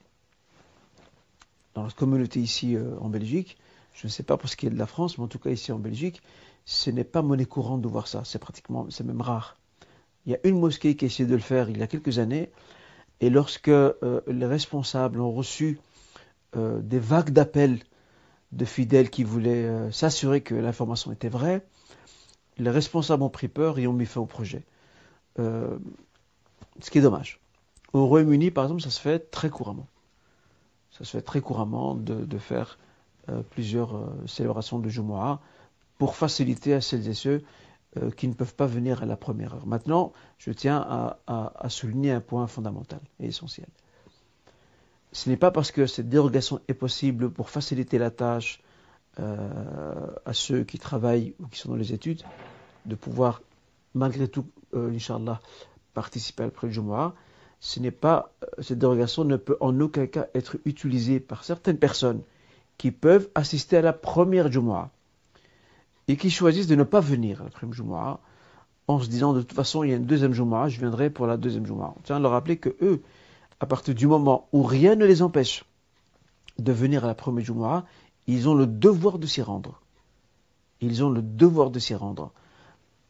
Dans 1.75 1.83
la 1.83 1.91
communauté 1.91 2.41
ici 2.41 2.77
euh, 2.77 2.97
en 3.01 3.09
Belgique, 3.09 3.59
je 3.95 4.07
ne 4.07 4.11
sais 4.11 4.23
pas 4.23 4.37
pour 4.37 4.49
ce 4.49 4.57
qui 4.57 4.67
est 4.67 4.71
de 4.71 4.79
la 4.79 4.87
France, 4.87 5.19
mais 5.19 5.25
en 5.25 5.29
tout 5.29 5.39
cas 5.39 5.51
ici 5.51 5.73
en 5.73 5.79
Belgique, 5.79 6.23
ce 6.65 6.91
n'est 6.91 7.05
pas 7.05 7.23
monnaie 7.23 7.47
courante 7.47 7.83
de 7.83 7.89
voir 7.89 8.07
ça. 8.07 8.23
C'est 8.25 8.39
pratiquement, 8.39 8.87
c'est 8.91 9.05
même 9.05 9.21
rare. 9.21 9.57
Il 10.27 10.33
y 10.33 10.35
a 10.35 10.39
une 10.45 10.59
mosquée 10.59 10.97
qui 10.97 11.05
a 11.05 11.07
essayé 11.07 11.29
de 11.29 11.35
le 11.35 11.41
faire 11.41 11.69
il 11.69 11.79
y 11.79 11.83
a 11.83 11.87
quelques 11.87 12.19
années, 12.19 12.51
et 13.21 13.31
lorsque 13.31 13.69
euh, 13.69 14.21
les 14.27 14.47
responsables 14.47 15.21
ont 15.21 15.33
reçu 15.33 15.79
des 16.57 16.99
vagues 16.99 17.31
d'appels 17.31 17.81
de 18.55 18.65
fidèles 18.65 19.11
qui 19.11 19.25
voulaient 19.25 19.65
euh, 19.65 19.91
s'assurer 19.91 20.41
que 20.41 20.55
l'information 20.55 21.13
était 21.13 21.29
vraie. 21.29 21.67
Les 22.57 22.71
responsables 22.71 23.23
ont 23.23 23.31
pris 23.31 23.49
peur 23.49 23.79
et 23.79 23.87
ont 23.87 23.93
mis 23.93 24.07
fin 24.07 24.21
au 24.21 24.27
projet. 24.27 24.65
Euh, 25.39 25.77
ce 26.81 26.91
qui 26.91 26.99
est 26.99 27.03
dommage. 27.03 27.41
Au 27.93 28.07
Royaume-Uni, 28.07 28.51
par 28.51 28.65
exemple, 28.65 28.83
ça 28.83 28.91
se 28.91 29.01
fait 29.01 29.31
très 29.31 29.51
couramment. 29.51 29.87
Ça 30.91 31.05
se 31.05 31.11
fait 31.11 31.23
très 31.23 31.41
couramment 31.41 31.95
de, 31.97 32.39
faire 32.39 32.79
euh, 33.29 33.43
plusieurs 33.51 34.13
célébrations 34.27 34.79
de 34.79 34.89
Jumu'ah 34.89 35.41
pour 35.99 36.15
faciliter 36.15 36.75
à 36.75 36.81
celles 36.81 37.09
et 37.09 37.15
ceux 37.15 37.43
qui 38.17 38.27
ne 38.27 38.35
peuvent 38.35 38.57
pas 38.57 38.67
venir 38.67 39.05
à 39.05 39.07
la 39.07 39.17
première 39.17 39.55
heure. 39.55 39.67
Maintenant, 39.69 40.13
je 40.39 40.51
tiens 40.51 41.17
à 41.29 41.69
souligner 41.69 42.11
un 42.11 42.21
point 42.21 42.49
fondamental 42.49 42.99
et 43.21 43.27
essentiel 43.27 43.69
ce 45.15 45.31
n'est 45.31 45.37
pas 45.37 45.53
parce 45.53 45.71
que 45.71 45.87
cette 45.87 46.09
dérogation 46.09 46.61
est 46.67 46.75
possible 46.75 47.31
pour 47.31 47.49
faciliter 47.49 47.99
la 47.99 48.11
tâche 48.11 48.61
euh, 49.21 49.47
à 50.27 50.33
ceux 50.33 50.65
qui 50.65 50.79
travaillent 50.79 51.35
ou 51.41 51.47
qui 51.47 51.61
sont 51.61 51.71
dans 51.71 51.77
les 51.77 51.93
études 51.93 52.23
de 52.85 52.97
pouvoir 52.97 53.41
malgré 53.95 54.27
tout, 54.27 54.47
euh, 54.75 54.91
Inch'Allah, 54.91 55.41
participer 55.95 56.43
à 56.43 56.47
la 56.47 56.69
Jumu'ah. 56.69 57.15
Ce 57.61 57.79
n'est 57.79 57.93
pas, 57.93 58.33
euh, 58.43 58.47
cette 58.61 58.81
dérogation 58.81 59.23
ne 59.23 59.37
peut 59.37 59.57
en 59.61 59.81
aucun 59.81 60.09
cas 60.09 60.27
être 60.35 60.57
utilisée 60.65 61.21
par 61.21 61.45
certaines 61.45 61.79
personnes 61.79 62.23
qui 62.77 62.91
peuvent 62.91 63.29
assister 63.37 63.77
à 63.77 63.83
la 63.83 63.93
première 63.93 64.51
Jumu'ah 64.51 64.91
et 66.09 66.17
qui 66.17 66.29
choisissent 66.29 66.67
de 66.67 66.75
ne 66.75 66.83
pas 66.83 66.99
venir 66.99 67.41
à 67.41 67.45
la 67.45 67.51
première 67.51 67.75
Jumu'ah 67.75 68.19
en 68.89 68.99
se 68.99 69.09
disant 69.09 69.33
de 69.33 69.43
toute 69.43 69.53
façon 69.53 69.85
il 69.85 69.91
y 69.91 69.93
a 69.93 69.97
une 69.97 70.07
deuxième 70.07 70.33
Jumu'ah, 70.33 70.69
je 70.69 70.81
viendrai 70.81 71.09
pour 71.09 71.29
la 71.29 71.37
deuxième 71.37 71.67
Jumu'ah. 71.67 71.95
On 71.97 72.01
tient 72.01 72.17
à 72.17 72.19
leur 72.19 72.33
rappeler 72.33 72.57
que 72.57 72.75
eux, 72.83 73.01
à 73.61 73.67
partir 73.67 73.95
du 73.95 74.07
moment 74.07 74.49
où 74.53 74.63
rien 74.63 74.97
ne 74.97 75.07
les 75.07 75.23
empêche 75.23 75.65
de 76.59 76.73
venir 76.73 77.05
à 77.05 77.09
la 77.09 77.15
première 77.15 77.45
Jumu'ah, 77.45 77.85
ils 78.27 78.49
ont 78.49 78.55
le 78.55 78.67
devoir 78.67 79.19
de 79.19 79.27
s'y 79.27 79.43
rendre. 79.43 79.81
Ils 80.81 81.05
ont 81.05 81.11
le 81.11 81.23
devoir 81.23 81.71
de 81.71 81.79
s'y 81.79 81.95
rendre. 81.95 82.33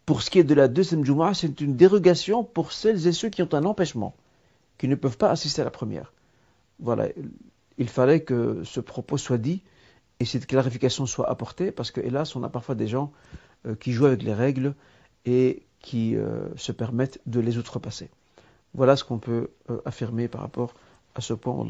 Pour 0.06 0.22
ce 0.22 0.30
qui 0.30 0.38
est 0.38 0.44
de 0.44 0.54
la 0.54 0.68
deuxième 0.68 1.04
Jumu'ah, 1.04 1.34
c'est 1.34 1.60
une 1.60 1.76
dérogation 1.76 2.44
pour 2.44 2.72
celles 2.72 3.06
et 3.06 3.12
ceux 3.12 3.28
qui 3.28 3.42
ont 3.42 3.52
un 3.54 3.64
empêchement, 3.64 4.14
qui 4.78 4.88
ne 4.88 4.94
peuvent 4.94 5.18
pas 5.18 5.30
assister 5.30 5.62
à 5.62 5.64
la 5.64 5.70
première. 5.70 6.12
Voilà, 6.78 7.08
il 7.78 7.88
fallait 7.88 8.20
que 8.20 8.62
ce 8.64 8.80
propos 8.80 9.16
soit 9.16 9.38
dit 9.38 9.62
et 10.20 10.24
cette 10.24 10.46
clarification 10.46 11.06
soit 11.06 11.28
apportée, 11.28 11.72
parce 11.72 11.90
que 11.90 12.00
hélas, 12.00 12.36
on 12.36 12.42
a 12.42 12.48
parfois 12.48 12.74
des 12.74 12.86
gens 12.86 13.12
euh, 13.66 13.74
qui 13.74 13.92
jouent 13.92 14.06
avec 14.06 14.22
les 14.22 14.34
règles 14.34 14.74
et 15.24 15.62
qui 15.80 16.16
euh, 16.16 16.54
se 16.56 16.72
permettent 16.72 17.20
de 17.26 17.40
les 17.40 17.58
outrepasser. 17.58 18.10
Voilà 18.74 18.96
ce 18.96 19.04
qu'on 19.04 19.18
peut 19.18 19.50
euh, 19.70 19.80
affirmer 19.84 20.28
par 20.28 20.40
rapport 20.40 20.74
à 21.14 21.20
ce 21.20 21.32
point. 21.32 21.66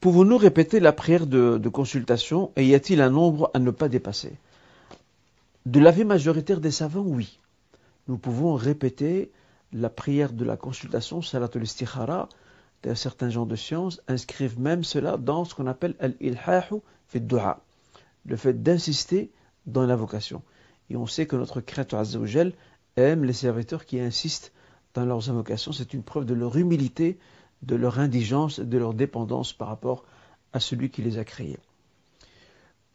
Pouvons-nous 0.00 0.38
répéter 0.38 0.78
la 0.78 0.92
prière 0.92 1.26
de, 1.26 1.68
consultation 1.68 2.52
et 2.56 2.64
y 2.64 2.74
a-t-il 2.74 3.00
un 3.00 3.10
nombre 3.10 3.50
à 3.54 3.58
ne 3.58 3.72
pas 3.72 3.88
dépasser? 3.88 4.38
De 5.64 5.80
l'avis 5.80 6.04
majoritaire 6.04 6.60
des 6.60 6.70
savants, 6.70 7.02
oui. 7.04 7.40
Nous 8.06 8.16
pouvons 8.16 8.54
répéter 8.54 9.32
la 9.72 9.90
prière 9.90 10.32
de 10.32 10.44
la 10.44 10.56
consultation, 10.56 11.22
salatul 11.22 11.64
istikhara. 11.64 12.28
Certains 12.94 13.30
gens 13.30 13.46
de 13.46 13.56
science 13.56 14.00
inscrivent 14.06 14.60
même 14.60 14.84
cela 14.84 15.16
dans 15.16 15.44
ce 15.44 15.56
qu'on 15.56 15.66
appelle 15.66 15.96
al-ilhahu 15.98 16.80
fi 17.08 17.20
le 18.26 18.36
fait 18.36 18.62
d'insister 18.62 19.32
dans 19.66 19.84
l'invocation. 19.84 20.42
Et 20.88 20.96
on 20.96 21.06
sait 21.06 21.26
que 21.26 21.34
notre 21.34 21.60
créateur 21.60 21.98
Azzawajal 21.98 22.52
aiment 22.96 23.24
les 23.24 23.32
serviteurs 23.32 23.84
qui 23.84 24.00
insistent 24.00 24.52
dans 24.94 25.04
leurs 25.04 25.30
invocations. 25.30 25.72
C'est 25.72 25.94
une 25.94 26.02
preuve 26.02 26.24
de 26.24 26.34
leur 26.34 26.56
humilité, 26.56 27.18
de 27.62 27.76
leur 27.76 27.98
indigence, 27.98 28.60
de 28.60 28.78
leur 28.78 28.94
dépendance 28.94 29.52
par 29.52 29.68
rapport 29.68 30.04
à 30.52 30.60
celui 30.60 30.90
qui 30.90 31.02
les 31.02 31.18
a 31.18 31.24
créés. 31.24 31.58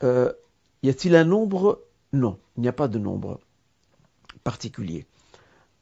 Euh, 0.04 0.34
y 0.84 0.90
a-t-il 0.90 1.16
un 1.16 1.26
nombre? 1.26 1.82
Non, 2.14 2.40
il 2.58 2.62
n'y 2.62 2.68
a 2.68 2.74
pas 2.74 2.88
de 2.88 2.98
nombre 2.98 3.40
particulier. 4.44 5.06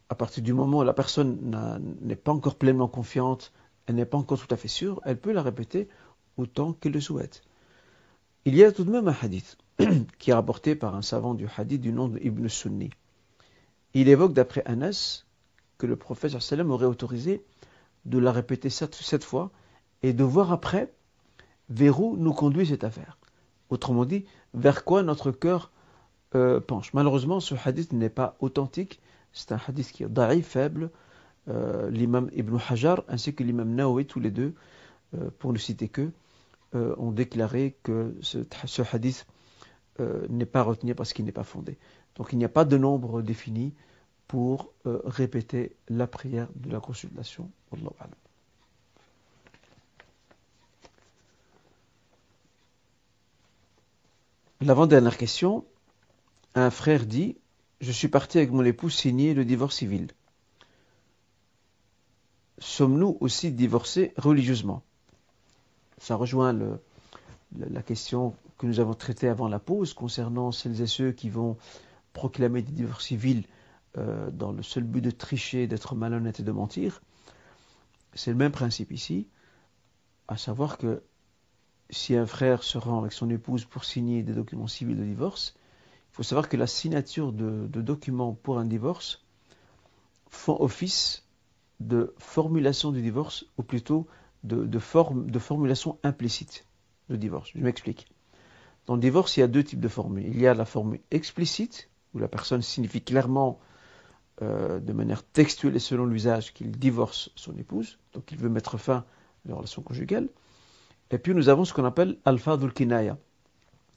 À 0.10 0.16
partir 0.16 0.44
du 0.44 0.54
moment 0.54 0.80
où 0.80 0.84
la 0.84 0.94
personne 0.94 1.56
n'est 2.02 2.16
pas 2.16 2.32
encore 2.32 2.56
pleinement 2.56 2.88
confiante, 2.88 3.54
elle 3.86 3.96
n'est 3.96 4.06
pas 4.06 4.18
encore 4.18 4.40
tout 4.40 4.54
à 4.54 4.58
fait 4.58 4.68
sûre, 4.68 5.02
elle 5.06 5.20
peut 5.20 5.32
la 5.32 5.42
répéter 5.42 5.88
autant 6.38 6.74
qu'elle 6.74 6.92
le 6.92 7.02
souhaite. 7.02 7.42
Il 8.46 8.56
y 8.56 8.64
a 8.64 8.72
tout 8.72 8.84
de 8.84 8.92
même 8.92 9.08
un 9.08 9.16
hadith 9.22 9.58
qui 10.20 10.32
est 10.32 10.34
rapporté 10.34 10.76
par 10.76 10.96
un 10.96 11.02
savant 11.02 11.34
du 11.34 11.48
hadith 11.58 11.82
du 11.82 11.92
nom 11.92 12.10
d'Ibn 12.10 12.48
Sunni 12.50 12.90
il 13.94 14.10
évoque 14.10 14.34
d'après 14.34 14.64
Anas 14.66 15.26
que 15.78 15.88
le 15.88 15.96
prophète 15.96 16.40
sallam 16.40 16.72
aurait 16.72 16.86
autorisé 16.86 17.44
de 18.06 18.18
la 18.18 18.32
répéter 18.32 18.70
sept, 18.70 19.24
fois 19.24 19.52
et 20.04 20.14
de 20.14 20.24
voir 20.24 20.52
après 20.52 20.94
vers 21.70 22.00
où 22.00 22.18
nous 22.18 22.34
conduit 22.34 22.68
cette 22.68 22.84
affaire. 22.84 23.18
Autrement 23.70 24.06
dit, 24.06 24.26
vers 24.54 24.84
quoi 24.84 25.04
notre 25.04 25.32
cœur 25.32 25.72
euh, 26.36 26.60
penche. 26.60 26.94
Malheureusement, 26.94 27.40
ce 27.40 27.56
hadith 27.64 27.94
n'est 27.94 28.10
pas 28.10 28.36
authentique. 28.40 29.00
C'est 29.34 29.52
un 29.52 29.60
hadith 29.68 29.92
qui 29.92 30.04
est 30.04 30.10
da'i, 30.10 30.42
faible. 30.42 30.92
Euh, 31.48 31.90
l'imam 31.90 32.30
Ibn 32.34 32.58
Hajar 32.70 33.04
ainsi 33.08 33.34
que 33.34 33.44
l'imam 33.44 33.74
Nawawi, 33.74 34.06
tous 34.06 34.20
les 34.20 34.32
deux, 34.32 34.54
euh, 35.16 35.30
pour 35.40 35.54
ne 35.54 35.58
citer 35.58 35.88
que, 35.88 36.12
ont 36.74 37.12
déclaré 37.12 37.76
que 37.82 38.14
ce 38.22 38.82
hadith 38.94 39.26
n'est 40.30 40.46
pas 40.46 40.62
retenu 40.62 40.94
parce 40.94 41.14
qu'il 41.14 41.26
n'est 41.26 41.32
pas 41.32 41.44
fondé. 41.44 41.80
Donc 42.20 42.34
il 42.34 42.38
n'y 42.38 42.46
a 42.46 42.50
pas 42.50 42.66
de 42.66 42.78
nombre 42.78 43.22
défini 43.22 43.74
pour 44.28 44.74
euh, 44.86 45.02
répéter 45.06 45.76
la 45.88 46.06
prière 46.06 46.50
de 46.56 46.70
la 46.70 46.82
consultation. 46.82 47.50
L'avant-dernière 54.60 55.16
question, 55.16 55.66
un 56.56 56.70
frère 56.70 57.06
dit 57.06 57.38
Je 57.80 57.94
suis 57.94 58.10
parti 58.10 58.38
avec 58.38 58.52
mon 58.52 58.66
épouse 58.66 58.94
signer 58.94 59.34
le 59.34 59.46
divorce 59.46 59.78
civil. 59.78 60.10
sommes-nous 62.58 63.18
aussi 63.22 63.54
divorcés 63.54 64.14
religieusement? 64.18 64.84
Ça 66.00 66.16
rejoint 66.16 66.54
la 67.58 67.82
question 67.82 68.36
que 68.58 68.66
nous 68.66 68.82
avons 68.82 68.94
traitée 68.94 69.30
avant 69.30 69.48
la 69.48 69.60
pause 69.60 69.94
concernant 69.94 70.52
celles 70.52 70.82
et 70.82 70.88
ceux 70.88 71.14
qui 71.14 71.30
vont 71.30 71.56
proclamer 72.14 72.62
des 72.62 72.72
divorces 72.72 73.06
civils 73.06 73.44
euh, 73.98 74.30
dans 74.32 74.52
le 74.52 74.64
seul 74.64 74.84
but 74.84 75.02
de 75.02 75.12
tricher, 75.12 75.68
d'être 75.68 75.96
malhonnête 75.96 76.40
et 76.40 76.44
de 76.44 76.52
mentir. 76.52 77.02
C'est 78.14 78.32
le 78.32 78.38
même 78.38 78.52
principe 78.52 78.92
ici, 78.92 79.28
à 80.28 80.38
savoir 80.38 80.78
que 80.78 81.02
si 81.90 82.16
un 82.16 82.26
frère 82.26 82.64
se 82.64 82.78
rend 82.78 83.00
avec 83.00 83.14
son 83.14 83.30
épouse 83.30 83.66
pour 83.66 83.84
signer 83.84 84.22
des 84.24 84.34
documents 84.34 84.68
civils 84.68 84.98
de 84.98 85.04
divorce, 85.04 85.56
il 86.12 86.16
faut 86.16 86.24
savoir 86.24 86.50
que 86.50 86.58
la 86.58 86.68
signature 86.68 87.32
de, 87.32 87.68
documents 87.82 88.34
pour 88.34 88.60
un 88.60 88.66
divorce 88.66 89.24
font 90.30 90.60
office 90.62 91.26
de 91.80 92.14
formulation 92.18 92.92
du 92.92 93.02
divorce, 93.02 93.46
ou 93.58 93.64
plutôt 93.64 94.06
de, 94.44 94.66
de, 94.66 94.80
formulation 94.80 95.98
implicite 96.04 96.66
de 97.10 97.16
divorce. 97.16 97.52
Je 97.56 97.62
m'explique. 97.62 98.08
Dans 98.86 98.96
le 98.96 99.02
divorce, 99.02 99.38
il 99.38 99.40
y 99.40 99.44
a 99.44 99.48
deux 99.48 99.64
types 99.64 99.80
de 99.80 99.88
formules. 99.88 100.28
Il 100.28 100.40
y 100.40 100.48
a 100.48 100.54
la 100.54 100.66
formule 100.66 101.00
explicite, 101.10 101.90
où 102.14 102.20
la 102.20 102.28
personne 102.28 102.62
signifie 102.62 103.02
clairement, 103.02 103.60
euh, 104.42 104.80
de 104.80 104.94
manière 104.94 105.24
textuelle 105.24 105.76
et 105.76 105.80
selon 105.80 106.06
l'usage, 106.06 106.54
qu'il 106.54 106.72
divorce 106.72 107.30
son 107.36 107.58
épouse, 107.58 108.00
donc 108.14 108.32
il 108.32 108.38
veut 108.38 108.50
mettre 108.50 108.78
fin 108.78 109.06
à 109.46 109.50
la 109.50 109.56
relation 109.56 109.82
conjugale. 109.82 110.30
Et 111.12 111.18
puis 111.18 111.34
nous 111.34 111.50
avons 111.50 111.66
ce 111.66 111.74
qu'on 111.74 111.86
appelle 111.86 112.18
alpha 112.26 112.58
kinaya. 112.74 113.18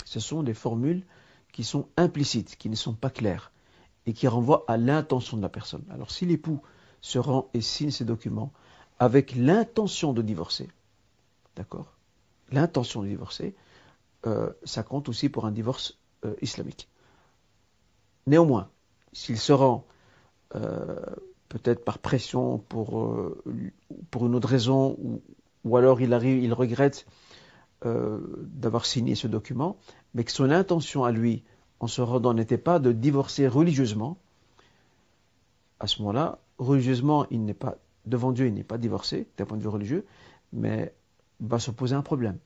Ce 0.04 0.20
sont 0.20 0.42
des 0.42 0.54
formules 0.54 1.04
qui 1.52 1.64
sont 1.64 1.88
implicites, 1.96 2.56
qui 2.56 2.68
ne 2.70 2.74
sont 2.74 2.94
pas 2.94 3.10
claires, 3.10 3.52
et 4.06 4.14
qui 4.14 4.26
renvoient 4.26 4.64
à 4.68 4.76
l'intention 4.76 5.36
de 5.36 5.42
la 5.42 5.48
personne. 5.48 5.84
Alors 5.90 6.10
si 6.10 6.26
l'époux 6.26 6.60
se 7.00 7.18
rend 7.18 7.48
et 7.54 7.60
signe 7.60 7.90
ces 7.90 8.04
documents 8.04 8.52
avec 8.98 9.34
l'intention 9.34 10.12
de 10.12 10.22
divorcer, 10.22 10.68
d'accord? 11.56 11.92
L'intention 12.50 13.02
de 13.02 13.08
divorcer, 13.08 13.54
euh, 14.26 14.50
ça 14.64 14.82
compte 14.82 15.08
aussi 15.08 15.28
pour 15.28 15.46
un 15.46 15.52
divorce 15.52 15.98
euh, 16.24 16.34
islamique. 16.40 16.88
Néanmoins, 18.26 18.70
s'il 19.12 19.38
se 19.38 19.52
rend 19.52 19.86
euh, 20.54 21.00
peut-être 21.48 21.84
par 21.84 21.98
pression 21.98 22.58
pour, 22.58 23.08
pour 24.10 24.26
une 24.26 24.34
autre 24.34 24.48
raison, 24.48 24.96
ou, 24.98 25.22
ou 25.64 25.76
alors 25.76 26.00
il 26.00 26.12
arrive, 26.12 26.42
il 26.42 26.52
regrette 26.52 27.06
d'avoir 27.84 28.86
signé 28.86 29.16
ce 29.16 29.26
document, 29.26 29.76
mais 30.14 30.22
que 30.22 30.30
son 30.30 30.52
intention 30.52 31.02
à 31.02 31.10
lui, 31.10 31.42
en 31.80 31.88
se 31.88 32.00
rendant, 32.00 32.32
n'était 32.32 32.56
pas 32.56 32.78
de 32.78 32.92
divorcer 32.92 33.48
religieusement, 33.48 34.18
à 35.82 35.88
ce 35.88 36.00
moment-là, 36.00 36.38
religieusement, 36.58 37.26
il 37.30 37.44
n'est 37.44 37.54
pas, 37.54 37.76
devant 38.06 38.30
Dieu, 38.30 38.46
il 38.46 38.54
n'est 38.54 38.62
pas 38.62 38.78
divorcé, 38.78 39.26
d'un 39.36 39.44
point 39.44 39.56
de 39.56 39.62
vue 39.62 39.68
religieux, 39.68 40.06
mais 40.52 40.94
va 41.40 41.58
se 41.58 41.72
poser 41.72 41.96
un 41.96 42.02
problème. 42.02 42.38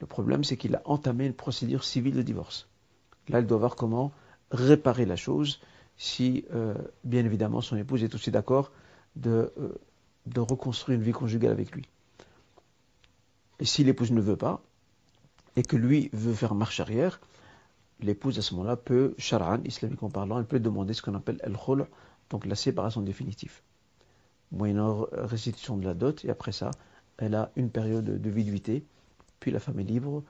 Le 0.00 0.06
problème, 0.06 0.44
c'est 0.44 0.56
qu'il 0.56 0.76
a 0.76 0.82
entamé 0.84 1.26
une 1.26 1.34
procédure 1.34 1.82
civile 1.82 2.14
de 2.14 2.22
divorce. 2.22 2.68
Là, 3.28 3.40
il 3.40 3.46
doit 3.46 3.58
voir 3.58 3.74
comment 3.74 4.12
réparer 4.50 5.06
la 5.06 5.16
chose 5.16 5.60
si, 5.96 6.44
euh, 6.54 6.74
bien 7.04 7.24
évidemment, 7.24 7.60
son 7.60 7.76
épouse 7.76 8.02
est 8.02 8.14
aussi 8.14 8.30
d'accord 8.30 8.72
de, 9.16 9.52
euh, 9.58 9.74
de 10.26 10.40
reconstruire 10.40 10.98
une 10.98 11.04
vie 11.04 11.12
conjugale 11.12 11.52
avec 11.52 11.72
lui. 11.72 11.86
Et 13.58 13.64
si 13.64 13.84
l'épouse 13.84 14.10
ne 14.10 14.20
veut 14.20 14.36
pas, 14.36 14.62
et 15.56 15.62
que 15.62 15.76
lui 15.76 16.08
veut 16.12 16.32
faire 16.32 16.54
marche 16.54 16.80
arrière, 16.80 17.20
l'épouse 18.00 18.38
à 18.38 18.42
ce 18.42 18.54
moment-là 18.54 18.76
peut, 18.76 19.14
shar'an, 19.18 19.60
islamiquement 19.64 20.08
parlant, 20.08 20.38
elle 20.38 20.46
peut 20.46 20.60
demander 20.60 20.94
ce 20.94 21.02
qu'on 21.02 21.14
appelle 21.14 21.40
el-khul', 21.42 21.86
donc 22.30 22.46
la 22.46 22.54
séparation 22.54 23.02
définitive. 23.02 23.60
Moyennant 24.52 25.06
restitution 25.12 25.76
de 25.76 25.84
la 25.84 25.94
dot, 25.94 26.24
et 26.24 26.30
après 26.30 26.52
ça, 26.52 26.70
elle 27.18 27.34
a 27.34 27.50
une 27.56 27.70
période 27.70 28.04
de 28.04 28.30
viduité, 28.30 28.84
puis 29.38 29.50
la 29.50 29.60
femme 29.60 29.78
est 29.80 29.84
libre, 29.84 30.22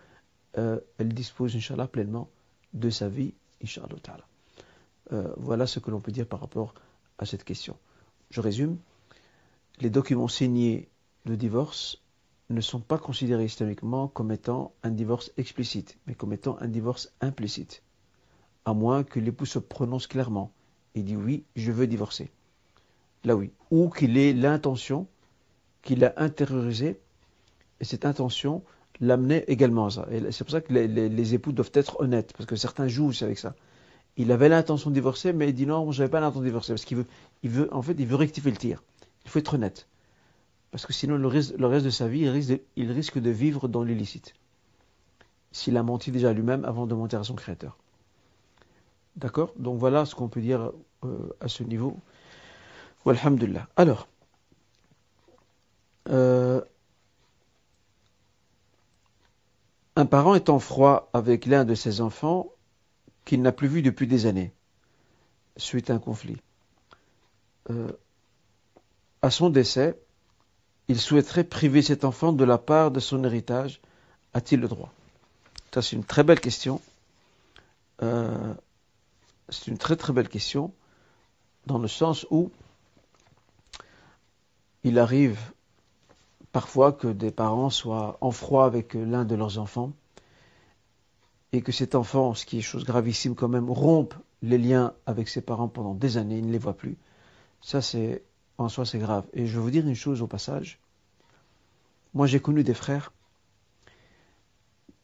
euh, 0.59 0.81
elle 0.99 1.15
dispose, 1.15 1.55
Inch'Allah, 1.55 1.87
pleinement 1.87 2.29
de 2.75 2.91
sa 2.91 3.09
vie, 3.09 3.35
Inch'Allah. 3.63 3.89
Euh, 5.13 5.33
voilà 5.37 5.67
ce 5.67 5.81
que 5.81 5.91
l'on 5.91 6.01
peut 6.01 6.13
dire 6.13 6.27
par 6.27 6.41
rapport 6.41 6.75
à 7.19 7.27
cette 7.27 7.45
question. 7.45 7.77
Je 8.31 8.41
résume. 8.41 8.79
Les 9.81 9.91
documents 9.91 10.29
signés 10.29 10.89
de 11.25 11.35
divorce 11.35 12.03
ne 12.51 12.61
sont 12.61 12.81
pas 12.81 12.99
considérés 12.99 13.45
historiquement 13.45 14.09
comme 14.09 14.33
étant 14.33 14.75
un 14.83 14.91
divorce 14.91 15.33
explicite, 15.37 15.99
mais 16.07 16.15
comme 16.15 16.33
étant 16.33 16.59
un 16.61 16.69
divorce 16.69 17.13
implicite. 17.21 17.83
À 18.65 18.75
moins 18.75 19.05
que 19.05 19.21
l'époux 19.21 19.47
se 19.47 19.59
prononce 19.59 20.07
clairement 20.07 20.53
et 20.95 21.03
dit 21.03 21.17
oui, 21.17 21.45
je 21.57 21.73
veux 21.73 21.87
divorcer. 21.87 22.31
Là 23.25 23.37
oui. 23.37 23.53
Ou 23.71 23.89
qu'il 23.91 24.19
ait 24.19 24.33
l'intention, 24.33 25.07
qu'il 25.83 26.05
a 26.05 26.13
intériorisé, 26.17 27.01
et 27.81 27.85
cette 27.85 28.05
intention 28.05 28.63
l'amenait 29.01 29.45
également 29.49 29.87
à 29.87 29.91
ça. 29.91 30.07
Et 30.11 30.33
c'est 30.33 30.45
pour 30.45 30.53
ça 30.53 30.61
que 30.61 30.73
les, 30.73 31.35
époux 31.35 31.53
doivent 31.53 31.71
être 31.75 32.01
honnêtes, 32.01 32.33
parce 32.37 32.47
que 32.47 32.57
certains 32.57 32.89
jouent 32.89 33.13
avec 33.23 33.39
ça. 33.39 33.55
Il 34.17 34.33
avait 34.33 34.49
l'intention 34.49 34.91
de 34.91 34.95
divorcer, 34.95 35.33
mais 35.33 35.49
il 35.49 35.55
dit 35.55 35.67
non, 35.67 35.91
je 35.93 36.01
n'avais 36.01 36.11
pas 36.11 36.21
l'intention 36.21 36.41
de 36.41 36.47
divorcer, 36.47 36.73
parce 36.73 36.85
qu'il 36.85 36.99
veut, 36.99 37.07
il 37.43 37.51
veut, 37.51 37.69
en 37.75 37.83
fait, 37.83 37.95
il 37.99 38.07
veut 38.07 38.17
rectifier 38.17 38.51
le 38.51 38.57
tir. 38.57 38.83
Il 39.25 39.31
faut 39.31 39.39
être 39.39 39.55
honnête. 39.55 39.87
Parce 40.71 40.87
que 40.87 40.93
sinon, 40.93 41.17
le 41.17 41.27
reste, 41.27 41.57
de 41.57 41.91
sa 41.91 42.09
vie, 42.09 42.21
il 42.77 42.93
risque 42.93 43.19
de, 43.19 43.31
vivre 43.31 43.69
dans 43.69 43.83
l'illicite. 43.83 44.35
S'il 45.53 45.77
a 45.77 45.83
menti 45.83 46.13
déjà 46.13 46.33
lui-même 46.33 46.65
avant 46.65 46.87
de 46.87 46.95
mentir 46.95 47.21
à 47.21 47.25
son 47.25 47.35
créateur. 47.35 47.77
D'accord? 49.17 49.53
Donc 49.57 49.79
voilà 49.79 50.05
ce 50.05 50.15
qu'on 50.15 50.29
peut 50.29 50.41
dire 50.41 50.71
euh, 51.05 51.37
à 51.41 51.49
ce 51.49 51.65
niveau. 51.65 51.97
Alhamdulillah. 53.05 53.67
Alors, 53.77 54.07
euh, 56.09 56.61
Un 59.97 60.07
parent 60.07 60.35
est 60.35 60.49
en 60.49 60.59
froid 60.59 61.11
avec 61.13 61.47
l'un 61.47 61.65
de 61.65 61.75
ses 61.75 62.01
enfants 62.01 62.49
qu'il 63.25 63.43
n'a 63.43 63.53
plus 63.53 63.69
vu 63.69 63.83
depuis 63.83 64.07
des 64.07 64.27
années, 64.27 64.53
suite 65.57 65.91
à 65.91 65.95
un 65.95 65.99
conflit. 65.99 66.39
Euh, 67.71 67.91
à 69.23 69.31
son 69.31 69.51
décès, 69.51 69.99
il 70.89 71.01
souhaiterait 71.01 71.45
priver 71.45 71.83
cet 71.83 72.05
enfant 72.05 72.33
de 72.33 72.45
la 72.45 72.59
part 72.59 72.91
de 72.91 73.01
son 73.01 73.23
héritage. 73.25 73.81
A-t-il 74.33 74.61
le 74.61 74.69
droit? 74.69 74.93
Ça, 75.73 75.83
c'est 75.83 75.97
une 75.97 76.05
très 76.05 76.25
belle 76.25 76.41
question. 76.41 76.81
Euh, 78.03 78.55
c'est 79.49 79.67
une 79.67 79.79
très 79.79 79.97
très 79.97 80.13
belle 80.13 80.29
question, 80.29 80.73
dans 81.67 81.79
le 81.79 81.89
sens 81.89 82.27
où 82.31 82.51
il 84.83 84.99
arrive 84.99 85.39
parfois 86.53 86.93
que 86.93 87.09
des 87.09 87.31
parents 87.31 87.71
soient 87.71 88.19
en 88.21 88.31
froid 88.31 88.65
avec 88.65 88.95
l'un 88.95 89.25
de 89.25 89.35
leurs 89.35 89.59
enfants 89.59 89.93
et 91.53 91.63
que 91.63 91.73
cet 91.73 91.95
enfant, 91.95 92.35
ce 92.35 92.47
qui 92.47 92.59
est 92.59 92.63
chose 92.63 92.85
gravissime 92.85 93.35
quand 93.35 93.49
même, 93.49 93.71
rompe 93.71 94.15
les 94.43 94.59
liens 94.59 94.95
avec 95.07 95.29
ses 95.29 95.41
parents 95.41 95.69
pendant 95.69 95.95
des 95.95 96.17
années, 96.17 96.39
il 96.39 96.47
ne 96.47 96.53
les 96.53 96.59
voit 96.59 96.77
plus. 96.77 96.97
Ça, 97.61 97.83
c'est 97.83 98.23
en 98.59 98.69
soi, 98.69 98.85
c'est 98.85 98.99
grave. 98.99 99.27
Et 99.33 99.47
je 99.47 99.57
vais 99.57 99.63
vous 99.63 99.71
dire 99.71 99.87
une 99.87 99.95
chose 99.95 100.23
au 100.23 100.27
passage. 100.27 100.81
Moi, 102.15 102.27
j'ai 102.27 102.41
connu 102.41 102.65
des 102.65 102.75
frères 102.75 103.13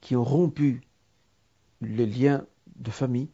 qui 0.00 0.16
ont 0.16 0.24
rompu 0.24 0.82
les 1.80 2.06
liens 2.06 2.46
de 2.76 2.90
famille. 2.90 3.28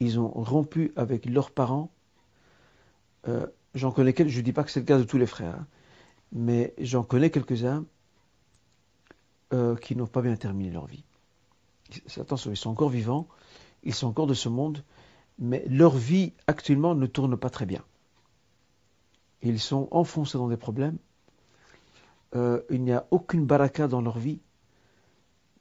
Ils 0.00 0.20
ont 0.20 0.28
rompu 0.28 0.92
avec 0.96 1.26
leurs 1.26 1.50
parents. 1.50 1.90
Euh, 3.28 3.46
j'en 3.74 3.90
connais 3.90 4.12
quelques, 4.12 4.30
je 4.30 4.38
ne 4.38 4.44
dis 4.44 4.52
pas 4.52 4.64
que 4.64 4.70
c'est 4.70 4.80
le 4.80 4.86
cas 4.86 4.98
de 4.98 5.04
tous 5.04 5.18
les 5.18 5.26
frères. 5.26 5.54
Hein 5.54 5.66
mais 6.34 6.74
j'en 6.78 7.04
connais 7.04 7.30
quelques-uns 7.30 7.84
euh, 9.52 9.76
qui 9.76 9.94
n'ont 9.94 10.06
pas 10.06 10.20
bien 10.20 10.36
terminé 10.36 10.70
leur 10.70 10.86
vie. 10.86 11.04
Attention, 12.16 12.50
ils 12.50 12.56
sont 12.56 12.70
encore 12.70 12.88
vivants, 12.90 13.28
ils 13.84 13.94
sont 13.94 14.08
encore 14.08 14.26
de 14.26 14.34
ce 14.34 14.48
monde, 14.48 14.82
mais 15.38 15.64
leur 15.68 15.96
vie 15.96 16.32
actuellement 16.46 16.94
ne 16.94 17.06
tourne 17.06 17.36
pas 17.36 17.50
très 17.50 17.66
bien. 17.66 17.82
Ils 19.42 19.60
sont 19.60 19.88
enfoncés 19.92 20.38
dans 20.38 20.48
des 20.48 20.56
problèmes. 20.56 20.98
Euh, 22.34 22.62
il 22.68 22.82
n'y 22.82 22.92
a 22.92 23.06
aucune 23.12 23.46
baraka 23.46 23.86
dans 23.86 24.00
leur 24.00 24.18
vie. 24.18 24.40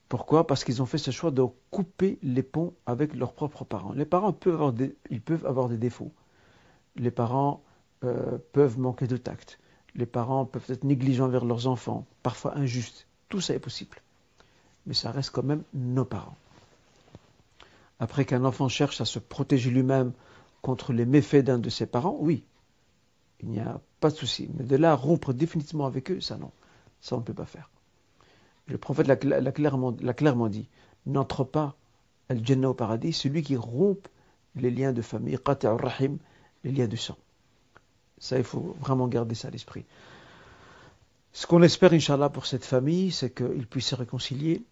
Pourquoi? 0.09 0.47
Parce 0.47 0.63
qu'ils 0.63 0.81
ont 0.81 0.85
fait 0.85 0.97
ce 0.97 1.11
choix 1.11 1.29
de 1.29 1.43
couper 1.69 2.17
les 2.23 2.43
ponts 2.43 2.73
avec 2.85 3.13
leurs 3.13 3.33
propres 3.33 3.63
parents. 3.63 3.93
Les 3.93 4.05
parents 4.05 4.33
peuvent 4.33 4.53
avoir 4.53 4.73
des, 4.73 4.95
ils 5.11 5.21
peuvent 5.21 5.45
avoir 5.45 5.69
des 5.69 5.77
défauts. 5.77 6.11
Les 6.95 7.11
parents 7.11 7.61
euh, 8.03 8.37
peuvent 8.53 8.79
manquer 8.79 9.05
de 9.05 9.17
tact 9.17 9.59
les 9.95 10.05
parents 10.05 10.45
peuvent 10.45 10.69
être 10.69 10.83
négligents 10.83 11.25
envers 11.25 11.45
leurs 11.45 11.67
enfants, 11.67 12.05
parfois 12.23 12.57
injustes. 12.57 13.07
Tout 13.29 13.41
ça 13.41 13.53
est 13.53 13.59
possible. 13.59 13.97
Mais 14.85 14.93
ça 14.93 15.11
reste 15.11 15.31
quand 15.31 15.43
même 15.43 15.63
nos 15.73 16.05
parents. 16.05 16.37
Après 17.99 18.25
qu'un 18.25 18.43
enfant 18.43 18.67
cherche 18.67 18.99
à 19.01 19.05
se 19.05 19.19
protéger 19.19 19.69
lui-même 19.69 20.11
contre 20.61 20.93
les 20.93 21.05
méfaits 21.05 21.43
d'un 21.43 21.59
de 21.59 21.69
ses 21.69 21.85
parents, 21.85 22.17
oui, 22.19 22.43
il 23.41 23.49
n'y 23.49 23.59
a 23.59 23.79
pas 23.99 24.09
de 24.09 24.15
souci. 24.15 24.49
Mais 24.55 24.63
de 24.63 24.75
là 24.75 24.95
rompre 24.95 25.33
définitivement 25.33 25.85
avec 25.85 26.11
eux, 26.11 26.21
ça 26.21 26.37
non. 26.37 26.51
Ça 27.01 27.15
on 27.15 27.19
ne 27.19 27.23
peut 27.23 27.33
pas 27.33 27.45
faire. 27.45 27.69
Le 28.67 28.77
prophète 28.77 29.07
l'a 29.07 29.51
clairement, 29.51 29.93
clairement, 29.93 30.47
dit, 30.47 30.69
n'entre 31.05 31.43
pas 31.43 31.75
al-Jannah 32.29 32.69
au 32.69 32.73
paradis, 32.73 33.11
celui 33.11 33.43
qui 33.43 33.57
rompt 33.57 34.09
les 34.55 34.71
liens 34.71 34.93
de 34.93 35.01
famille, 35.01 35.37
rahim, 35.45 36.17
les 36.63 36.71
liens 36.71 36.87
de 36.87 36.95
sang. 36.95 37.17
Ça, 38.23 38.37
il 38.37 38.45
faut 38.45 38.73
vraiment 38.79 39.09
garder 39.09 39.35
ça 39.35 39.49
à 39.49 39.51
l'esprit. 39.51 39.83
Ce 41.33 41.45
qu'on 41.45 41.61
espère, 41.61 41.91
Inch'Allah, 41.91 42.29
pour 42.29 42.45
cette 42.45 42.63
famille, 42.63 43.11
c'est 43.11 43.31
qu'ils 43.31 43.67
puissent 43.67 43.87
se 43.87 43.95
réconcilier. 43.95 44.63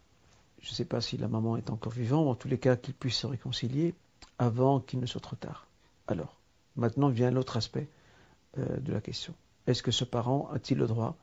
Je 0.62 0.70
ne 0.70 0.74
sais 0.74 0.86
pas 0.86 1.02
si 1.02 1.18
la 1.18 1.28
maman 1.28 1.58
est 1.58 1.70
encore 1.70 1.92
vivante, 1.92 2.30
en 2.30 2.36
tous 2.36 2.48
les 2.48 2.58
cas, 2.58 2.78
qu'ils 2.78 2.94
puissent 2.94 3.18
se 3.18 3.28
réconcilier 3.28 3.94
avant 4.40 4.80
qu'il 4.80 5.02
ne 5.02 5.06
soit 5.06 5.20
trop 5.20 5.36
tard. 5.36 5.68
Alors, 6.08 6.38
maintenant 6.78 7.10
vient 7.10 7.30
l'autre 7.30 7.58
aspect 7.58 7.90
euh, 8.58 8.78
de 8.78 8.94
la 8.94 9.02
question. 9.02 9.34
Est-ce 9.68 9.84
que 9.84 9.92
ce 9.92 10.06
parent 10.06 10.50
a-t-il 10.54 10.78
le 10.78 10.88
droit, 10.88 11.18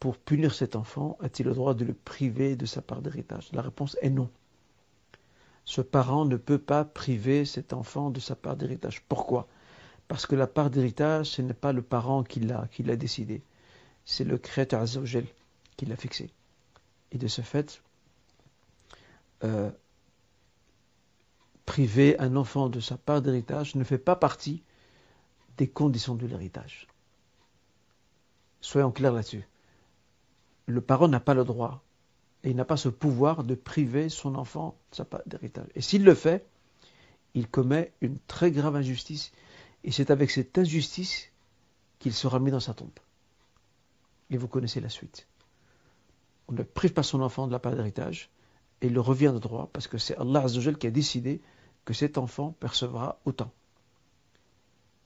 pour 0.00 0.18
punir 0.18 0.52
cet 0.52 0.76
enfant, 0.76 1.16
a-t-il 1.22 1.46
le 1.46 1.54
droit 1.54 1.72
de 1.72 1.86
le 1.86 1.94
priver 1.94 2.54
de 2.54 2.66
sa 2.66 2.82
part 2.82 3.00
d'héritage? 3.00 3.48
La 3.54 3.62
réponse 3.62 3.96
est 4.02 4.10
non. 4.10 4.28
Ce 5.64 5.80
parent 5.80 6.26
ne 6.26 6.36
peut 6.36 6.58
pas 6.58 6.84
priver 6.84 7.46
cet 7.46 7.72
enfant 7.72 8.10
de 8.10 8.20
sa 8.20 8.36
part 8.36 8.56
d'héritage. 8.56 9.02
Pourquoi? 9.08 9.48
Parce 10.08 10.24
que 10.26 10.34
la 10.34 10.46
part 10.46 10.70
d'héritage, 10.70 11.26
ce 11.26 11.42
n'est 11.42 11.54
pas 11.54 11.72
le 11.72 11.82
parent 11.82 12.24
qui 12.24 12.40
l'a, 12.40 12.96
décidé. 12.96 13.42
C'est 14.06 14.24
le 14.24 14.38
Créateur 14.38 14.80
Azzawajal 14.80 15.26
qui 15.76 15.84
l'a 15.84 15.96
fixé. 15.96 16.30
Et 17.12 17.18
de 17.18 17.28
ce 17.28 17.42
fait, 17.42 17.82
euh, 19.44 19.70
priver 21.66 22.18
un 22.18 22.36
enfant 22.36 22.70
de 22.70 22.80
sa 22.80 22.96
part 22.96 23.20
d'héritage 23.20 23.74
ne 23.74 23.84
fait 23.84 23.98
pas 23.98 24.16
partie 24.16 24.62
des 25.58 25.68
conditions 25.68 26.14
de 26.14 26.26
l'héritage. 26.26 26.86
Soyons 28.62 28.90
clairs 28.90 29.12
là-dessus. 29.12 29.46
Le 30.66 30.80
parent 30.80 31.08
n'a 31.08 31.20
pas 31.20 31.34
le 31.34 31.44
droit 31.44 31.82
et 32.44 32.50
il 32.50 32.56
n'a 32.56 32.64
pas 32.64 32.76
ce 32.76 32.88
pouvoir 32.88 33.44
de 33.44 33.54
priver 33.54 34.08
son 34.08 34.34
enfant 34.36 34.76
de 34.90 34.96
sa 34.96 35.04
part 35.04 35.20
d'héritage. 35.26 35.66
Et 35.74 35.80
s'il 35.80 36.04
le 36.04 36.14
fait, 36.14 36.46
il 37.34 37.48
commet 37.48 37.92
une 38.00 38.18
très 38.26 38.50
grave 38.50 38.76
injustice 38.76 39.32
et 39.84 39.92
c'est 39.92 40.10
avec 40.10 40.30
cette 40.30 40.56
injustice 40.58 41.30
qu'il 41.98 42.12
sera 42.12 42.38
mis 42.38 42.50
dans 42.50 42.60
sa 42.60 42.74
tombe. 42.74 42.98
Et 44.30 44.36
vous 44.36 44.48
connaissez 44.48 44.80
la 44.80 44.88
suite. 44.88 45.26
On 46.48 46.52
ne 46.52 46.62
prive 46.62 46.92
pas 46.92 47.02
son 47.02 47.20
enfant 47.20 47.46
de 47.46 47.52
la 47.52 47.58
part 47.58 47.74
d'héritage 47.74 48.30
et 48.80 48.86
il 48.86 48.92
le 48.92 49.00
revient 49.00 49.32
de 49.34 49.38
droit 49.38 49.70
parce 49.72 49.88
que 49.88 49.98
c'est 49.98 50.16
Allah 50.16 50.46
qui 50.78 50.86
a 50.86 50.90
décidé 50.90 51.40
que 51.84 51.94
cet 51.94 52.18
enfant 52.18 52.52
percevra 52.60 53.18
autant, 53.24 53.50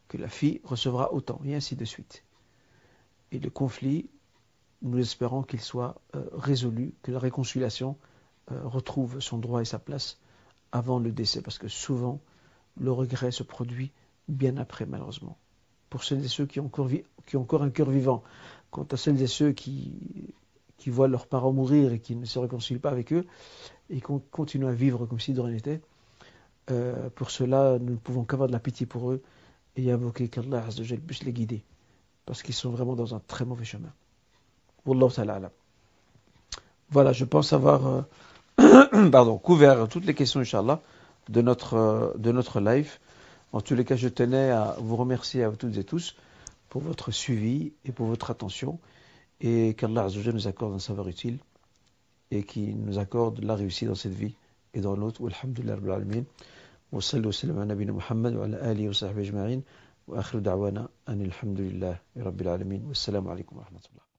que 0.08 0.18
la 0.18 0.28
fille 0.28 0.60
recevra 0.64 1.12
autant, 1.12 1.40
et 1.44 1.54
ainsi 1.54 1.76
de 1.76 1.84
suite. 1.84 2.24
Et 3.30 3.38
le 3.38 3.50
conflit, 3.50 4.10
nous 4.82 4.98
espérons 4.98 5.44
qu'il 5.44 5.60
soit 5.60 6.00
euh, 6.16 6.28
résolu, 6.32 6.94
que 7.02 7.12
la 7.12 7.20
réconciliation 7.20 7.96
euh, 8.50 8.60
retrouve 8.64 9.20
son 9.20 9.38
droit 9.38 9.62
et 9.62 9.64
sa 9.64 9.78
place 9.78 10.18
avant 10.72 10.98
le 10.98 11.12
décès, 11.12 11.40
parce 11.40 11.58
que 11.58 11.68
souvent 11.68 12.20
le 12.76 12.90
regret 12.90 13.30
se 13.30 13.44
produit 13.44 13.92
bien 14.32 14.56
après, 14.56 14.86
malheureusement. 14.86 15.36
Pour 15.90 16.04
celles 16.04 16.24
et 16.24 16.28
ceux 16.28 16.46
qui 16.46 16.60
ont 16.60 16.66
encore, 16.66 16.88
qui 17.26 17.36
encore 17.36 17.62
un 17.62 17.70
cœur 17.70 17.90
vivant, 17.90 18.22
quant 18.70 18.86
à 18.90 18.96
celles 18.96 19.20
et 19.22 19.26
ceux 19.26 19.52
qui, 19.52 20.34
qui 20.78 20.90
voient 20.90 21.08
leurs 21.08 21.26
parents 21.26 21.52
mourir 21.52 21.92
et 21.92 22.00
qui 22.00 22.16
ne 22.16 22.24
se 22.24 22.38
réconcilient 22.38 22.80
pas 22.80 22.90
avec 22.90 23.12
eux, 23.12 23.26
et 23.90 24.00
qui 24.00 24.12
continuent 24.30 24.66
à 24.66 24.72
vivre 24.72 25.06
comme 25.06 25.20
si 25.20 25.32
de 25.32 25.40
rien 25.40 25.54
n'était, 25.54 25.80
euh, 26.70 27.10
pour 27.14 27.30
cela, 27.30 27.78
nous 27.78 27.92
ne 27.92 27.98
pouvons 27.98 28.24
qu'avoir 28.24 28.48
de 28.48 28.52
la 28.52 28.60
pitié 28.60 28.86
pour 28.86 29.10
eux 29.10 29.22
et 29.76 29.90
invoquer 29.90 30.28
qu'Allah 30.28 30.64
puisse 31.06 31.24
les 31.24 31.32
guider. 31.32 31.64
Parce 32.24 32.42
qu'ils 32.42 32.54
sont 32.54 32.70
vraiment 32.70 32.94
dans 32.94 33.14
un 33.14 33.20
très 33.20 33.44
mauvais 33.44 33.64
chemin. 33.64 33.92
Voilà, 36.90 37.12
je 37.12 37.24
pense 37.24 37.52
avoir 37.52 38.04
euh, 38.58 39.10
pardon, 39.10 39.38
couvert 39.38 39.88
toutes 39.88 40.04
les 40.04 40.14
questions, 40.14 40.40
Inch'Allah, 40.40 40.80
de 41.28 41.42
notre, 41.42 41.74
euh, 41.74 42.12
de 42.16 42.32
notre 42.32 42.60
live. 42.60 42.98
En 43.52 43.60
tous 43.60 43.74
les 43.74 43.84
cas, 43.84 43.96
je 43.96 44.08
tenais 44.08 44.50
à 44.50 44.76
vous 44.78 44.96
remercier 44.96 45.44
à 45.44 45.50
toutes 45.50 45.76
et 45.76 45.84
tous 45.84 46.16
pour 46.70 46.80
votre 46.80 47.10
suivi 47.10 47.72
et 47.84 47.92
pour 47.92 48.06
votre 48.06 48.30
attention 48.30 48.78
et 49.40 49.74
qu'Allah 49.74 50.08
nous 50.32 50.48
accorde 50.48 50.74
un 50.74 50.78
savoir 50.78 51.06
utile 51.08 51.38
et 52.30 52.44
qui 52.44 52.74
nous 52.74 52.98
accorde 52.98 53.44
la 53.44 53.54
réussite 53.54 53.88
dans 53.88 53.94
cette 53.94 54.14
vie 54.14 54.34
et 54.72 54.80
dans 54.80 54.96
l'autre. 54.96 55.26
Alhamdulillah 55.26 55.74
Rabbil 55.74 55.90
Alamin. 55.90 56.24
Wa 56.92 57.02
sallu 57.02 57.26
wa 57.26 57.32
sallam 57.32 57.58
ala 57.58 57.74
Muhammad 57.74 58.34
wa 58.36 58.44
ala 58.44 58.58
alihi 58.58 58.88
wa 58.88 58.94
sahbihi 58.94 59.28
ajma'in. 59.28 59.62
Wa 60.06 60.20
akhiru 60.20 60.40
da'wana 60.40 60.88
anil 61.06 61.32
hamdulillah 61.42 61.98
Rabbil 62.16 62.48
Alamin. 62.48 62.82
Wa 62.86 63.32
alaikum 63.32 63.58
wa 63.58 63.64
rahmatullah. 63.64 64.11